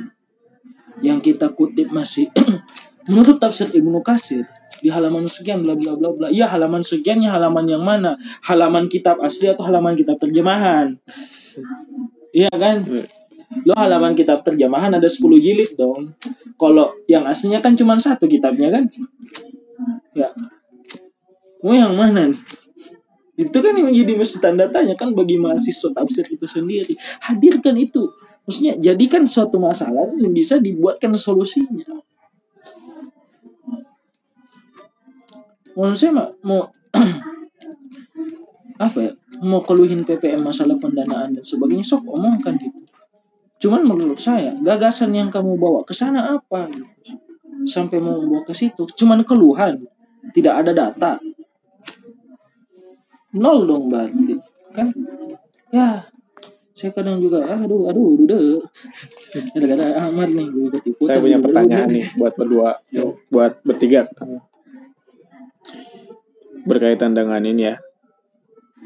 yang 1.04 1.22
kita 1.22 1.52
kutip 1.54 1.92
masih 1.92 2.30
menurut 3.10 3.38
tafsir 3.38 3.70
Ibnu 3.70 4.02
Katsir 4.02 4.48
di 4.80 4.92
halaman 4.92 5.24
sekian 5.24 5.64
bla 5.64 5.72
bla 5.72 5.96
bla 5.96 6.10
bla. 6.12 6.26
Iya 6.28 6.50
halaman 6.50 6.84
sekiannya 6.84 7.32
halaman 7.32 7.64
yang 7.64 7.84
mana? 7.84 8.18
Halaman 8.44 8.92
kitab 8.92 9.20
asli 9.24 9.48
atau 9.48 9.64
halaman 9.64 9.96
kitab 9.96 10.20
terjemahan? 10.20 10.96
Iya 12.34 12.52
kan? 12.52 12.84
Lo 13.64 13.72
halaman 13.72 14.12
kitab 14.12 14.44
terjemahan 14.44 14.92
ada 14.92 15.08
10 15.08 15.22
jilid 15.40 15.70
dong. 15.78 16.12
Kalau 16.60 16.92
yang 17.08 17.24
aslinya 17.24 17.64
kan 17.64 17.72
cuma 17.78 17.96
satu 17.96 18.28
kitabnya 18.28 18.68
kan? 18.68 18.84
Ya. 20.12 20.28
Mau 21.64 21.72
yang 21.72 21.96
mana 21.96 22.30
nih 22.30 22.65
itu 23.36 23.58
kan 23.60 23.76
yang 23.76 23.92
menjadi 23.92 24.16
mesti 24.16 24.40
tanda 24.40 24.64
tanya 24.72 24.96
kan 24.96 25.12
bagi 25.12 25.36
mahasiswa 25.36 25.92
tafsir 25.92 26.24
itu 26.32 26.48
sendiri. 26.48 26.96
Hadirkan 27.20 27.76
itu. 27.76 28.08
Maksudnya 28.48 28.80
jadikan 28.80 29.28
suatu 29.28 29.60
masalah 29.60 30.08
yang 30.16 30.32
bisa 30.32 30.56
dibuatkan 30.56 31.12
solusinya. 31.20 32.00
Saya 35.92 36.10
mah, 36.16 36.32
mau 36.40 36.64
apa 38.86 38.98
ya? 39.04 39.12
Mau 39.44 39.60
keluhin 39.60 40.00
PPM 40.00 40.40
masalah 40.40 40.80
pendanaan 40.80 41.36
dan 41.36 41.44
sebagainya 41.44 41.84
sok 41.84 42.08
omongkan 42.08 42.56
gitu. 42.56 42.80
Cuman 43.60 43.84
menurut 43.84 44.16
saya 44.16 44.56
gagasan 44.64 45.12
yang 45.12 45.28
kamu 45.28 45.60
bawa 45.60 45.84
ke 45.84 45.92
sana 45.92 46.40
apa 46.40 46.72
gitu? 46.72 46.88
Sampai 47.68 48.00
mau 48.00 48.16
membawa 48.16 48.48
ke 48.48 48.56
situ. 48.56 48.88
Cuman 48.96 49.20
keluhan. 49.28 49.84
Tidak 50.32 50.50
ada 50.50 50.72
data 50.72 51.20
nol 53.36 53.68
dong 53.68 53.92
berarti. 53.92 54.34
Kan? 54.72 54.88
Ya. 55.70 56.08
Saya 56.76 56.92
kadang 56.92 57.16
juga 57.16 57.40
ah, 57.40 57.56
aduh 57.56 57.88
aduh 57.88 58.20
udah 58.20 58.60
ada-ada 59.56 59.96
amat 60.12 60.28
nih 60.28 60.44
gue 60.44 60.68
ikutan. 60.84 61.08
Saya 61.08 61.24
punya 61.24 61.40
pertanyaan 61.40 61.88
nih 61.88 62.04
buat 62.20 62.36
berdua, 62.36 62.76
buat 63.32 63.64
bertiga. 63.64 64.04
Berkaitan 66.68 67.16
dengan 67.16 67.40
ini 67.48 67.72
ya, 67.72 67.80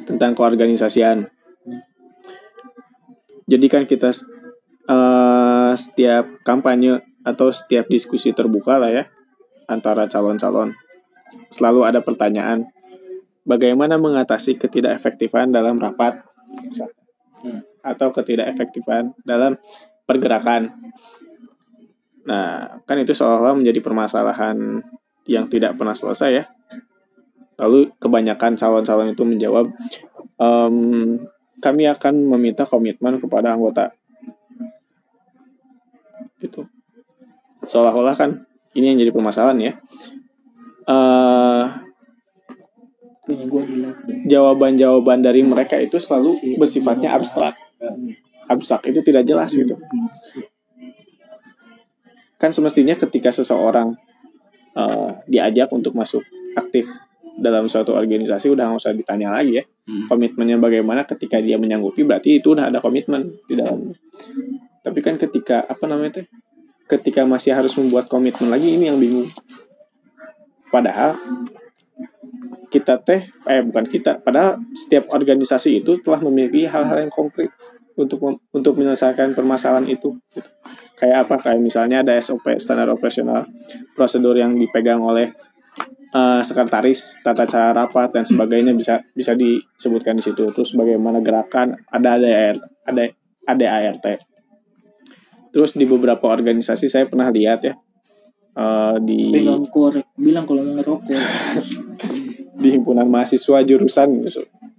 tentang 0.06 0.38
keorganisasian. 0.38 1.34
Jadi 3.50 3.66
kan 3.66 3.90
kita 3.90 4.14
eh, 4.86 5.72
setiap 5.74 6.46
kampanye 6.46 7.02
atau 7.26 7.50
setiap 7.50 7.90
diskusi 7.90 8.30
terbuka 8.30 8.78
lah 8.78 8.94
ya 8.94 9.04
antara 9.66 10.06
calon-calon. 10.06 10.78
Selalu 11.50 11.90
ada 11.90 11.98
pertanyaan 12.06 12.70
bagaimana 13.44 13.96
mengatasi 13.96 14.60
ketidakefektifan 14.60 15.52
dalam 15.52 15.80
rapat 15.80 16.20
atau 17.80 18.08
ketidakefektifan 18.12 19.16
dalam 19.24 19.56
pergerakan. 20.04 20.68
Nah, 22.28 22.78
kan 22.84 22.96
itu 23.00 23.16
seolah-olah 23.16 23.56
menjadi 23.56 23.80
permasalahan 23.80 24.84
yang 25.24 25.48
tidak 25.48 25.78
pernah 25.78 25.96
selesai 25.96 26.30
ya. 26.30 26.44
Lalu 27.56 27.92
kebanyakan 27.96 28.56
calon-calon 28.56 29.12
itu 29.12 29.24
menjawab, 29.24 29.68
"Em, 30.40 30.76
kami 31.60 31.84
akan 31.86 32.14
meminta 32.36 32.64
komitmen 32.64 33.20
kepada 33.20 33.52
anggota. 33.52 33.92
Gitu. 36.40 36.64
Seolah-olah 37.68 38.16
kan 38.16 38.48
ini 38.72 38.96
yang 38.96 38.98
jadi 39.04 39.12
permasalahan 39.12 39.60
ya. 39.60 39.72
Eh, 40.88 41.64
punya 43.30 43.46
gue 43.46 43.62
di 43.62 43.76
live 43.78 44.00
dong. 44.02 44.20
jawaban-jawaban 44.26 45.18
dari 45.22 45.46
mereka 45.46 45.78
itu 45.78 46.02
selalu 46.02 46.58
bersifatnya 46.58 47.14
abstrak. 47.14 47.54
Abstrak 48.50 48.90
itu 48.90 49.00
tidak 49.06 49.22
jelas 49.22 49.54
gitu. 49.54 49.78
Kan 52.34 52.50
semestinya 52.50 52.98
ketika 52.98 53.30
seseorang 53.30 53.94
eh, 54.74 55.10
diajak 55.30 55.70
untuk 55.70 55.94
masuk 55.94 56.26
aktif 56.58 56.90
dalam 57.40 57.70
suatu 57.70 57.94
organisasi 57.94 58.50
udah 58.50 58.68
nggak 58.68 58.80
usah 58.82 58.92
ditanya 58.92 59.30
lagi 59.30 59.62
ya. 59.62 59.64
Komitmennya 60.10 60.58
bagaimana 60.58 61.06
ketika 61.06 61.38
dia 61.38 61.56
menyanggupi 61.56 62.02
berarti 62.02 62.42
itu 62.42 62.58
udah 62.58 62.68
ada 62.68 62.82
komitmen 62.82 63.38
di 63.46 63.54
dalam. 63.54 63.94
Tapi 64.82 64.98
kan 65.00 65.14
ketika 65.16 65.62
apa 65.64 65.84
namanya 65.86 66.22
teh? 66.22 66.26
Ketika 66.90 67.22
masih 67.22 67.54
harus 67.54 67.70
membuat 67.78 68.10
komitmen 68.10 68.50
lagi 68.50 68.74
ini 68.74 68.90
yang 68.90 68.98
bingung. 68.98 69.26
Padahal 70.70 71.14
kita 72.72 73.02
teh 73.02 73.20
eh 73.48 73.60
bukan 73.64 73.84
kita 73.86 74.22
padahal 74.22 74.62
setiap 74.72 75.10
organisasi 75.12 75.82
itu 75.84 75.98
telah 76.00 76.22
memiliki 76.22 76.64
hal-hal 76.66 77.04
yang 77.06 77.12
konkret 77.12 77.50
untuk 77.98 78.22
mem- 78.22 78.40
untuk 78.54 78.78
menyelesaikan 78.80 79.36
permasalahan 79.36 79.84
itu. 79.90 80.16
Gitu. 80.32 80.48
kayak 81.00 81.24
apa? 81.28 81.36
Kayak 81.40 81.60
misalnya 81.64 82.04
ada 82.04 82.12
SOP 82.20 82.60
standar 82.60 82.88
operasional 82.92 83.48
prosedur 83.96 84.36
yang 84.36 84.52
dipegang 84.56 85.00
oleh 85.00 85.32
eh, 86.12 86.40
sekretaris 86.44 87.20
tata 87.24 87.48
cara 87.48 87.72
rapat 87.72 88.12
dan 88.12 88.24
sebagainya 88.24 88.76
bisa 88.76 89.00
bisa 89.16 89.32
disebutkan 89.32 90.20
di 90.20 90.24
situ. 90.24 90.48
Terus 90.52 90.76
bagaimana 90.76 91.24
gerakan 91.24 91.76
ada 91.88 92.20
ADR 92.20 92.56
ada 92.84 93.02
ada 93.48 93.66
ART 93.80 94.06
terus 95.50 95.74
di 95.74 95.84
beberapa 95.86 96.30
organisasi 96.30 96.86
saya 96.86 97.04
pernah 97.10 97.28
lihat 97.30 97.60
ya 97.66 97.74
eh, 98.54 98.96
di 99.02 99.34
pegang 99.34 99.66
korek 99.66 100.06
bilang 100.14 100.46
kalau 100.46 100.62
mau 100.62 100.74
ngerokok 100.78 101.10
di 102.60 102.68
himpunan 102.76 103.08
mahasiswa 103.08 103.64
jurusan. 103.64 104.28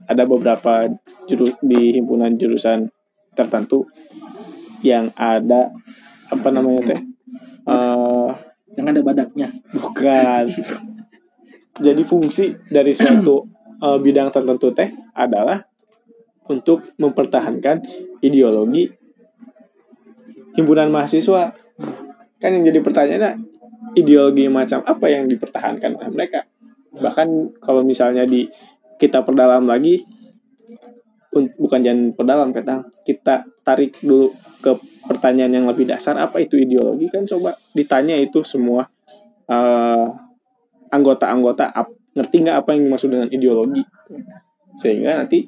Ada 0.06 0.24
beberapa 0.30 0.86
juru, 1.26 1.50
di 1.66 1.98
himpunan 1.98 2.38
jurusan 2.38 2.86
tertentu 3.34 3.90
yang 4.86 5.10
ada 5.18 5.74
apa 6.30 6.48
namanya 6.54 6.94
teh? 6.94 7.02
Eh, 7.66 8.30
yang 8.78 8.86
ada 8.88 9.02
badaknya. 9.02 9.50
bukan. 9.74 10.46
Jadi 11.82 12.02
fungsi 12.06 12.54
dari 12.70 12.94
suatu 12.94 13.50
eh, 13.86 13.98
bidang 13.98 14.30
tertentu 14.30 14.70
teh 14.72 14.90
adalah 15.18 15.64
untuk 16.52 16.84
mempertahankan 17.00 17.82
ideologi 18.22 18.92
himpunan 20.54 20.92
mahasiswa. 20.92 21.56
Kan 22.42 22.52
yang 22.58 22.64
jadi 22.68 22.80
pertanyaannya 22.84 23.32
ideologi 23.96 24.46
macam 24.52 24.84
apa 24.84 25.06
yang 25.08 25.26
dipertahankan 25.32 25.96
oleh 25.98 26.12
mereka 26.12 26.44
bahkan 27.00 27.54
kalau 27.64 27.86
misalnya 27.86 28.28
di 28.28 28.52
kita 29.00 29.24
perdalam 29.24 29.64
lagi 29.66 30.04
bukan 31.32 31.80
jangan 31.80 32.12
perdalam 32.12 32.52
kata 32.52 32.92
kita 33.08 33.48
tarik 33.64 33.96
dulu 34.04 34.28
ke 34.60 34.76
pertanyaan 35.08 35.64
yang 35.64 35.66
lebih 35.72 35.88
dasar 35.88 36.20
apa 36.20 36.44
itu 36.44 36.60
ideologi? 36.60 37.08
Kan 37.08 37.24
coba 37.24 37.56
ditanya 37.72 38.20
itu 38.20 38.44
semua 38.44 38.92
eh, 39.48 40.06
anggota-anggota 40.92 41.72
ap- 41.72 41.96
ngerti 42.12 42.36
nggak 42.44 42.58
apa 42.60 42.70
yang 42.76 42.82
dimaksud 42.92 43.10
dengan 43.10 43.30
ideologi? 43.32 43.84
Sehingga 44.76 45.24
nanti 45.24 45.48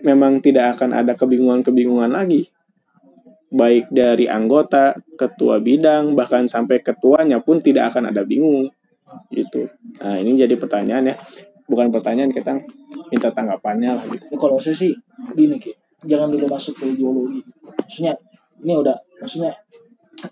memang 0.00 0.40
tidak 0.40 0.78
akan 0.80 0.96
ada 0.96 1.12
kebingungan-kebingungan 1.12 2.08
lagi. 2.08 2.48
Baik 3.48 3.92
dari 3.92 4.24
anggota 4.28 4.96
ketua 5.20 5.60
bidang 5.60 6.16
bahkan 6.16 6.48
sampai 6.48 6.80
ketuanya 6.80 7.40
pun 7.44 7.60
tidak 7.60 7.92
akan 7.92 8.12
ada 8.12 8.24
bingung 8.24 8.72
gitu. 9.32 9.68
Nah 10.02 10.16
ini 10.18 10.38
jadi 10.38 10.54
pertanyaan 10.54 11.12
ya. 11.12 11.16
Bukan 11.68 11.92
pertanyaan 11.92 12.32
kita 12.32 12.56
minta 13.12 13.28
tanggapannya 13.28 13.90
lah 13.92 14.04
gitu. 14.08 14.24
Kalau 14.40 14.56
saya 14.56 14.72
sih 14.72 14.96
gini 15.36 15.60
ki. 15.60 15.72
Jangan 16.08 16.32
dulu 16.32 16.46
masuk 16.48 16.78
ke 16.80 16.84
ideologi. 16.94 17.42
Maksudnya 17.64 18.14
ini 18.64 18.72
udah 18.72 18.96
maksudnya 19.20 19.52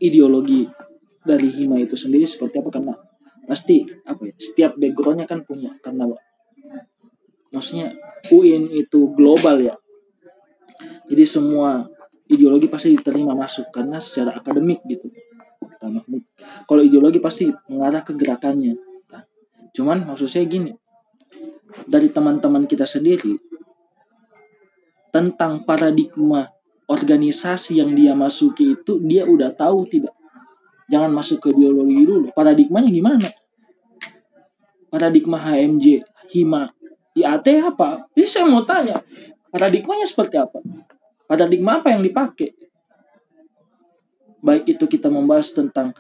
ideologi 0.01 0.65
dari 1.27 1.49
hima 1.53 1.77
itu 1.77 1.99
sendiri 1.99 2.25
seperti 2.25 2.63
apa? 2.63 2.71
Karena 2.71 2.95
pasti 3.47 3.85
apa 4.07 4.23
ya 4.25 4.35
setiap 4.39 4.79
backgroundnya 4.81 5.29
kan 5.29 5.45
punya. 5.45 5.75
Karena 5.83 6.09
maksudnya 7.53 7.93
UIN 8.33 8.73
itu 8.73 9.13
global 9.13 9.61
ya. 9.61 9.77
Jadi 11.07 11.25
semua 11.29 11.85
ideologi 12.27 12.67
pasti 12.67 12.91
diterima 12.91 13.37
masuk 13.39 13.71
karena 13.71 14.03
secara 14.03 14.35
akademik 14.35 14.83
gitu 14.91 15.07
Pertama, 15.77 16.01
kalau 16.65 16.81
ideologi 16.81 17.21
pasti 17.21 17.53
mengarah 17.69 18.01
ke 18.01 18.17
gerakannya 18.17 18.81
Nah, 19.13 19.23
cuman 19.77 20.09
maksud 20.09 20.25
saya 20.25 20.49
gini 20.49 20.73
dari 21.85 22.09
teman-teman 22.09 22.65
kita 22.65 22.89
sendiri 22.89 23.37
tentang 25.13 25.69
paradigma 25.69 26.49
organisasi 26.89 27.85
yang 27.85 27.93
dia 27.93 28.17
masuki 28.17 28.73
itu 28.73 29.05
dia 29.05 29.29
udah 29.29 29.53
tahu 29.53 29.85
tidak? 29.85 30.17
Jangan 30.89 31.13
masuk 31.13 31.45
ke 31.45 31.49
ideologi 31.53 32.09
dulu. 32.09 32.33
Paradigmanya 32.33 32.89
gimana? 32.89 33.29
Paradigma 34.89 35.37
HMJ 35.37 36.09
HIMA 36.33 36.73
IAT 37.21 37.47
apa? 37.61 38.09
Ini 38.17 38.25
saya 38.25 38.49
mau 38.49 38.65
tanya 38.65 39.05
paradigmanya 39.53 40.09
seperti 40.09 40.41
apa? 40.41 40.65
Paradigma 41.29 41.85
apa 41.85 41.93
yang 41.93 42.01
dipakai 42.01 42.55
baik 44.41 44.77
itu 44.77 44.85
kita 44.89 45.09
membahas 45.09 45.53
tentang 45.53 45.93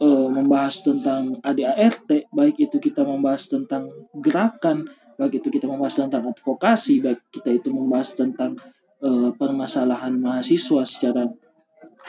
eh, 0.00 0.28
membahas 0.28 0.84
tentang 0.84 1.38
ADART 1.44 2.30
baik 2.32 2.56
itu 2.60 2.76
kita 2.80 3.04
membahas 3.04 3.48
tentang 3.48 3.90
gerakan 4.16 4.88
baik 5.20 5.44
itu 5.44 5.48
kita 5.52 5.68
membahas 5.68 6.00
tentang 6.00 6.32
advokasi 6.32 7.04
baik 7.04 7.20
kita 7.28 7.52
itu 7.52 7.68
membahas 7.72 8.16
tentang 8.16 8.56
eh, 9.04 9.30
permasalahan 9.36 10.16
mahasiswa 10.16 10.82
secara 10.84 11.28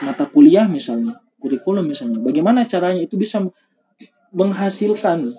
mata 0.00 0.24
kuliah 0.28 0.64
misalnya 0.64 1.22
kurikulum 1.42 1.90
misalnya. 1.90 2.22
Bagaimana 2.22 2.62
caranya 2.70 3.02
itu 3.02 3.18
bisa 3.18 3.42
menghasilkan 4.30 5.34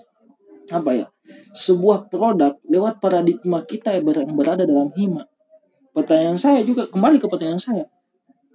apa 0.70 0.92
ya 0.92 1.08
sebuah 1.56 2.12
produk 2.12 2.60
lewat 2.68 3.00
paradigma 3.00 3.64
kita 3.64 3.96
yang 3.96 4.36
berada 4.36 4.68
dalam 4.68 4.92
hima? 5.00 5.24
Pertanyaan 5.96 6.36
saya 6.36 6.60
juga 6.68 6.92
kembali 6.92 7.24
ke 7.24 7.32
pertanyaan 7.32 7.64
saya 7.64 7.86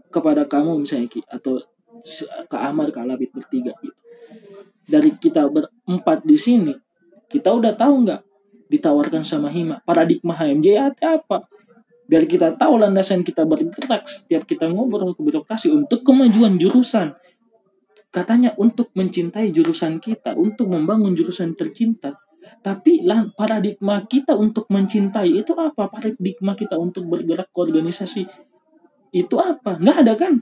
kepada 0.08 0.48
kamu 0.48 0.84
misalnya 0.84 1.08
Ki 1.08 1.20
atau 1.28 1.60
ke 2.48 2.56
Amar 2.56 2.88
ke 2.92 2.98
Alabit 3.00 3.30
bertiga 3.32 3.74
gitu. 3.82 3.96
Dari 4.88 5.12
kita 5.20 5.44
berempat 5.48 6.24
di 6.24 6.36
sini 6.40 6.72
kita 7.28 7.52
udah 7.52 7.76
tahu 7.76 8.08
nggak 8.08 8.22
ditawarkan 8.72 9.24
sama 9.24 9.52
hima? 9.52 9.80
Paradigma 9.84 10.32
HMJ 10.36 10.96
apa? 11.00 11.48
Biar 12.08 12.24
kita 12.24 12.56
tahu 12.56 12.80
landasan 12.80 13.20
kita 13.20 13.44
bergerak 13.44 14.08
setiap 14.08 14.48
kita 14.48 14.64
ngobrol 14.64 15.12
ke 15.12 15.20
birokrasi 15.20 15.68
untuk 15.68 16.00
kemajuan 16.00 16.56
jurusan. 16.56 17.12
Katanya 18.08 18.56
untuk 18.56 18.88
mencintai 18.96 19.52
jurusan 19.52 20.00
kita 20.00 20.32
untuk 20.32 20.72
membangun 20.72 21.12
jurusan 21.12 21.52
tercinta. 21.52 22.16
Tapi 22.64 23.04
paradigma 23.36 24.00
kita 24.08 24.32
untuk 24.32 24.72
mencintai 24.72 25.28
itu 25.36 25.52
apa? 25.52 25.92
Paradigma 25.92 26.56
kita 26.56 26.80
untuk 26.80 27.04
bergerak 27.04 27.52
ke 27.52 27.58
organisasi 27.60 28.24
itu 29.12 29.36
apa? 29.40 29.78
Nggak 29.80 29.96
ada 30.04 30.12
kan? 30.16 30.32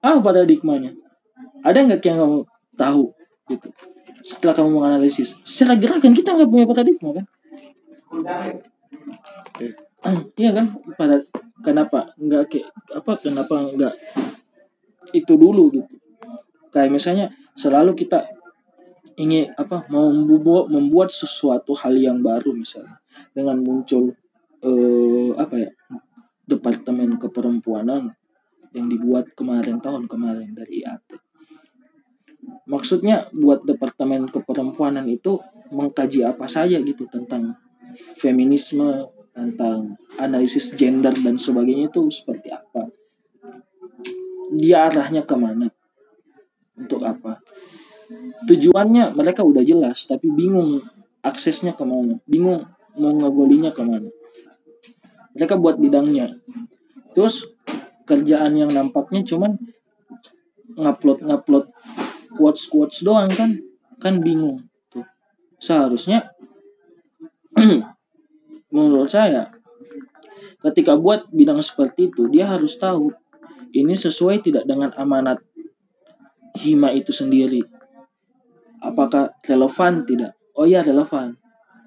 Apa 0.00 0.18
paradigmanya? 0.20 0.92
Ada 1.64 1.78
nggak 1.84 2.00
yang 2.04 2.18
kamu 2.20 2.38
tahu? 2.76 3.04
Gitu. 3.48 3.68
Setelah 4.24 4.54
kamu 4.56 4.70
menganalisis. 4.80 5.40
Secara 5.44 5.76
gerakan 5.76 6.12
kita 6.12 6.36
nggak 6.36 6.50
punya 6.50 6.66
paradigma 6.68 7.10
kan? 7.22 7.26
Iya 10.36 10.52
kan? 10.52 10.66
Pada 11.00 11.24
kenapa 11.64 12.12
nggak 12.20 12.52
kayak 12.52 12.68
apa 12.92 13.12
kenapa 13.16 13.56
nggak 13.72 13.94
itu 15.16 15.32
dulu 15.32 15.72
gitu? 15.72 15.96
Kayak 16.68 16.92
misalnya 16.92 17.26
selalu 17.56 17.96
kita 17.96 18.20
ingin 19.16 19.48
apa 19.56 19.88
mau 19.88 20.12
membuat 20.12 20.68
membuat 20.68 21.08
sesuatu 21.08 21.72
hal 21.72 21.96
yang 21.96 22.20
baru 22.20 22.52
misalnya. 22.52 23.00
Dengan 23.32 23.64
muncul 23.64 24.12
eh, 24.60 25.30
apa 25.40 25.54
ya 25.56 25.70
departemen 26.44 27.16
keperempuanan 27.16 28.12
yang 28.74 28.86
dibuat 28.90 29.32
kemarin 29.32 29.80
tahun 29.80 30.10
kemarin 30.10 30.52
dari 30.52 30.84
IAT 30.84 31.24
maksudnya 32.64 33.28
buat 33.32 33.64
departemen 33.64 34.28
keperempuanan 34.28 35.04
itu 35.08 35.40
mengkaji 35.72 36.24
apa 36.24 36.48
saja 36.48 36.80
gitu 36.80 37.08
tentang 37.08 37.56
feminisme 38.20 39.08
tentang 39.34 39.98
analisis 40.22 40.72
gender 40.78 41.10
dan 41.10 41.36
sebagainya 41.36 41.90
itu 41.90 42.06
seperti 42.08 42.54
apa? 42.54 42.86
Dia 44.54 44.86
arahnya 44.86 45.26
ke 45.26 45.34
mana? 45.34 45.66
Untuk 46.78 47.02
apa? 47.02 47.42
Tujuannya 48.46 49.16
mereka 49.16 49.42
udah 49.42 49.64
jelas 49.66 50.06
tapi 50.06 50.30
bingung 50.30 50.78
aksesnya 51.24 51.74
ke 51.74 51.82
mana? 51.82 52.22
Bingung 52.30 52.62
mau 52.94 53.10
ngegolinya 53.10 53.74
ke 53.74 53.82
mana 53.82 54.06
mereka 55.34 55.58
buat 55.58 55.76
bidangnya. 55.76 56.30
Terus 57.12 57.46
kerjaan 58.06 58.54
yang 58.54 58.70
nampaknya 58.70 59.26
cuman 59.26 59.58
ngupload 60.78 61.26
ngupload 61.26 61.66
quotes 62.38 62.70
quotes 62.70 63.02
doang 63.02 63.28
kan. 63.34 63.58
Kan 63.98 64.22
bingung. 64.22 64.70
Tuh. 64.88 65.06
Seharusnya 65.58 66.30
menurut 68.74 69.10
saya 69.10 69.50
ketika 70.64 70.96
buat 70.96 71.28
bidang 71.30 71.60
seperti 71.60 72.08
itu 72.10 72.26
dia 72.26 72.48
harus 72.48 72.74
tahu 72.80 73.12
ini 73.74 73.92
sesuai 73.94 74.40
tidak 74.42 74.64
dengan 74.64 74.94
amanat 74.94 75.42
hima 76.62 76.94
itu 76.94 77.10
sendiri. 77.10 77.62
Apakah 78.78 79.34
relevan? 79.42 80.06
Tidak. 80.06 80.54
Oh 80.54 80.66
ya 80.66 80.86
relevan. 80.86 81.34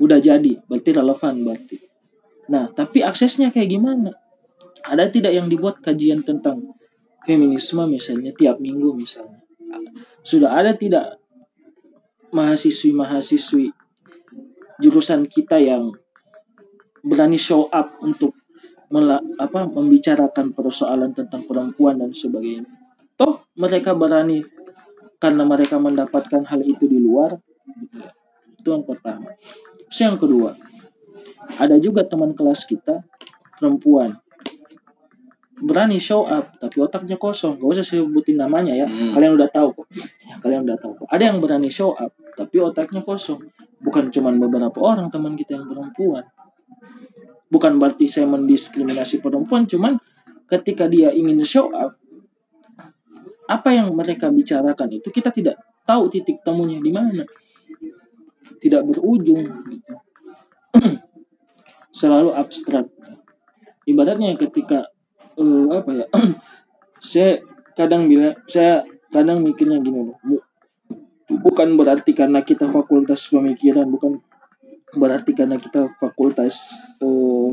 Udah 0.04 0.20
jadi 0.20 0.60
berarti 0.68 0.92
relevan 0.92 1.34
berarti 1.48 1.87
nah 2.48 2.72
tapi 2.72 3.04
aksesnya 3.04 3.52
kayak 3.52 3.70
gimana? 3.72 4.12
Ada 4.88 5.12
tidak 5.12 5.36
yang 5.36 5.52
dibuat 5.52 5.84
kajian 5.84 6.24
tentang 6.24 6.64
feminisme 7.28 7.84
misalnya 7.92 8.32
tiap 8.32 8.64
minggu 8.64 8.96
misalnya? 8.96 9.44
Sudah 10.24 10.56
ada 10.56 10.76
tidak 10.76 11.20
mahasiswi 12.32 12.92
mahasiswi 12.96 13.72
jurusan 14.80 15.28
kita 15.28 15.60
yang 15.60 15.92
berani 17.04 17.40
show 17.40 17.68
up 17.72 18.00
untuk 18.04 18.36
mela- 18.92 19.24
apa 19.40 19.68
membicarakan 19.68 20.56
persoalan 20.56 21.12
tentang 21.12 21.44
perempuan 21.44 22.00
dan 22.00 22.12
sebagainya? 22.16 22.68
Toh 23.20 23.44
mereka 23.60 23.92
berani 23.98 24.44
karena 25.18 25.44
mereka 25.44 25.82
mendapatkan 25.82 26.46
hal 26.46 26.62
itu 26.62 26.86
di 26.86 27.02
luar 27.02 27.36
gitu 27.68 27.98
ya. 28.00 28.12
itu 28.58 28.68
yang 28.70 28.86
pertama. 28.86 29.34
Terus 29.90 30.00
yang 30.00 30.18
kedua 30.20 30.52
ada 31.56 31.80
juga 31.80 32.04
teman 32.04 32.36
kelas 32.36 32.68
kita 32.68 33.08
perempuan. 33.56 34.20
Berani 35.58 35.98
show 35.98 36.30
up 36.30 36.54
tapi 36.62 36.78
otaknya 36.84 37.18
kosong. 37.18 37.58
Gak 37.58 37.82
usah 37.82 37.86
sebutin 37.86 38.38
namanya 38.38 38.78
ya. 38.78 38.86
Hmm. 38.86 39.16
kalian 39.16 39.34
udah 39.34 39.50
tahu 39.50 39.74
kok. 39.74 39.88
Ya, 39.96 40.36
kalian 40.38 40.62
udah 40.70 40.78
tahu 40.78 40.92
kok. 41.02 41.08
Ada 41.10 41.34
yang 41.34 41.38
berani 41.42 41.72
show 41.74 41.98
up 41.98 42.14
tapi 42.38 42.62
otaknya 42.62 43.02
kosong. 43.02 43.42
Bukan 43.82 44.14
cuman 44.14 44.38
beberapa 44.38 44.78
orang 44.86 45.10
teman 45.10 45.34
kita 45.34 45.58
yang 45.58 45.66
perempuan. 45.66 46.30
Bukan 47.50 47.80
berarti 47.82 48.06
saya 48.06 48.30
mendiskriminasi 48.30 49.24
perempuan 49.24 49.66
cuman 49.66 49.98
ketika 50.46 50.86
dia 50.86 51.10
ingin 51.10 51.42
show 51.42 51.72
up 51.74 51.98
apa 53.48 53.72
yang 53.72 53.96
mereka 53.96 54.28
bicarakan 54.28 55.00
itu 55.00 55.08
kita 55.08 55.32
tidak 55.32 55.56
tahu 55.88 56.12
titik 56.12 56.44
temunya 56.44 56.78
di 56.78 56.92
mana. 56.92 57.24
Tidak 58.58 58.82
berujung 58.84 59.42
gitu. 59.72 59.96
Selalu 61.98 62.30
abstrak. 62.38 62.86
Ibaratnya 63.90 64.38
ketika 64.38 64.86
eh, 65.34 65.68
apa 65.74 65.90
ya 65.98 66.06
saya 67.02 67.42
kadang 67.74 68.06
bilang 68.06 68.38
saya 68.46 68.86
kadang 69.10 69.42
mikirnya 69.42 69.82
gini 69.82 70.06
loh 70.06 70.18
bu- 70.22 70.46
bukan 71.42 71.74
berarti 71.74 72.12
karena 72.14 72.44
kita 72.46 72.68
fakultas 72.70 73.32
pemikiran 73.32 73.88
bukan 73.88 74.20
berarti 74.98 75.32
karena 75.34 75.58
kita 75.58 75.90
fakultas 75.98 76.78
eh, 77.02 77.50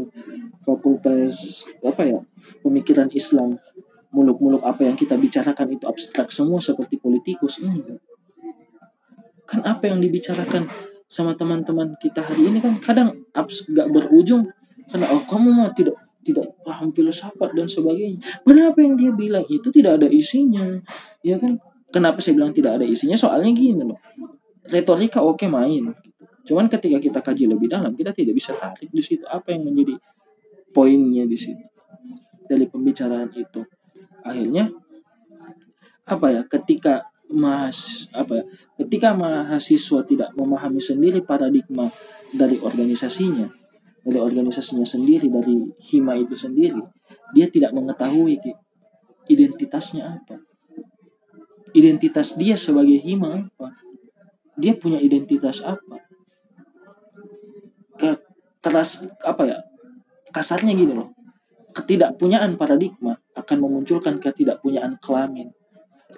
fakultas 0.64 1.64
apa 1.80 2.02
ya 2.04 2.20
pemikiran 2.60 3.08
Islam 3.14 3.56
muluk-muluk 4.14 4.62
apa 4.62 4.86
yang 4.86 4.94
kita 4.94 5.18
bicarakan 5.18 5.74
itu 5.74 5.90
abstrak 5.90 6.30
semua 6.30 6.62
seperti 6.62 7.02
politikus. 7.02 7.58
Enggak. 7.58 7.98
Kan 9.44 9.66
apa 9.66 9.90
yang 9.90 9.98
dibicarakan 9.98 10.70
sama 11.04 11.36
teman-teman 11.36 11.94
kita 12.00 12.24
hari 12.24 12.48
ini 12.48 12.58
kan 12.58 12.74
kadang 12.80 13.08
abs 13.36 13.68
gak 13.70 13.88
berujung. 13.92 14.48
Karena 14.90 15.08
oh 15.12 15.22
kamu 15.24 15.48
mah 15.52 15.70
tidak 15.72 15.96
tidak 16.24 16.56
paham 16.64 16.90
filsafat 16.90 17.52
dan 17.52 17.68
sebagainya. 17.68 18.18
Padahal 18.42 18.72
apa 18.72 18.80
yang 18.80 18.94
dia 18.96 19.12
bilang? 19.12 19.44
Itu 19.46 19.68
tidak 19.68 20.00
ada 20.00 20.08
isinya. 20.08 20.64
Ya 21.20 21.36
kan? 21.36 21.60
Kenapa 21.92 22.18
saya 22.24 22.34
bilang 22.40 22.50
tidak 22.50 22.80
ada 22.80 22.86
isinya? 22.88 23.14
Soalnya 23.14 23.52
gini 23.54 23.84
loh. 23.84 24.00
Retorika 24.66 25.20
oke 25.20 25.44
main. 25.46 25.92
Cuman 26.44 26.66
ketika 26.68 26.98
kita 27.00 27.20
kaji 27.20 27.44
lebih 27.48 27.68
dalam 27.68 27.92
kita 27.92 28.10
tidak 28.10 28.34
bisa 28.34 28.56
tarik 28.56 28.88
di 28.88 29.04
situ. 29.04 29.22
Apa 29.28 29.52
yang 29.52 29.68
menjadi 29.68 30.00
poinnya 30.72 31.28
di 31.28 31.36
situ? 31.36 31.64
Dari 32.48 32.66
pembicaraan 32.66 33.30
itu. 33.36 33.60
Akhirnya 34.24 34.72
apa 36.08 36.26
ya? 36.32 36.42
Ketika 36.48 37.13
mahas 37.32 38.08
apa 38.12 38.44
ketika 38.76 39.16
mahasiswa 39.16 40.04
tidak 40.04 40.30
memahami 40.36 40.78
sendiri 40.78 41.24
paradigma 41.24 41.88
dari 42.30 42.60
organisasinya 42.60 43.48
dari 44.04 44.20
organisasinya 44.20 44.84
sendiri 44.84 45.32
dari 45.32 45.56
hima 45.88 46.14
itu 46.20 46.36
sendiri 46.36 46.84
dia 47.34 47.50
tidak 47.50 47.74
mengetahui 47.74 48.38
identitasnya 49.28 50.20
apa. 50.20 50.40
Identitas 51.74 52.38
dia 52.38 52.54
sebagai 52.54 53.00
hima 53.02 53.50
apa? 53.50 53.74
Dia 54.54 54.78
punya 54.78 55.02
identitas 55.02 55.64
apa? 55.66 56.06
Ke 57.98 58.14
keras 58.62 59.02
apa 59.26 59.42
ya 59.44 59.58
kasarnya 60.30 60.72
gini 60.76 60.94
loh. 60.94 61.10
Ketidakpunyaan 61.74 62.54
paradigma 62.54 63.18
akan 63.34 63.58
memunculkan 63.58 64.22
ketidakpunyaan 64.22 65.02
kelamin 65.02 65.50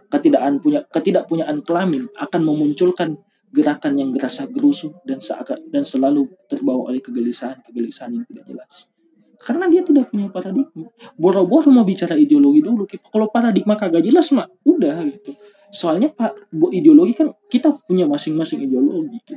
ketidakpunyaan 0.09 0.57
punya 0.63 0.81
ketidakpunyaan 0.89 1.57
kelamin 1.67 2.07
akan 2.17 2.41
memunculkan 2.43 3.19
gerakan 3.51 3.97
yang 3.97 4.11
gerasa 4.11 4.45
gerusu 4.51 4.93
dan 5.07 5.23
seakan 5.23 5.71
dan 5.71 5.87
selalu 5.87 6.29
terbawa 6.51 6.93
oleh 6.93 7.01
kegelisahan 7.01 7.63
kegelisahan 7.63 8.13
yang 8.13 8.25
tidak 8.27 8.45
jelas. 8.47 8.91
Karena 9.37 9.69
dia 9.69 9.85
tidak 9.85 10.09
punya 10.09 10.33
paradigma. 10.33 10.89
Boro-boro 11.15 11.69
mau 11.69 11.85
bicara 11.85 12.17
ideologi 12.17 12.65
dulu. 12.65 12.89
Kalau 12.89 13.29
paradigma 13.29 13.77
kagak 13.77 14.01
jelas 14.01 14.33
mah 14.33 14.49
udah 14.65 14.97
gitu. 15.13 15.37
Soalnya 15.69 16.09
pak 16.09 16.51
ideologi 16.73 17.13
kan 17.13 17.29
kita 17.47 17.77
punya 17.85 18.09
masing-masing 18.09 18.65
ideologi 18.65 19.21
gitu. 19.21 19.37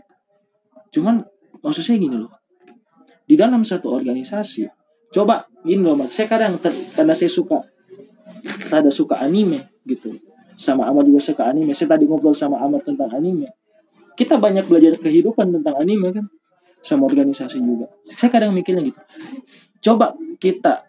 Cuman 1.00 1.28
maksud 1.60 1.84
saya 1.84 2.00
gini 2.00 2.16
loh. 2.16 2.32
Di 3.28 3.36
dalam 3.38 3.62
satu 3.62 3.92
organisasi 3.94 4.80
coba 5.10 5.50
gini 5.66 5.82
loh 5.82 5.98
mas 5.98 6.14
saya 6.14 6.30
kadang 6.30 6.62
ter- 6.62 6.94
karena 6.94 7.18
saya 7.18 7.34
suka 7.34 7.66
rada 8.70 8.94
suka 8.94 9.18
anime 9.26 9.58
gitu 9.86 10.14
sama 10.60 10.92
Ahmad 10.92 11.08
juga 11.08 11.24
suka 11.24 11.48
anime. 11.48 11.72
Saya 11.72 11.96
tadi 11.96 12.04
ngobrol 12.04 12.36
sama 12.36 12.60
Ahmad 12.60 12.84
tentang 12.84 13.08
anime. 13.16 13.48
Kita 14.20 14.36
banyak 14.36 14.68
belajar 14.68 15.00
kehidupan 15.00 15.56
tentang 15.56 15.80
anime 15.80 16.12
kan? 16.12 16.28
Sama 16.84 17.08
organisasi 17.08 17.64
juga. 17.64 17.88
Saya 18.12 18.28
kadang 18.28 18.52
mikirnya 18.52 18.84
gitu. 18.84 19.00
Coba 19.80 20.12
kita 20.44 20.84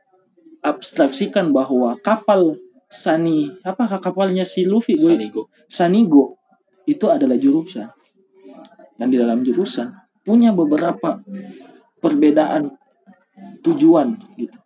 abstraksikan 0.66 1.54
bahwa 1.54 1.94
kapal 2.02 2.58
Sani 2.90 3.54
apa 3.62 3.86
kapalnya 4.02 4.42
si 4.42 4.66
Luffy 4.66 4.98
gue? 4.98 5.14
Sanigo. 5.14 5.42
Sanigo. 5.70 6.24
Itu 6.90 7.06
adalah 7.06 7.38
jurusan. 7.38 7.86
Dan 8.98 9.06
di 9.06 9.14
dalam 9.14 9.46
jurusan 9.46 9.94
punya 10.26 10.50
beberapa 10.50 11.22
perbedaan 12.02 12.74
tujuan 13.62 14.18
gitu. 14.34 14.58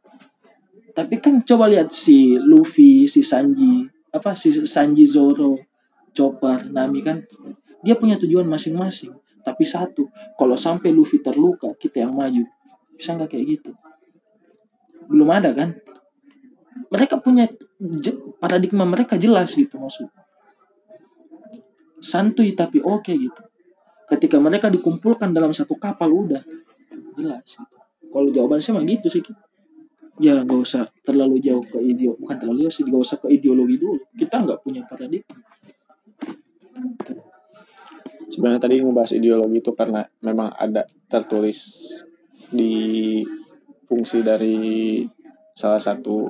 Tapi 0.97 1.21
kan 1.21 1.45
coba 1.45 1.69
lihat 1.69 1.93
si 1.93 2.41
Luffy 2.41 3.05
si 3.05 3.21
Sanji 3.21 3.94
apa 4.15 4.39
si 4.39 4.55
Sanji 4.65 5.11
Zoro 5.11 5.59
Chopper 6.15 6.71
Nami 6.71 7.03
kan 7.03 7.27
dia 7.83 7.99
punya 7.99 8.15
tujuan 8.17 8.47
masing-masing. 8.47 9.13
Tapi 9.45 9.67
satu 9.67 10.09
kalau 10.41 10.57
sampai 10.57 10.89
Luffy 10.95 11.21
terluka 11.21 11.75
kita 11.77 12.07
yang 12.07 12.17
maju. 12.17 12.47
Bisa 12.97 13.13
nggak 13.13 13.35
kayak 13.35 13.45
gitu? 13.59 13.71
Belum 15.11 15.29
ada 15.29 15.53
kan? 15.53 15.77
Mereka 16.89 17.21
punya 17.21 17.51
paradigma 18.41 18.89
mereka 18.89 19.21
jelas 19.21 19.53
gitu 19.53 19.77
maksud. 19.77 20.09
Santuy 22.01 22.57
tapi 22.57 22.81
oke 22.81 23.13
gitu. 23.13 23.43
Ketika 24.09 24.41
mereka 24.41 24.73
dikumpulkan 24.73 25.35
dalam 25.35 25.53
satu 25.53 25.77
kapal 25.77 26.09
udah. 26.09 26.41
Jelas 27.19 27.45
gitu. 27.45 27.77
Kalau 28.15 28.29
jawaban 28.31 28.63
saya 28.63 28.79
mah 28.79 28.87
gitu 28.87 29.11
sih 29.11 29.21
Ki. 29.21 29.35
Ya 30.23 30.47
gak 30.47 30.61
usah 30.63 30.87
terlalu 31.03 31.43
jauh 31.43 31.65
ke 31.65 31.83
ideo 31.83 32.15
bukan 32.15 32.37
terlalu 32.39 32.67
jauh 32.67 32.75
sih 32.75 32.85
gak 32.87 33.03
usah 33.03 33.17
ke 33.19 33.29
ideologi 33.35 33.77
dulu. 33.79 33.99
Kita 34.15 34.39
nggak 34.43 34.59
punya 34.63 34.87
paradigma. 34.87 35.39
Sebenarnya 38.31 38.61
tadi 38.63 38.83
ngebahas 38.83 39.13
ideologi 39.15 39.59
itu 39.63 39.71
karena 39.71 40.03
memang 40.23 40.51
ada 40.55 40.83
tertulis 41.07 41.59
di 42.51 43.23
fungsi 43.87 44.27
dari 44.27 45.03
salah 45.55 45.79
satu 45.79 46.27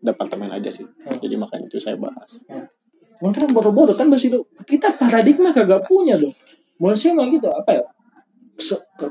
departemen 0.00 0.52
aja 0.52 0.68
sih. 0.68 0.84
Jadi 1.20 1.34
makanya 1.40 1.68
itu 1.68 1.80
saya 1.80 1.96
bahas. 1.96 2.44
Mungkin 3.20 3.48
kan 3.48 3.50
bodoh-bodoh 3.52 3.96
kan 3.96 4.08
bahas 4.08 4.24
itu 4.24 4.40
kita 4.64 4.96
paradigma 4.96 5.52
kagak 5.52 5.84
punya 5.84 6.16
dong. 6.16 6.32
Menurut 6.80 6.96
saya 6.96 7.12
mah 7.16 7.28
gitu 7.28 7.48
apa 7.52 7.70
ya? 7.76 7.84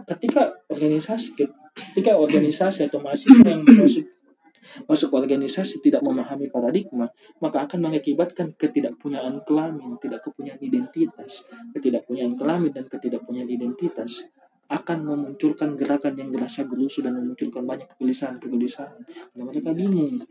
Ketika 0.06 0.54
organisasi 0.70 1.34
ketika 1.76 2.18
organisasi 2.18 2.88
atau 2.88 3.02
mahasiswa 3.02 3.46
yang 3.46 3.64
masuk 3.66 4.06
masuk 4.86 5.10
organisasi 5.16 5.82
tidak 5.82 6.04
memahami 6.06 6.52
paradigma 6.52 7.10
maka 7.42 7.66
akan 7.66 7.90
mengakibatkan 7.90 8.54
ketidakpunyaan 8.54 9.42
kelamin 9.48 9.98
tidak 9.98 10.22
kepunyaan 10.24 10.60
identitas. 10.62 11.48
Ketidakpunyaan 11.74 12.36
kelamin 12.38 12.72
dan 12.76 12.86
ketidakpunyaan 12.86 13.50
identitas 13.50 14.30
akan 14.70 15.02
memunculkan 15.02 15.74
gerakan 15.74 16.14
yang 16.14 16.30
gerasa 16.30 16.70
gerusu 16.70 17.02
dan 17.02 17.18
memunculkan 17.18 17.66
banyak 17.66 17.90
kegelisahan 17.98 18.38
kegelisahan. 18.38 19.02
Dan 19.34 19.50
mereka 19.50 19.74
bingung. 19.74 20.22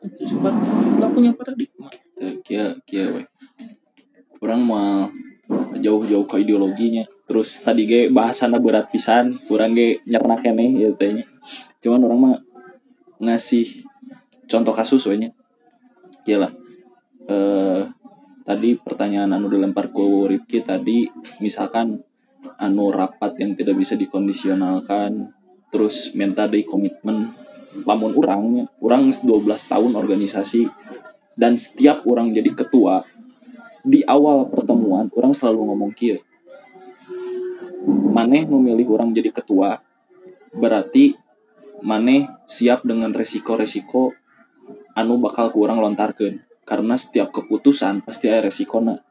Itu 0.00 0.22
sebab 0.24 0.54
nggak 0.96 1.10
punya 1.12 1.30
paradigma. 1.36 1.92
Kia 2.40 2.72
kia 2.88 3.12
orang 4.40 4.60
mau 4.64 5.12
jauh-jauh 5.80 6.26
ke 6.28 6.42
ideologinya. 6.42 7.04
Terus 7.26 7.62
tadi 7.62 7.86
ge 7.86 8.00
bahasana 8.10 8.58
berat 8.58 8.90
pisan 8.90 9.34
kurang 9.46 9.74
ge 9.74 10.02
nyerna 10.06 10.38
kene 10.38 10.78
ya 10.78 10.90
tanya. 10.94 11.24
Cuman 11.80 12.00
orang 12.06 12.20
mah 12.20 12.36
ngasih 13.20 13.84
contoh 14.48 14.74
kasus 14.74 15.04
we 15.06 15.16
nya 15.20 15.30
Iyalah. 16.26 16.52
eh 17.30 17.82
tadi 18.50 18.74
pertanyaan 18.74 19.30
anu 19.30 19.46
dilempar 19.46 19.94
ku 19.94 20.26
Rifki 20.26 20.58
tadi 20.64 21.06
misalkan 21.38 22.02
anu 22.58 22.90
rapat 22.90 23.38
yang 23.38 23.54
tidak 23.54 23.78
bisa 23.78 23.94
dikondisionalkan 23.94 25.30
terus 25.70 26.10
minta 26.18 26.50
dari 26.50 26.66
komitmen 26.66 27.22
lamun 27.86 28.10
orangnya 28.18 28.64
orang 28.82 29.14
12 29.14 29.22
tahun 29.46 29.92
organisasi 29.94 30.66
dan 31.38 31.54
setiap 31.54 32.02
orang 32.10 32.34
jadi 32.34 32.50
ketua 32.50 33.06
di 33.84 34.04
awal 34.04 34.48
pertemuan 34.48 35.08
orang 35.16 35.32
selalu 35.32 35.72
ngomong 35.72 35.92
kia 35.96 36.20
maneh 37.88 38.44
memilih 38.44 38.92
orang 38.92 39.14
jadi 39.16 39.32
ketua 39.32 39.80
berarti 40.52 41.16
maneh 41.80 42.28
siap 42.44 42.84
dengan 42.84 43.14
resiko-resiko 43.14 44.12
anu 44.92 45.16
bakal 45.22 45.48
ku 45.48 45.64
orang 45.64 45.80
lontarkeun 45.80 46.44
karena 46.68 46.94
setiap 46.94 47.34
keputusan 47.34 48.06
pasti 48.06 48.30
ada 48.30 48.46
resikona. 48.46 49.02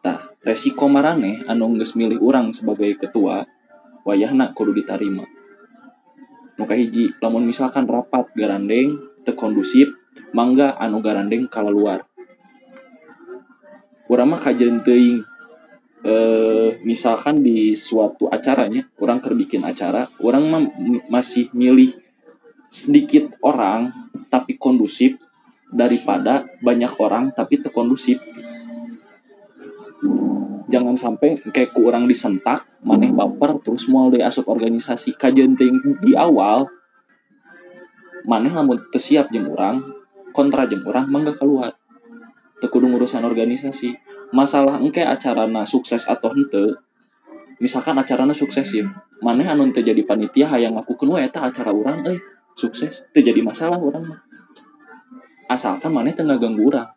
Tah 0.00 0.32
resiko 0.40 0.88
marane 0.88 1.44
anu 1.44 1.76
geus 1.76 1.92
milih 1.98 2.22
orang 2.24 2.54
sebagai 2.56 2.94
ketua 2.96 3.44
wayahna 4.06 4.56
kudu 4.56 4.72
ditarima. 4.72 5.26
Nu 6.56 6.64
kahiji 6.64 7.12
lamun 7.20 7.44
misalkan 7.44 7.84
rapat 7.84 8.32
garandeng 8.32 8.96
teu 9.26 9.36
kondusif 9.36 9.92
mangga 10.32 10.78
anu 10.78 11.04
garandeng 11.04 11.50
luar 11.68 12.06
urang 14.08 14.34
mah 14.34 14.40
kajian 14.40 14.80
teuing 14.82 15.22
eh 15.98 16.78
misalkan 16.86 17.42
di 17.42 17.74
suatu 17.74 18.30
acaranya 18.30 18.86
orang 19.02 19.18
keur 19.18 19.34
bikin 19.34 19.66
acara 19.66 20.06
orang 20.22 20.44
mah 20.46 20.62
masih 21.10 21.50
milih 21.50 21.90
sedikit 22.70 23.34
orang 23.42 23.90
tapi 24.30 24.54
kondusif 24.54 25.18
daripada 25.68 26.46
banyak 26.62 26.92
orang 27.02 27.34
tapi 27.34 27.60
terkondusif 27.60 28.22
jangan 30.68 30.94
sampai 31.00 31.40
kayak 31.48 31.72
ku 31.72 31.88
orang 31.88 32.04
disentak 32.04 32.62
maneh 32.84 33.10
baper 33.10 33.56
terus 33.64 33.88
mau 33.88 34.12
asup 34.12 34.46
organisasi. 34.52 35.16
Kajenting 35.16 35.80
di 36.04 36.12
awal 36.12 36.68
maneh 38.28 38.52
lamun 38.52 38.76
teu 38.92 39.00
siap 39.00 39.32
jeung 39.32 39.48
urang 39.48 39.80
kontra 40.36 40.68
jeung 40.68 40.84
urang 40.84 41.08
mangga 41.08 41.32
keluar 41.32 41.72
teu 42.58 42.68
kudu 42.68 42.86
urusan 42.90 43.22
organisasi. 43.24 43.94
Masalah 44.34 44.76
engke 44.78 45.00
acarana 45.00 45.64
sukses 45.64 46.04
atau 46.04 46.30
henteu 46.36 46.76
misalkan 47.58 47.98
acarana 47.98 48.30
sukses 48.30 48.70
ya 48.70 48.86
maneh 49.18 49.48
anu 49.48 49.66
teu 49.74 49.82
jadi 49.82 49.98
panitia 50.06 50.46
hayang 50.46 50.78
ngakukeun 50.78 51.18
we 51.18 51.26
eta 51.26 51.42
acara 51.42 51.74
urang 51.74 52.06
euy 52.06 52.20
sukses 52.54 53.08
teu 53.10 53.24
jadi 53.24 53.40
masalah 53.40 53.80
urang 53.80 54.04
mah. 54.04 54.20
Asalkan 55.48 55.90
maneh 55.90 56.12
teu 56.12 56.28
ngaganggu 56.28 56.60
urang. 56.60 56.90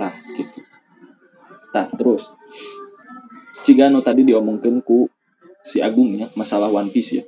Tah 0.00 0.14
gitu. 0.34 0.60
Tah 1.74 1.86
terus. 1.94 2.32
Ciga 3.60 3.92
anu 3.92 4.00
tadi 4.00 4.24
diomongkeun 4.24 4.80
ku 4.80 5.10
si 5.68 5.84
Agungnya 5.84 6.32
masalah 6.32 6.72
One 6.72 6.88
Piece 6.88 7.20
ya 7.20 7.24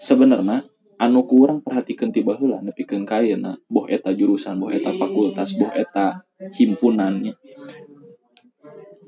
sebenarnya 0.00 0.64
anu 1.00 1.24
kurang 1.24 1.64
perhatikan 1.64 2.12
tiba 2.12 2.36
heula 2.36 2.60
nepikeun 2.60 3.08
kayeuna 3.08 3.56
boh 3.72 3.88
eta 3.88 4.12
jurusan 4.12 4.60
boh 4.60 4.68
eta 4.68 4.92
fakultas 4.92 5.56
boh 5.56 5.72
eta 5.72 6.28
himpunannya. 6.60 7.32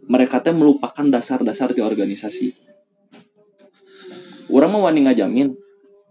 Mereka 0.08 0.40
teh 0.40 0.56
melupakan 0.56 1.04
dasar-dasar 1.04 1.76
di 1.76 1.84
organisasi. 1.84 2.48
Orang 4.48 4.72
mau 4.72 4.88
ngajamin 4.88 5.52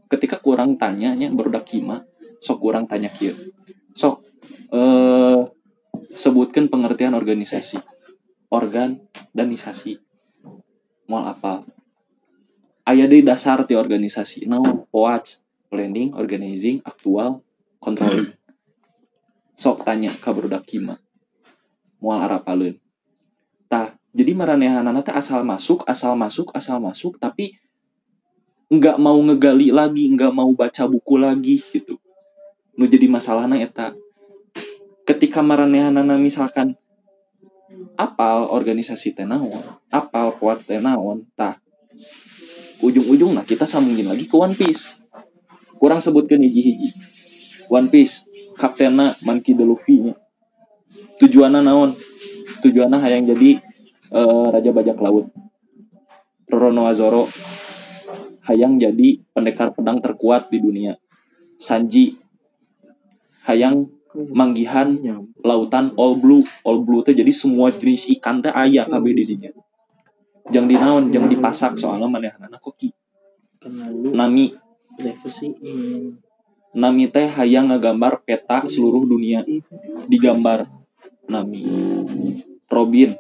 ketika 0.06 0.38
kurang 0.38 0.78
tanya 0.78 1.18
nya 1.18 1.34
barudak 1.34 1.66
kima 1.66 2.06
sok 2.38 2.62
kurang 2.62 2.86
tanya 2.86 3.10
kieu. 3.10 3.34
Sok 3.98 4.22
eh 4.70 5.42
sebutkan 6.14 6.70
pengertian 6.70 7.18
organisasi 7.18 7.82
organ 8.52 9.00
danisasi 9.32 9.96
mau 11.08 11.24
apa 11.24 11.64
aya 12.84 13.08
di 13.08 13.24
dasar 13.24 13.64
ti 13.64 13.74
organisasi 13.76 14.48
naon? 14.48 14.88
Watch 14.92 15.51
planning 15.72 16.12
organizing 16.12 16.84
aktual 16.84 17.40
controlling 17.80 18.36
sok 19.62 19.86
tanya 19.86 20.10
ka 20.10 20.34
barudak 20.34 20.66
kima. 20.66 20.98
Moal 22.02 22.26
arapaleun 22.26 22.82
tah 23.70 23.94
jadi 24.12 24.34
maranehanana 24.34 25.06
teh 25.06 25.14
asal 25.14 25.46
masuk 25.46 25.86
asal 25.86 26.18
masuk 26.18 26.50
asal 26.52 26.82
masuk 26.82 27.16
tapi 27.22 27.56
nggak 28.74 28.98
mau 28.98 29.16
ngegali 29.22 29.70
lagi 29.70 30.10
nggak 30.12 30.34
mau 30.34 30.50
baca 30.52 30.90
buku 30.90 31.16
lagi 31.22 31.62
gitu. 31.62 32.02
Nu 32.74 32.90
jadi 32.90 33.06
masalahna 33.06 33.62
eta. 33.62 33.94
Ketika 35.06 35.46
maranehanana 35.46 36.18
misalkan 36.18 36.74
apal 37.96 38.50
organisasi 38.50 39.14
teh 39.14 39.28
naon 39.30 39.62
apal 39.94 40.34
kuat 40.42 40.66
teh 40.66 40.82
naon 40.82 41.22
tah 41.38 41.62
ujung-ujung 42.82 43.38
nah 43.38 43.46
kita 43.46 43.70
sambungin 43.70 44.10
lagi 44.10 44.26
ke 44.26 44.36
One 44.36 44.58
Piece 44.58 45.01
kurang 45.82 45.98
sebutkan 45.98 46.38
hiji-hiji. 46.38 46.94
One 47.74 47.90
Piece 47.90 48.30
kaptenna 48.54 49.18
Monkey 49.26 49.58
D. 49.58 49.66
Luffy 49.66 50.06
nya 50.06 50.14
tujuanna 51.18 51.66
naon? 51.66 51.98
Tujuanna 52.62 53.02
hayang 53.02 53.26
jadi 53.26 53.58
eh, 54.14 54.46
raja 54.54 54.70
bajak 54.70 55.02
laut. 55.02 55.34
Roronoa 56.46 56.94
Zoro 56.94 57.26
hayang 58.46 58.78
jadi 58.78 59.18
pendekar 59.34 59.74
pedang 59.74 59.98
terkuat 59.98 60.54
di 60.54 60.62
dunia. 60.62 60.94
Sanji 61.58 62.14
hayang 63.50 63.90
manggihan 64.14 64.94
lautan 65.42 65.98
all 65.98 66.14
blue. 66.22 66.46
All 66.62 66.86
blue 66.86 67.02
teh 67.02 67.18
jadi 67.18 67.34
semua 67.34 67.74
jenis 67.74 68.06
ikan 68.22 68.46
teh 68.46 68.54
aya 68.54 68.86
kabeh 68.86 69.18
di 69.18 69.26
dinya 69.26 69.50
jang 70.52 70.68
dinaon 70.68 71.08
jang 71.10 71.32
dipasak 71.32 71.80
soalnya 71.80 72.06
manehanana 72.12 72.60
koki. 72.60 72.92
Karena 73.58 73.88
lu. 73.88 74.12
Nami 74.12 74.52
diversiin. 75.02 75.54
nami 76.72 77.12
teh 77.12 77.28
hayang 77.28 77.68
ngagambar 77.68 78.24
peta 78.24 78.64
seluruh 78.64 79.04
dunia. 79.04 79.44
Digambar 80.08 80.72
nami. 81.28 81.68
Robin 82.72 83.12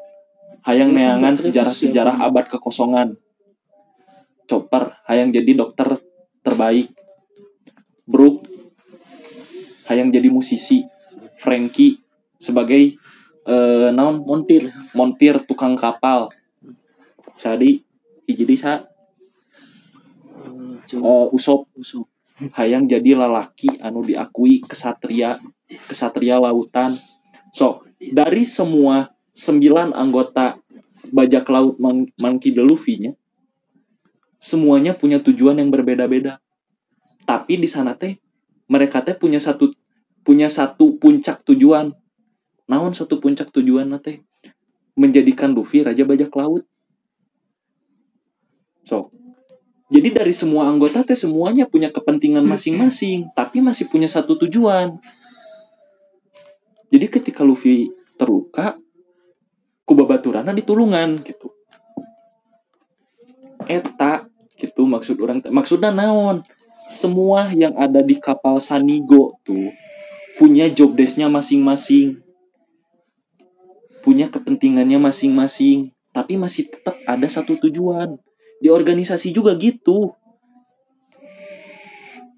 hayang 0.63 0.95
neangan 0.95 1.36
sejarah-sejarah 1.36 2.21
abad 2.21 2.47
kekosongan. 2.47 3.19
Chopper 4.47 4.95
hayang 5.09 5.36
jadi 5.36 5.51
dokter 5.57 5.99
terbaik. 6.45 6.95
Brook 8.07 8.47
hayang 9.91 10.13
jadi 10.13 10.32
musisi. 10.32 10.88
Frankie 11.41 11.97
sebagai 12.38 12.95
eh, 13.49 13.89
naon? 13.91 14.23
Montir. 14.23 14.71
Montir 14.93 15.41
tukang 15.43 15.75
kapal. 15.75 16.32
Sadi 17.36 17.82
hiji 18.29 18.55
sa 18.55 18.91
Cuma 20.88 21.06
eh, 21.08 21.28
Usop 21.36 21.68
usuk. 21.78 22.08
hayang 22.58 22.89
jadi 22.89 23.14
lalaki 23.14 23.78
anu 23.78 24.02
diakui 24.02 24.66
kesatria 24.66 25.38
kesatria 25.86 26.41
lautan. 26.41 26.97
So 27.54 27.86
dari 28.02 28.41
semua 28.41 29.14
sembilan 29.30 29.93
anggota 29.93 30.58
bajak 31.14 31.45
laut 31.54 31.78
Man 31.78 32.10
Monkey 32.18 32.49
D. 32.49 32.66
Luffy 32.66 32.97
nya 32.97 33.14
semuanya 34.41 34.97
punya 34.97 35.22
tujuan 35.22 35.62
yang 35.62 35.70
berbeda-beda. 35.70 36.41
Tapi 37.30 37.62
di 37.62 37.70
sana 37.70 37.93
teh 37.93 38.18
mereka 38.66 39.06
teh 39.06 39.14
punya 39.14 39.38
satu 39.38 39.70
punya 40.26 40.49
satu 40.49 40.97
puncak 40.97 41.45
tujuan. 41.45 41.93
Naon 42.66 42.97
satu 42.97 43.22
puncak 43.22 43.54
tujuan 43.54 43.93
teh? 44.02 44.26
Menjadikan 44.97 45.54
Luffy 45.54 45.86
raja 45.86 46.02
bajak 46.02 46.34
laut. 46.34 46.66
So 48.82 49.14
jadi 49.92 50.24
dari 50.24 50.32
semua 50.32 50.72
anggota 50.72 51.04
teh 51.04 51.20
semuanya 51.20 51.68
punya 51.68 51.92
kepentingan 51.92 52.48
masing-masing, 52.48 53.28
tapi 53.36 53.60
masih 53.60 53.92
punya 53.92 54.08
satu 54.08 54.39
tujuan. 54.39 54.96
Jadi 56.88 57.12
ketika 57.12 57.44
Luffy 57.44 57.92
terluka, 58.16 58.80
kubabaturana 59.84 60.56
ditulungan 60.56 61.20
gitu. 61.28 61.52
Eta 63.68 64.32
gitu 64.56 64.88
maksud 64.88 65.20
orang 65.20 65.44
maksudnya 65.52 65.92
naon? 65.92 66.39
Semua 66.88 67.52
yang 67.52 67.76
ada 67.76 68.00
di 68.00 68.16
kapal 68.16 68.64
Sanigo 68.64 69.44
tuh 69.44 69.76
punya 70.39 70.72
job 70.72 70.96
desk-nya 70.96 71.28
masing-masing. 71.28 72.24
Punya 74.08 74.32
kepentingannya 74.32 75.04
masing-masing, 75.04 75.92
tapi 76.16 76.39
masih 76.39 76.72
tetap 76.72 76.96
ada 77.04 77.28
satu 77.28 77.60
tujuan 77.60 78.16
di 78.62 78.70
organisasi 78.70 79.34
juga 79.34 79.57
gitu. 79.57 80.14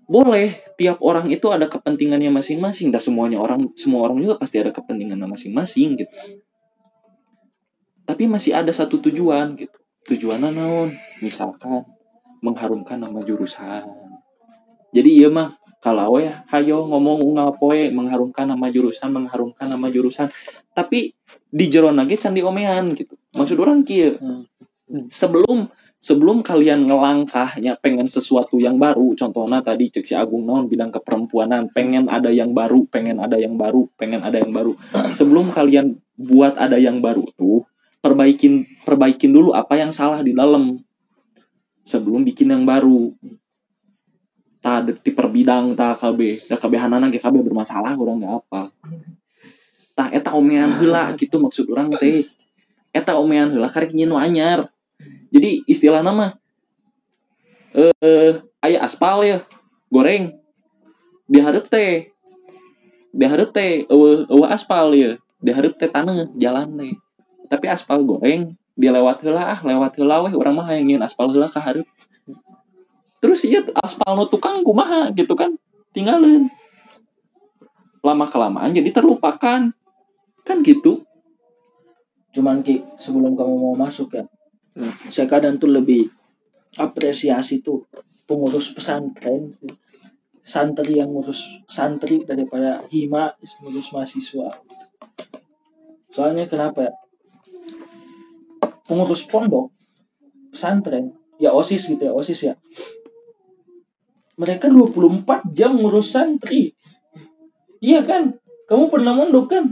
Boleh, 0.07 0.63
tiap 0.79 1.03
orang 1.03 1.27
itu 1.27 1.51
ada 1.51 1.67
kepentingannya 1.67 2.31
masing-masing. 2.31 2.95
Dan 2.95 3.03
semuanya 3.03 3.43
orang, 3.43 3.75
semua 3.75 4.07
orang 4.07 4.23
juga 4.23 4.39
pasti 4.39 4.63
ada 4.63 4.71
kepentingannya 4.71 5.27
masing-masing 5.27 5.99
gitu. 5.99 6.13
Tapi 8.03 8.23
masih 8.27 8.55
ada 8.55 8.71
satu 8.71 8.99
tujuan 9.03 9.55
gitu. 9.59 9.79
Tujuannya 10.07 10.51
naon? 10.51 10.89
Misalkan 11.23 11.87
mengharumkan 12.43 12.99
nama 12.99 13.23
jurusan. 13.23 13.87
Jadi 14.91 15.09
iya 15.23 15.31
mah 15.31 15.55
kalau 15.79 16.19
ya 16.19 16.43
hayo 16.51 16.87
ngomong 16.87 17.35
ngapoe 17.35 17.91
mengharumkan 17.91 18.47
nama 18.47 18.67
jurusan, 18.67 19.11
mengharumkan 19.11 19.71
nama 19.71 19.87
jurusan. 19.87 20.27
Tapi 20.75 21.15
di 21.47 21.65
jeron 21.71 21.95
lagi 21.95 22.19
candi 22.19 22.43
omean 22.43 22.91
gitu. 22.91 23.15
Maksud 23.35 23.55
orang 23.59 23.87
kieu. 23.87 24.19
Sebelum 25.07 25.71
sebelum 26.03 26.43
kalian 26.43 26.83
ngelangkahnya 26.83 27.79
pengen 27.79 28.11
sesuatu 28.11 28.59
yang 28.59 28.75
baru 28.75 29.15
contohnya 29.15 29.63
tadi 29.63 29.87
cek 29.87 30.03
si 30.03 30.11
Agung 30.11 30.43
naon 30.43 30.67
bidang 30.67 30.91
keperempuanan 30.91 31.71
pengen 31.71 32.11
ada 32.11 32.27
yang 32.27 32.51
baru 32.51 32.83
pengen 32.91 33.23
ada 33.23 33.39
yang 33.39 33.55
baru 33.55 33.87
pengen 33.95 34.19
ada 34.19 34.35
yang 34.35 34.51
baru. 34.51 34.75
Sebelum 35.07 35.55
kalian 35.55 35.95
buat 36.19 36.59
ada 36.59 36.75
yang 36.75 36.99
baru 36.99 37.23
tuh 37.39 37.63
perbaikin 38.03 38.67
perbaikin 38.83 39.31
dulu 39.31 39.55
apa 39.55 39.79
yang 39.79 39.95
salah 39.95 40.19
di 40.19 40.35
dalam. 40.35 40.83
Sebelum 41.87 42.27
bikin 42.27 42.51
yang 42.51 42.67
baru. 42.67 43.15
Tak 44.59 45.03
di 45.03 45.11
per 45.11 45.27
bidang 45.31 45.75
tak 45.75 46.03
KB 46.03 46.51
tak 46.51 46.59
KB 46.67 46.73
hanana 46.79 47.07
KB 47.07 47.35
bermasalah 47.39 47.95
orang 47.95 48.19
nggak 48.19 48.35
apa. 48.43 48.61
Tak 49.95 50.09
eta 50.11 50.35
omean 50.35 50.67
heula 50.83 51.15
gitu 51.15 51.39
maksud 51.39 51.71
orang 51.71 51.95
teh. 51.95 52.27
Eta 52.91 53.15
omean 53.15 53.55
heula 53.55 53.71
karek 53.71 53.95
nyinu 53.95 54.19
anyar 54.19 54.67
jadi 55.33 55.65
istilah 55.65 56.05
nama 56.05 56.37
eh 57.73 58.37
aya 58.61 58.85
aspal 58.85 59.25
ya 59.25 59.41
goreng. 59.89 60.37
Diharap 61.25 61.65
teh 61.67 62.13
diharap 63.09 63.49
teh 63.49 63.89
eueuh 63.89 64.29
eueuh 64.29 64.49
aspal 64.49 64.93
ya. 64.93 65.17
Diharap 65.41 65.73
teh 65.81 65.89
tanah 65.89 66.29
jalan 66.37 66.69
teh. 66.77 66.93
Tapi 67.49 67.65
aspal 67.65 68.05
goreng 68.05 68.53
dilewat 68.73 69.21
heula 69.25 69.53
ah 69.53 69.59
lewat 69.61 69.97
heula 69.97 70.25
weh 70.25 70.33
urang 70.33 70.57
mah 70.57 70.69
nyieun 70.69 71.01
aspal 71.01 71.29
heula 71.29 71.45
ka 71.45 71.61
hareup 71.61 71.85
terus 73.21 73.45
ieu 73.45 73.61
aspal 73.77 74.17
nu 74.17 74.25
tukang 74.25 74.65
kumaha 74.65 75.09
gitu 75.15 75.33
kan 75.33 75.55
tinggalin. 75.93 76.49
Lama 78.03 78.27
kelamaan 78.27 78.75
jadi 78.75 78.91
terlupakan. 78.91 79.71
Kan 80.43 80.57
gitu. 80.59 81.07
Cuman 82.35 82.59
ki 82.59 82.83
sebelum 82.99 83.39
kamu 83.39 83.55
mau 83.55 83.75
masuk 83.79 84.11
ya 84.11 84.27
Hmm. 84.73 84.89
saya 85.13 85.29
kadang 85.29 85.61
tuh 85.61 85.69
lebih 85.69 86.09
apresiasi 86.81 87.61
tuh 87.61 87.85
pengurus 88.25 88.73
pesantren 88.73 89.53
santri 90.43 90.99
yang 90.99 91.13
ngurus 91.13 91.63
santri 91.69 92.27
daripada 92.27 92.83
hima 92.91 93.31
ngurus 93.63 93.95
mahasiswa. 93.95 94.51
Soalnya 96.11 96.45
kenapa 96.51 96.91
ya? 96.91 96.93
Pengurus 98.83 99.23
pondok 99.25 99.71
pesantren 100.51 101.15
ya 101.39 101.55
osis 101.55 101.87
gitu 101.87 102.11
ya 102.11 102.13
osis 102.13 102.51
ya. 102.51 102.53
Mereka 104.35 104.67
24 104.67 105.55
jam 105.55 105.79
ngurus 105.79 106.11
santri. 106.11 106.75
Iya 107.79 108.03
kan? 108.03 108.35
Kamu 108.67 108.91
pernah 108.91 109.15
mondok 109.15 109.45
kan? 109.47 109.63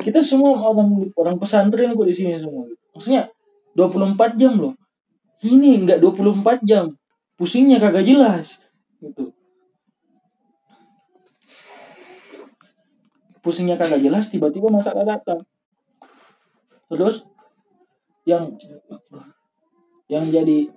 Kita 0.00 0.20
semua 0.20 0.60
orang 0.60 1.12
orang 1.16 1.36
pesantren 1.40 1.96
kok 1.96 2.08
di 2.08 2.14
sini 2.14 2.36
semua. 2.36 2.68
Maksudnya 2.92 3.33
24 3.74 4.40
jam 4.40 4.54
loh. 4.56 4.74
Ini 5.44 5.84
enggak 5.84 5.98
24 6.00 6.64
jam. 6.64 6.94
Pusingnya 7.34 7.82
kagak 7.82 8.06
jelas. 8.06 8.62
Gitu. 9.02 9.34
Pusingnya 13.44 13.76
kagak 13.76 14.00
jelas 14.00 14.32
tiba-tiba 14.32 14.72
masalah 14.72 15.04
datang. 15.04 15.44
Terus 16.88 17.26
yang 18.24 18.56
yang 20.08 20.24
jadi 20.30 20.70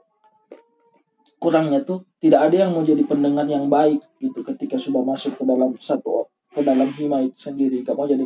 kurangnya 1.38 1.86
tuh 1.86 2.04
tidak 2.18 2.50
ada 2.50 2.68
yang 2.68 2.74
mau 2.74 2.84
jadi 2.84 3.06
pendengar 3.06 3.46
yang 3.46 3.70
baik 3.70 4.02
gitu 4.18 4.42
ketika 4.42 4.76
sudah 4.82 5.06
masuk 5.06 5.38
ke 5.38 5.44
dalam 5.46 5.72
satu 5.78 6.28
ke 6.52 6.66
dalam 6.66 6.90
hima 6.98 7.22
itu 7.22 7.38
sendiri. 7.38 7.86
Gak 7.86 7.94
mau 7.94 8.10
jadi 8.10 8.26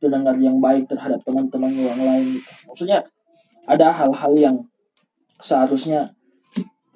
pendengar 0.00 0.34
yang 0.40 0.56
baik 0.58 0.88
terhadap 0.88 1.20
teman-temannya 1.22 1.84
yang 1.84 2.00
lain 2.00 2.40
gitu. 2.40 2.50
maksudnya 2.64 3.04
ada 3.70 3.94
hal-hal 3.94 4.32
yang 4.34 4.56
seharusnya 5.38 6.10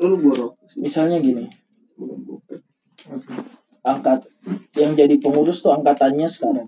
Lu 0.03 0.18
borok. 0.18 0.59
misalnya 0.75 1.22
gini. 1.22 1.47
Angkat 3.85 4.27
yang 4.75 4.97
jadi 4.97 5.14
pengurus 5.22 5.62
tuh 5.62 5.70
angkatannya 5.70 6.27
sekarang. 6.27 6.66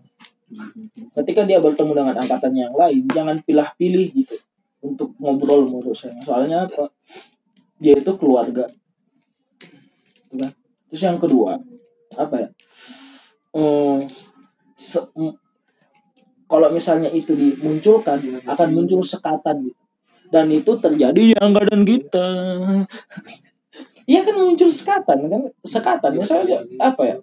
Ketika 1.11 1.43
dia 1.43 1.59
bertemu 1.59 1.91
dengan 1.97 2.17
angkatan 2.23 2.55
yang 2.55 2.71
lain 2.71 3.03
jangan 3.11 3.37
pilah-pilih 3.43 4.15
gitu 4.15 4.37
untuk 4.85 5.11
ngobrol 5.19 5.67
menurut 5.67 5.97
saya. 5.99 6.15
Soalnya 6.23 6.71
apa? 6.71 6.87
Dia 7.83 7.99
itu 7.99 8.13
keluarga. 8.15 8.71
Gitu 10.15 10.37
kan? 10.39 10.53
terus 10.87 11.03
yang 11.03 11.19
kedua 11.19 11.59
apa 12.15 12.47
ya? 12.47 12.49
Hmm, 13.51 14.07
se- 14.79 15.11
m- 15.19 15.35
kalau 16.47 16.71
misalnya 16.71 17.11
itu 17.11 17.35
dimunculkan 17.35 18.23
akan 18.47 18.69
muncul 18.71 19.03
sekatan 19.03 19.67
gitu 19.67 19.83
dan 20.31 20.47
itu 20.51 20.73
terjadi 20.79 21.17
di 21.17 21.35
angkatan 21.37 21.83
kita. 21.87 22.29
Iya 24.07 24.23
kan 24.23 24.35
muncul 24.39 24.71
sekatan 24.71 25.19
kan? 25.27 25.43
Sekatan. 25.67 26.13
Misalnya 26.15 26.63
apa 26.79 27.03
ya? 27.03 27.17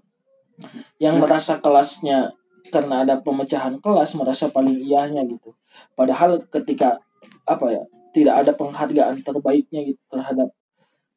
Yang 1.00 1.16
merasa 1.24 1.54
kelasnya 1.64 2.36
karena 2.70 3.08
ada 3.08 3.16
pemecahan 3.24 3.80
kelas 3.80 4.20
merasa 4.20 4.52
paling 4.52 4.84
iyahnya 4.84 5.24
gitu. 5.24 5.56
Padahal 5.96 6.44
ketika 6.52 7.00
apa 7.48 7.66
ya 7.72 7.84
tidak 8.12 8.36
ada 8.46 8.52
penghargaan 8.56 9.24
terbaiknya 9.24 9.88
gitu 9.88 10.02
terhadap 10.12 10.52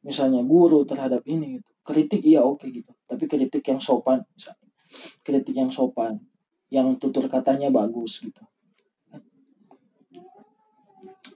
misalnya 0.01 0.41
guru 0.43 0.87
terhadap 0.87 1.21
ini 1.27 1.59
gitu. 1.59 1.69
Kritik 1.83 2.23
iya 2.23 2.43
oke 2.43 2.67
gitu. 2.67 2.91
Tapi 3.07 3.27
kritik 3.27 3.63
yang 3.67 3.83
sopan 3.83 4.23
misalnya. 4.31 4.67
Kritik 5.23 5.55
yang 5.55 5.67
sopan 5.67 6.19
yang 6.67 6.95
tutur 6.99 7.27
katanya 7.31 7.71
bagus 7.71 8.19
gitu 8.19 8.43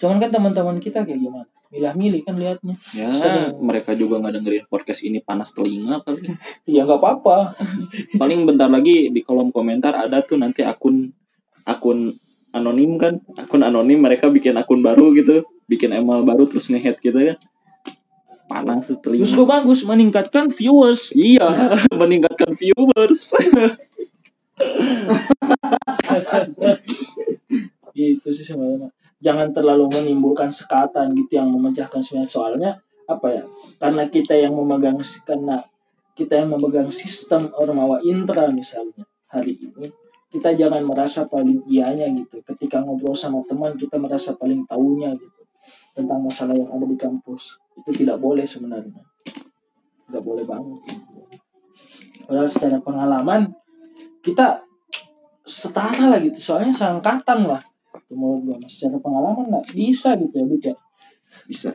cuman 0.01 0.17
kan 0.17 0.33
teman-teman 0.33 0.81
kita 0.81 1.05
kayak 1.05 1.21
gimana? 1.21 1.45
Milah-milih 1.69 2.25
kan 2.25 2.35
liatnya. 2.35 2.75
Ya 2.97 3.13
Sering. 3.13 3.61
mereka 3.61 3.93
juga 3.93 4.17
nggak 4.17 4.33
dengerin 4.41 4.65
podcast 4.65 5.05
ini 5.05 5.21
panas 5.21 5.53
telinga 5.53 6.01
kali 6.01 6.25
ya 6.65 6.89
nggak 6.89 6.97
apa-apa. 6.97 7.53
Paling 8.19 8.49
bentar 8.49 8.65
lagi 8.65 9.13
di 9.13 9.21
kolom 9.21 9.53
komentar 9.53 9.93
ada 9.93 10.25
tuh 10.25 10.41
nanti 10.41 10.65
akun 10.65 11.13
akun 11.69 12.09
anonim 12.49 12.97
kan? 12.97 13.21
Akun 13.37 13.61
anonim 13.61 14.01
mereka 14.01 14.33
bikin 14.33 14.57
akun 14.57 14.81
baru 14.81 15.13
gitu. 15.13 15.45
Bikin 15.69 15.93
email 15.93 16.25
baru 16.25 16.49
terus 16.49 16.73
ngehead 16.73 16.97
gitu 16.97 17.15
kan 17.15 17.37
panas 18.51 18.91
telinga. 18.99 19.23
Justru 19.23 19.47
bagus 19.47 19.85
meningkatkan 19.87 20.51
viewers. 20.51 21.13
Iya 21.15 21.47
meningkatkan 22.01 22.51
viewers. 22.57 23.31
Gitu 27.95 28.27
sih 28.33 28.43
sebenarnya 28.43 28.91
jangan 29.21 29.53
terlalu 29.53 29.87
menimbulkan 29.87 30.49
sekatan 30.49 31.13
gitu 31.13 31.37
yang 31.37 31.47
memecahkan 31.53 32.01
semuanya. 32.01 32.27
Soalnya 32.29 32.71
apa 33.05 33.27
ya 33.29 33.43
karena 33.77 34.09
kita 34.09 34.33
yang 34.33 34.57
memegang 34.57 34.97
karena 35.23 35.61
kita 36.17 36.43
yang 36.43 36.49
memegang 36.51 36.89
sistem 36.89 37.49
ormawa 37.55 37.99
intra 38.03 38.47
misalnya 38.51 39.03
hari 39.31 39.57
ini 39.57 39.89
kita 40.31 40.55
jangan 40.55 40.81
merasa 40.87 41.27
paling 41.27 41.61
ianya 41.67 42.07
gitu. 42.17 42.41
Ketika 42.41 42.81
ngobrol 42.81 43.13
sama 43.13 43.43
teman 43.45 43.77
kita 43.77 43.99
merasa 43.99 44.33
paling 44.35 44.63
tahunya 44.65 45.13
gitu 45.15 45.41
tentang 45.91 46.23
masalah 46.23 46.55
yang 46.55 46.71
ada 46.71 46.87
di 46.87 46.97
kampus. 46.97 47.59
Itu 47.77 47.91
tidak 47.91 48.17
boleh 48.17 48.47
sebenarnya. 48.47 49.03
Nggak 50.07 50.23
boleh 50.23 50.45
banget. 50.47 50.79
Padahal 52.23 52.47
secara 52.47 52.79
pengalaman 52.79 53.51
kita 54.23 54.63
setara 55.43 56.07
lah 56.07 56.19
gitu. 56.23 56.39
Soalnya 56.39 56.71
seangkatan 56.71 57.43
lah 57.43 57.59
itu 57.99 58.13
menurut 58.15 58.41
gua 58.47 58.57
Mas. 58.61 58.71
secara 58.71 58.97
pengalaman 59.01 59.45
nggak 59.51 59.67
bisa 59.75 60.09
gitu 60.15 60.35
ya 60.35 60.45
Bit, 60.47 60.63
ya 60.71 60.75
Bisa. 61.47 61.69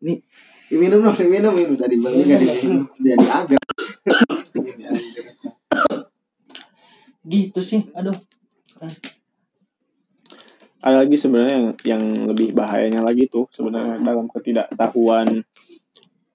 Nih, 0.00 0.24
diminum 0.72 1.04
dong, 1.04 1.16
diminum 1.16 1.52
minum 1.52 1.76
dari 1.76 1.96
balik 2.00 2.24
nggak 2.24 2.40
diminum 2.40 2.84
dari 2.96 3.26
agak. 3.28 3.60
gitu 7.28 7.60
sih 7.60 7.84
aduh 7.92 8.16
ada 10.80 11.04
lagi 11.04 11.20
sebenarnya 11.20 11.54
yang 11.60 11.68
yang 11.84 12.02
lebih 12.32 12.56
bahayanya 12.56 13.04
lagi 13.04 13.28
tuh 13.28 13.44
sebenarnya 13.52 14.00
dalam 14.00 14.30
ketidaktahuan 14.32 15.44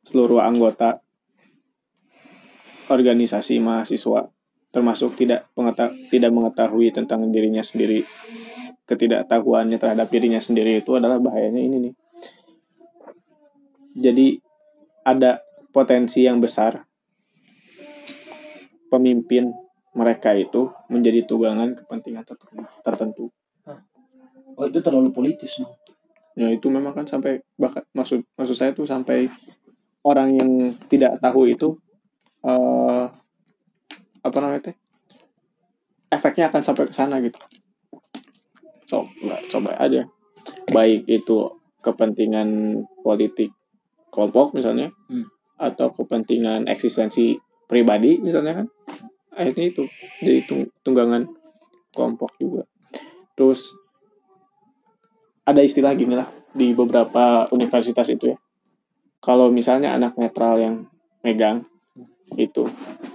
seluruh 0.05 0.43
anggota 0.43 1.01
organisasi 2.91 3.57
mahasiswa 3.57 4.29
termasuk 4.69 5.17
tidak 5.17 5.49
pengeta- 5.57 5.95
tidak 6.13 6.29
mengetahui 6.29 6.93
tentang 6.93 7.25
dirinya 7.33 7.65
sendiri 7.65 8.05
ketidaktahuannya 8.89 9.79
terhadap 9.79 10.07
dirinya 10.11 10.39
sendiri 10.43 10.83
itu 10.83 10.95
adalah 10.99 11.19
bahayanya 11.19 11.61
ini 11.61 11.77
nih. 11.89 11.93
Jadi 13.93 14.27
ada 15.03 15.39
potensi 15.73 16.23
yang 16.23 16.39
besar 16.39 16.85
pemimpin 18.93 19.49
mereka 19.93 20.33
itu 20.33 20.69
menjadi 20.89 21.25
tunggangan 21.25 21.77
kepentingan 21.77 22.25
tertentu- 22.85 23.33
oh 24.57 24.65
itu 24.69 24.79
terlalu 24.81 25.09
politis 25.09 25.61
dong 25.61 25.73
ya 26.33 26.49
itu 26.49 26.65
memang 26.69 26.97
kan 26.97 27.05
sampai 27.05 27.41
bahkan 27.57 27.85
maksud 27.93 28.25
maksud 28.33 28.57
saya 28.57 28.73
tuh 28.73 28.89
sampai 28.89 29.29
orang 30.01 30.33
yang 30.33 30.51
tidak 30.89 31.17
tahu 31.21 31.45
itu 31.45 31.77
eh 32.45 33.05
apa 34.23 34.37
namanya 34.39 34.71
teh? 34.71 34.75
Efeknya 36.09 36.49
akan 36.49 36.61
sampai 36.63 36.89
ke 36.89 36.93
sana 36.95 37.17
gitu 37.21 37.37
coba 38.93 39.41
coba 39.49 39.71
aja 39.81 40.05
baik 40.69 41.09
itu 41.09 41.49
kepentingan 41.81 42.77
politik 43.01 43.49
kelompok 44.13 44.53
misalnya 44.53 44.93
Hmm. 45.09 45.25
atau 45.57 45.89
kepentingan 45.89 46.69
eksistensi 46.69 47.33
pribadi 47.65 48.21
misalnya 48.21 48.61
kan 48.61 48.67
akhirnya 49.33 49.73
itu 49.73 49.83
jadi 50.21 50.45
tung- 50.45 50.69
tunggangan 50.85 51.25
kelompok 51.89 52.37
juga 52.37 52.69
terus 53.33 53.73
ada 55.43 55.59
istilah 55.59 55.91
gini 55.97 56.15
lah 56.15 56.27
di 56.55 56.71
beberapa 56.71 57.49
universitas 57.51 58.07
itu 58.07 58.31
ya. 58.31 58.37
Kalau 59.19 59.51
misalnya 59.51 59.95
anak 59.95 60.15
netral 60.15 60.55
yang 60.59 60.75
megang 61.23 61.67
itu 62.39 62.67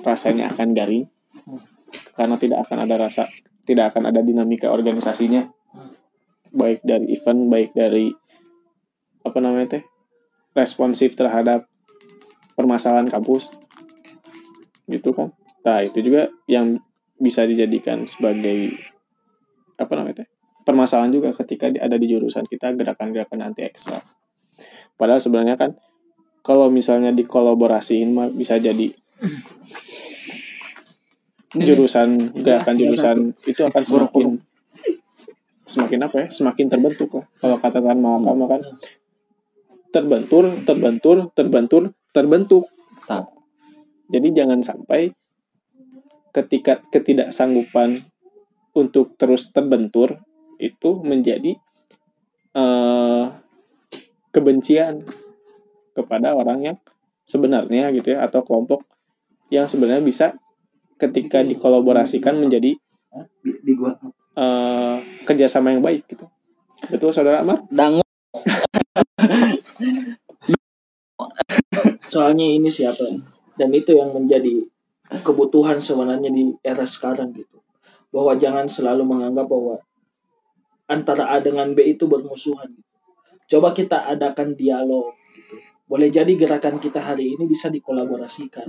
rasanya 0.05 0.53
akan 0.53 0.77
garing 0.77 1.05
karena 2.13 2.37
tidak 2.37 2.69
akan 2.69 2.85
ada 2.85 3.01
rasa, 3.01 3.29
tidak 3.65 3.95
akan 3.95 4.13
ada 4.13 4.21
dinamika 4.21 4.69
organisasinya. 4.69 5.47
Baik 6.55 6.81
dari 6.85 7.07
event, 7.13 7.41
baik 7.49 7.71
dari 7.77 8.13
apa 9.25 9.39
namanya 9.43 9.79
teh 9.79 9.85
responsif 10.57 11.15
terhadap 11.15 11.69
permasalahan 12.57 13.09
kampus. 13.09 13.57
Gitu 14.89 15.13
kan. 15.13 15.33
Nah, 15.63 15.85
itu 15.85 16.01
juga 16.01 16.33
yang 16.49 16.81
bisa 17.19 17.45
dijadikan 17.45 18.07
sebagai 18.07 18.73
apa 19.79 19.93
namanya 19.95 20.25
teh 20.25 20.29
permasalahan 20.69 21.09
juga 21.09 21.33
ketika 21.33 21.73
ada 21.73 21.97
di 21.97 22.07
jurusan 22.13 22.45
kita 22.45 22.77
gerakan-gerakan 22.77 23.41
anti 23.41 23.65
ekstra. 23.65 24.05
Padahal 25.01 25.23
sebenarnya 25.23 25.57
kan 25.57 25.81
kalau 26.45 26.69
misalnya 26.69 27.09
dikolaborasiin 27.15 28.13
mah 28.13 28.29
bisa 28.29 28.61
jadi 28.61 28.93
jurusan 31.57 32.37
gerakan 32.45 32.77
Ya, 32.77 32.81
jurusan 32.85 33.19
itu 33.49 33.61
akan 33.65 33.83
semakin 33.83 34.28
semakin 35.69 36.09
apa 36.09 36.17
ya 36.25 36.29
semakin 36.33 36.67
terbentuk 36.73 37.13
lah. 37.13 37.27
Kalau 37.39 37.57
kata 37.61 37.79
Tan 37.85 38.01
Malakama 38.01 38.45
kan 38.49 38.63
terbentur 39.93 40.45
terbentur 40.65 41.17
terbentur 41.37 41.83
terbentuk. 42.17 42.65
Jadi 44.09 44.29
jangan 44.33 44.65
sampai 44.65 45.13
ketika 46.33 46.81
ketidaksanggupan 46.89 48.01
untuk 48.73 49.17
terus 49.21 49.53
terbentur 49.53 50.17
itu 50.57 50.91
menjadi 51.05 51.57
eh, 52.57 53.25
kebencian 54.33 55.05
kepada 55.93 56.33
orang 56.33 56.59
yang 56.63 56.79
sebenarnya 57.29 57.93
gitu 57.93 58.17
ya 58.17 58.25
atau 58.25 58.41
kelompok 58.41 58.87
yang 59.53 59.69
sebenarnya 59.69 60.05
bisa 60.05 60.27
ketika 60.97 61.45
dikolaborasikan 61.45 62.41
menjadi 62.41 62.77
di, 63.43 63.53
di 63.65 63.73
gua 63.75 63.97
eh, 64.39 64.97
kerjasama 65.27 65.75
yang 65.75 65.83
baik 65.83 66.07
gitu. 66.07 66.31
Betul 66.87 67.11
saudara 67.11 67.43
Amar? 67.43 67.67
Dangu. 67.67 68.07
Soalnya 72.13 72.47
ini 72.47 72.71
siapa? 72.71 73.03
Dan 73.59 73.75
itu 73.75 73.99
yang 73.99 74.15
menjadi 74.15 74.63
kebutuhan 75.27 75.83
sebenarnya 75.83 76.31
di 76.31 76.55
era 76.63 76.87
sekarang 76.87 77.35
gitu. 77.35 77.59
Bahwa 78.15 78.39
jangan 78.39 78.71
selalu 78.71 79.03
menganggap 79.05 79.51
bahwa 79.51 79.83
antara 80.89 81.29
A 81.35 81.43
dengan 81.43 81.75
B 81.77 81.85
itu 81.85 82.09
bermusuhan 82.09 82.73
coba 83.49 83.73
kita 83.73 84.09
adakan 84.09 84.53
dialog 84.55 85.09
gitu. 85.37 85.57
Boleh 85.89 86.13
jadi 86.13 86.29
gerakan 86.37 86.77
kita 86.77 87.01
hari 87.01 87.33
ini 87.33 87.49
bisa 87.49 87.73
dikolaborasikan 87.73 88.69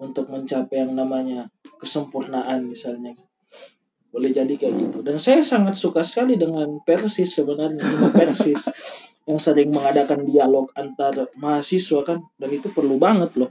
untuk 0.00 0.26
mencapai 0.32 0.80
yang 0.80 0.96
namanya 0.96 1.52
kesempurnaan 1.76 2.64
misalnya 2.64 3.12
boleh 4.14 4.30
jadi 4.30 4.54
kayak 4.54 4.74
gitu. 4.78 4.98
Dan 5.02 5.18
saya 5.18 5.42
sangat 5.42 5.74
suka 5.74 6.06
sekali 6.06 6.38
dengan 6.38 6.78
Persis 6.86 7.34
sebenarnya 7.34 7.82
Persis 8.14 8.70
yang 9.28 9.42
sering 9.42 9.74
mengadakan 9.74 10.22
dialog 10.22 10.70
antar 10.78 11.26
mahasiswa 11.42 12.06
kan. 12.06 12.22
Dan 12.38 12.54
itu 12.54 12.70
perlu 12.70 12.94
banget 12.94 13.34
loh. 13.34 13.50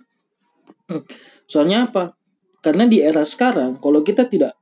Soalnya 1.52 1.92
apa? 1.92 2.16
Karena 2.64 2.88
di 2.88 3.04
era 3.04 3.28
sekarang 3.28 3.84
kalau 3.84 4.00
kita 4.08 4.24
tidak 4.32 4.56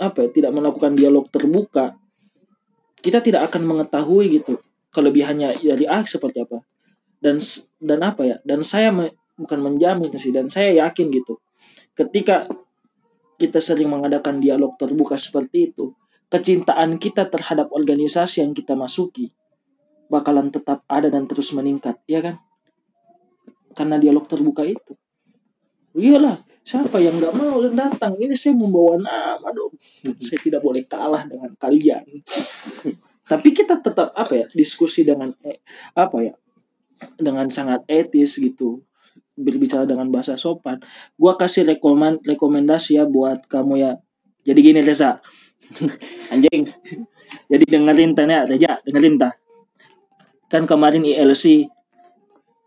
apa 0.00 0.24
ya 0.24 0.28
tidak 0.32 0.56
melakukan 0.56 0.96
dialog 0.96 1.28
terbuka 1.28 1.92
kita 3.04 3.20
tidak 3.20 3.52
akan 3.52 3.68
mengetahui 3.68 4.40
gitu 4.40 4.56
kelebihannya 4.94 5.58
dari 5.58 5.84
A 5.84 6.00
seperti 6.06 6.40
apa. 6.40 6.64
Dan 7.20 7.42
dan 7.82 8.00
apa 8.00 8.22
ya 8.24 8.36
dan 8.46 8.64
saya 8.64 8.88
me- 8.94 9.12
bukan 9.36 9.58
menjamin 9.60 10.08
sih 10.16 10.32
dan 10.32 10.48
saya 10.48 10.72
yakin 10.86 11.10
gitu. 11.10 11.36
Ketika 11.92 12.48
kita 13.42 13.58
sering 13.58 13.90
mengadakan 13.90 14.38
dialog 14.38 14.78
terbuka 14.78 15.18
seperti 15.18 15.74
itu 15.74 15.90
kecintaan 16.30 17.02
kita 17.02 17.26
terhadap 17.26 17.74
organisasi 17.74 18.46
yang 18.46 18.54
kita 18.54 18.78
masuki 18.78 19.34
bakalan 20.12 20.52
tetap 20.52 20.84
ada 20.84 21.08
dan 21.08 21.24
terus 21.24 21.56
meningkat 21.56 21.96
ya 22.04 22.20
kan? 22.20 22.36
Karena 23.72 23.96
dialog 23.96 24.28
terbuka 24.28 24.60
itu. 24.68 24.92
Iyalah 25.96 26.44
siapa 26.60 27.00
yang 27.00 27.16
nggak 27.16 27.32
mau 27.32 27.64
datang? 27.72 28.20
Ini 28.20 28.36
saya 28.36 28.52
membawa 28.52 29.00
nama 29.00 29.48
dong. 29.56 29.72
Saya 30.28 30.36
tidak 30.36 30.60
boleh 30.60 30.84
kalah 30.84 31.24
dengan 31.24 31.56
kalian. 31.56 32.04
Tapi 33.32 33.48
kita 33.56 33.80
tetap 33.80 34.12
apa 34.12 34.44
ya 34.44 34.46
diskusi 34.52 35.08
dengan 35.08 35.32
eh, 35.40 35.64
apa 35.96 36.20
ya 36.20 36.34
dengan 37.16 37.48
sangat 37.48 37.88
etis 37.88 38.36
gitu 38.36 38.84
berbicara 39.42 39.84
dengan 39.84 40.08
bahasa 40.08 40.38
sopan 40.38 40.78
gua 41.18 41.34
kasih 41.36 41.66
rekomen 41.66 42.22
rekomendasi 42.22 42.98
ya 42.98 43.04
buat 43.04 43.44
kamu 43.50 43.74
ya. 43.78 43.92
Jadi 44.42 44.58
gini 44.58 44.80
Reza. 44.82 45.22
Anjing. 46.32 46.66
Jadi 47.50 47.64
dengerin 47.66 48.14
tanya 48.16 48.46
Reza 48.46 48.78
dengerin 48.82 49.18
tah. 49.18 49.34
Kan 50.50 50.66
kemarin 50.66 51.04
ILC 51.06 51.68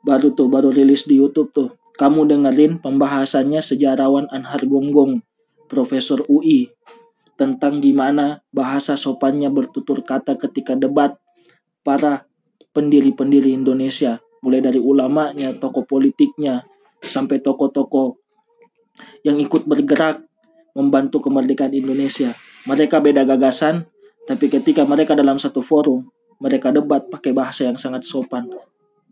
baru 0.05 0.31
tuh 0.37 0.47
baru 0.47 0.69
rilis 0.69 1.07
di 1.09 1.17
YouTube 1.17 1.51
tuh. 1.51 1.69
Kamu 1.95 2.27
dengerin 2.27 2.83
pembahasannya 2.83 3.63
sejarawan 3.63 4.27
Anhar 4.27 4.67
Gonggong 4.67 5.23
Profesor 5.71 6.21
UI 6.27 6.75
tentang 7.35 7.83
gimana 7.83 8.43
bahasa 8.51 8.95
sopannya 8.95 9.51
bertutur 9.51 10.03
kata 10.03 10.39
ketika 10.39 10.75
debat 10.75 11.19
para 11.83 12.27
pendiri-pendiri 12.71 13.55
Indonesia 13.55 14.23
mulai 14.45 14.61
dari 14.61 14.77
ulamanya, 14.77 15.57
tokoh 15.57 15.89
politiknya 15.89 16.61
sampai 17.01 17.41
tokoh-tokoh 17.41 18.21
yang 19.25 19.41
ikut 19.41 19.65
bergerak 19.65 20.21
membantu 20.77 21.25
kemerdekaan 21.25 21.73
Indonesia. 21.73 22.29
Mereka 22.69 23.01
beda 23.01 23.25
gagasan, 23.25 23.89
tapi 24.29 24.45
ketika 24.53 24.85
mereka 24.85 25.17
dalam 25.17 25.41
satu 25.41 25.65
forum, 25.65 26.05
mereka 26.37 26.69
debat 26.69 27.01
pakai 27.09 27.33
bahasa 27.33 27.65
yang 27.65 27.79
sangat 27.81 28.05
sopan. 28.05 28.45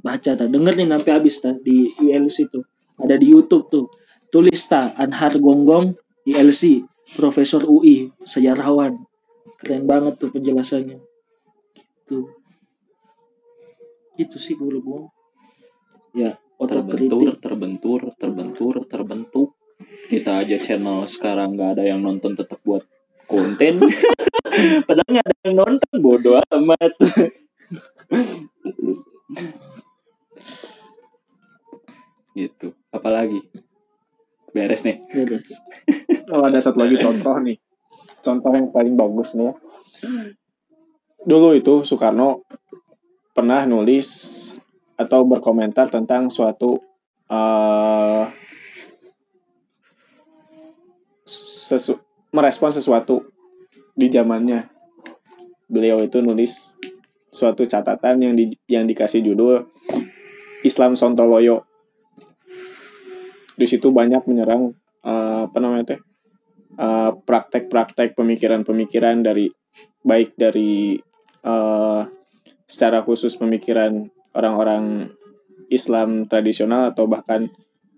Baca 0.03 0.31
ta, 0.35 0.45
dengerin 0.45 0.91
sampai 0.93 1.11
habis 1.15 1.41
ta 1.41 1.55
di 1.55 1.89
ILC 1.97 2.51
itu. 2.51 2.61
Ada 2.99 3.15
di 3.17 3.31
YouTube 3.31 3.71
tuh. 3.71 3.85
Tulis 4.29 4.59
ta 4.69 4.91
Anhar 4.97 5.37
Gonggong 5.37 5.95
ILC, 6.27 6.83
Profesor 7.15 7.63
UI, 7.63 8.11
sejarawan. 8.27 8.99
Keren 9.61 9.87
banget 9.87 10.19
tuh 10.19 10.29
penjelasannya. 10.33 10.99
Gitu. 12.03 12.19
Gitu 14.19 14.37
sih 14.37 14.59
gue 14.59 14.67
gue. 14.67 15.01
Ya, 16.13 16.37
terbentur 16.63 17.33
otokritik. 17.33 17.41
terbentur 17.41 17.99
terbentur 18.21 18.73
terbentuk 18.85 19.49
kita 20.07 20.45
aja 20.45 20.55
channel 20.61 21.03
sekarang 21.09 21.57
nggak 21.57 21.75
ada 21.75 21.83
yang 21.89 21.99
nonton 21.99 22.37
tetap 22.37 22.61
buat 22.63 22.85
konten 23.27 23.81
padahal 24.87 25.09
nggak 25.09 25.25
ada 25.27 25.37
yang 25.43 25.57
nonton 25.59 25.93
bodoh 25.99 26.39
amat 26.39 26.93
gitu 32.37 32.73
apalagi 32.93 33.41
beres 34.53 34.85
nih 34.85 35.01
Gitu. 35.09 35.41
Oh 36.29 36.45
ada 36.45 36.61
satu 36.61 36.81
lagi 36.81 36.97
contoh 37.01 37.35
nih. 37.41 37.57
Contoh 38.23 38.51
yang 38.53 38.69
paling 38.71 38.95
bagus 38.95 39.35
nih 39.35 39.51
ya. 39.51 39.53
Dulu 41.25 41.57
itu 41.57 41.83
Soekarno 41.83 42.45
pernah 43.33 43.65
nulis 43.65 44.07
atau 44.99 45.25
berkomentar 45.25 45.89
tentang 45.89 46.29
suatu 46.29 46.77
eh 47.29 48.25
sesu 51.63 51.97
merespon 52.35 52.69
sesuatu 52.73 53.23
di 53.95 54.09
zamannya. 54.09 54.67
Beliau 55.69 56.03
itu 56.03 56.19
nulis 56.19 56.77
suatu 57.33 57.65
catatan 57.65 58.21
yang 58.21 58.33
di, 58.37 58.53
yang 58.69 58.85
dikasih 58.85 59.25
judul 59.25 59.65
Islam 60.61 60.93
Sontoloyo. 60.93 61.65
Di 63.53 63.65
situ 63.69 63.89
banyak 63.93 64.25
menyerang 64.29 64.73
eh, 65.05 65.41
apa 65.45 65.57
namanya 65.61 65.95
teh 65.95 65.99
eh, 66.77 67.11
praktek-praktek 67.13 68.17
pemikiran-pemikiran 68.17 69.21
dari 69.25 69.49
baik 70.03 70.37
dari 70.37 70.97
eh, 71.45 72.01
secara 72.65 73.05
khusus 73.05 73.37
pemikiran 73.37 74.09
orang-orang 74.33 75.13
Islam 75.69 76.29
tradisional 76.29 76.93
atau 76.93 77.09
bahkan 77.09 77.49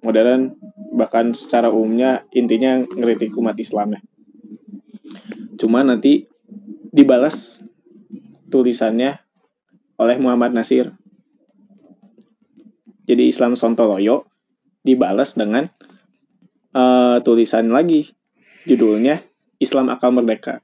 modern 0.06 0.56
bahkan 0.96 1.34
secara 1.36 1.74
umumnya 1.74 2.24
intinya 2.32 2.80
ngeritik 2.84 3.36
umat 3.36 3.58
Islam 3.60 3.98
ya. 3.98 4.02
Cuma 5.60 5.82
nanti 5.82 6.28
dibalas 6.96 7.64
tulisannya 8.48 9.20
oleh 10.00 10.18
Muhammad 10.20 10.56
Nasir. 10.56 10.96
Jadi 13.06 13.30
Islam 13.30 13.60
Sontoloyo 13.60 14.28
dibalas 14.86 15.36
dengan 15.36 15.68
eh, 16.74 17.18
tulisan 17.22 17.70
lagi 17.70 18.08
judulnya 18.66 19.22
Islam 19.62 19.92
Akal 19.94 20.12
Merdeka. 20.14 20.62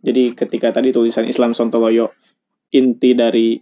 Jadi 0.00 0.32
ketika 0.32 0.72
tadi 0.72 0.94
tulisan 0.94 1.28
Islam 1.28 1.52
Sontoloyo 1.52 2.14
inti 2.72 3.12
dari 3.12 3.58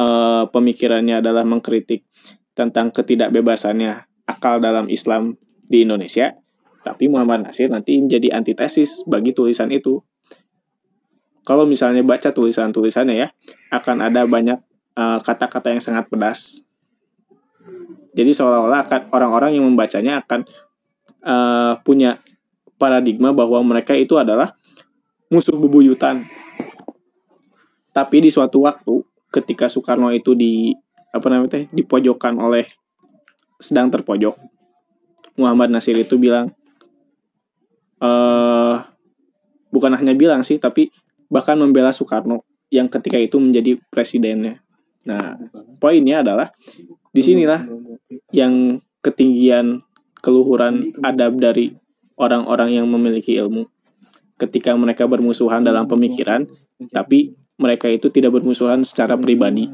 eh, 0.00 0.44
pemikirannya 0.48 1.20
adalah 1.20 1.44
mengkritik 1.44 2.08
tentang 2.56 2.88
ketidakbebasannya 2.90 4.08
akal 4.24 4.60
dalam 4.60 4.88
Islam 4.88 5.36
di 5.70 5.84
Indonesia, 5.84 6.34
tapi 6.80 7.12
Muhammad 7.12 7.46
Nasir 7.46 7.68
nanti 7.68 8.00
menjadi 8.00 8.32
antitesis 8.34 9.04
bagi 9.04 9.36
tulisan 9.36 9.68
itu. 9.68 10.00
Kalau 11.44 11.64
misalnya 11.64 12.04
baca 12.04 12.30
tulisan-tulisannya 12.30 13.16
ya, 13.16 13.28
akan 13.74 14.06
ada 14.08 14.24
banyak 14.24 14.58
eh, 14.96 15.18
kata-kata 15.20 15.76
yang 15.76 15.82
sangat 15.82 16.08
pedas. 16.08 16.64
Jadi 18.10 18.34
seolah-olah 18.34 18.80
akan 18.88 19.00
orang-orang 19.14 19.60
yang 19.60 19.64
membacanya 19.68 20.24
akan 20.24 20.48
eh, 21.24 21.72
punya 21.84 22.18
paradigma 22.80 23.36
bahwa 23.36 23.60
mereka 23.60 23.92
itu 23.92 24.16
adalah 24.16 24.56
musuh 25.28 25.54
bebuyutan. 25.54 26.24
Tapi 27.90 28.16
di 28.22 28.30
suatu 28.32 28.64
waktu 28.64 29.09
ketika 29.30 29.70
Soekarno 29.70 30.10
itu 30.10 30.34
di 30.34 30.74
apa 31.10 31.26
namanya 31.26 31.58
teh 31.58 31.64
dipojokkan 31.74 32.38
oleh 32.38 32.66
sedang 33.58 33.90
terpojok, 33.90 34.38
Muhammad 35.38 35.70
Nasir 35.74 35.96
itu 35.98 36.18
bilang 36.18 36.54
eh 38.00 38.76
bukan 39.70 39.92
hanya 39.94 40.14
bilang 40.18 40.42
sih 40.42 40.58
tapi 40.58 40.90
bahkan 41.30 41.54
membela 41.54 41.94
Soekarno 41.94 42.42
yang 42.70 42.90
ketika 42.90 43.18
itu 43.18 43.38
menjadi 43.38 43.78
presidennya. 43.90 44.62
Nah, 45.06 45.38
poinnya 45.82 46.22
adalah 46.22 46.52
di 47.10 47.22
sinilah 47.22 47.66
yang 48.30 48.78
ketinggian 49.02 49.82
keluhuran 50.20 50.92
adab 51.00 51.40
dari 51.40 51.74
orang-orang 52.20 52.76
yang 52.76 52.86
memiliki 52.86 53.34
ilmu. 53.40 53.66
Ketika 54.36 54.76
mereka 54.76 55.08
bermusuhan 55.08 55.64
dalam 55.64 55.88
pemikiran, 55.88 56.46
tapi 56.92 57.34
mereka 57.60 57.92
itu 57.92 58.08
tidak 58.08 58.40
bermusuhan 58.40 58.80
secara 58.80 59.20
pribadi. 59.20 59.68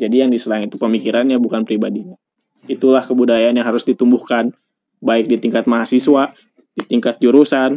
Jadi 0.00 0.24
yang 0.24 0.32
diserang 0.32 0.64
itu 0.64 0.80
pemikirannya 0.80 1.36
bukan 1.36 1.68
pribadinya. 1.68 2.16
Itulah 2.64 3.04
kebudayaan 3.04 3.54
yang 3.54 3.68
harus 3.68 3.84
ditumbuhkan 3.84 4.56
baik 5.04 5.28
di 5.28 5.36
tingkat 5.36 5.68
mahasiswa, 5.68 6.32
di 6.72 6.82
tingkat 6.88 7.20
jurusan, 7.20 7.76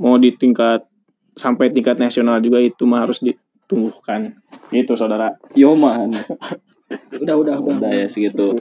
mau 0.00 0.16
di 0.16 0.32
tingkat 0.32 0.88
sampai 1.36 1.68
tingkat 1.70 2.00
nasional 2.00 2.40
juga 2.40 2.58
itu 2.62 2.88
mah 2.88 3.04
harus 3.04 3.20
ditumbuhkan. 3.20 4.40
Gitu 4.72 4.96
saudara. 4.96 5.36
Yo 5.52 5.76
man. 5.76 6.16
Udah 7.22 7.40
udah 7.40 7.56
udah. 7.56 7.76
Udah 7.80 7.92
ya 7.92 8.04
segitu. 8.04 8.52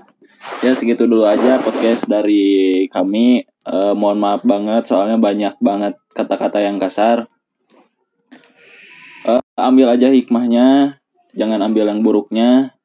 Ya 0.63 0.71
segitu 0.71 1.03
dulu 1.03 1.27
aja 1.27 1.59
podcast 1.59 2.07
dari 2.07 2.87
kami. 2.87 3.43
Eh, 3.43 3.93
mohon 3.93 4.23
maaf 4.23 4.41
banget 4.47 4.87
soalnya 4.87 5.19
banyak 5.19 5.59
banget 5.59 5.99
kata-kata 6.15 6.63
yang 6.63 6.79
kasar. 6.79 7.27
Ambil 9.57 9.87
aja 9.91 10.07
hikmahnya, 10.09 10.99
jangan 11.35 11.59
ambil 11.61 11.87
yang 11.87 12.01
buruknya. 12.01 12.75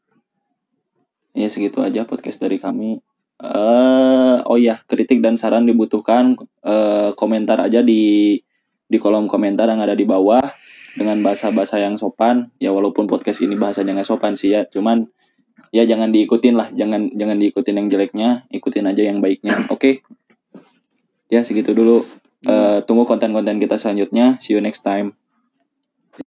Ya 1.37 1.49
segitu 1.53 1.85
aja 1.85 2.09
podcast 2.09 2.41
dari 2.41 2.57
kami. 2.57 3.01
Eh, 3.37 4.37
oh 4.43 4.59
ya, 4.59 4.81
kritik 4.89 5.21
dan 5.21 5.37
saran 5.37 5.69
dibutuhkan. 5.69 6.37
Eh, 6.65 7.11
komentar 7.15 7.61
aja 7.61 7.85
di 7.85 8.37
di 8.87 8.97
kolom 9.03 9.27
komentar 9.27 9.67
yang 9.67 9.83
ada 9.83 9.99
di 9.99 10.07
bawah 10.07 10.43
dengan 10.97 11.21
bahasa-bahasa 11.21 11.79
yang 11.83 12.01
sopan. 12.01 12.51
Ya 12.59 12.73
walaupun 12.73 13.07
podcast 13.07 13.45
ini 13.45 13.55
bahasanya 13.55 13.97
nggak 13.99 14.09
sopan 14.09 14.35
sih 14.35 14.57
ya, 14.57 14.65
cuman 14.67 15.07
ya 15.75 15.85
jangan 15.85 16.09
diikutin 16.15 16.55
lah 16.57 16.71
jangan 16.73 17.13
jangan 17.13 17.37
diikutin 17.37 17.75
yang 17.77 17.89
jeleknya 17.91 18.29
ikutin 18.55 18.87
aja 18.87 19.03
yang 19.03 19.19
baiknya 19.19 19.67
oke 19.67 20.01
ya 21.27 21.43
segitu 21.43 21.75
dulu 21.75 22.07
Eh, 22.47 22.79
tunggu 22.87 23.03
konten-konten 23.03 23.59
kita 23.59 23.75
selanjutnya 23.75 24.39
see 24.39 24.55
you 24.55 24.63
next 24.63 24.87
time 24.87 25.19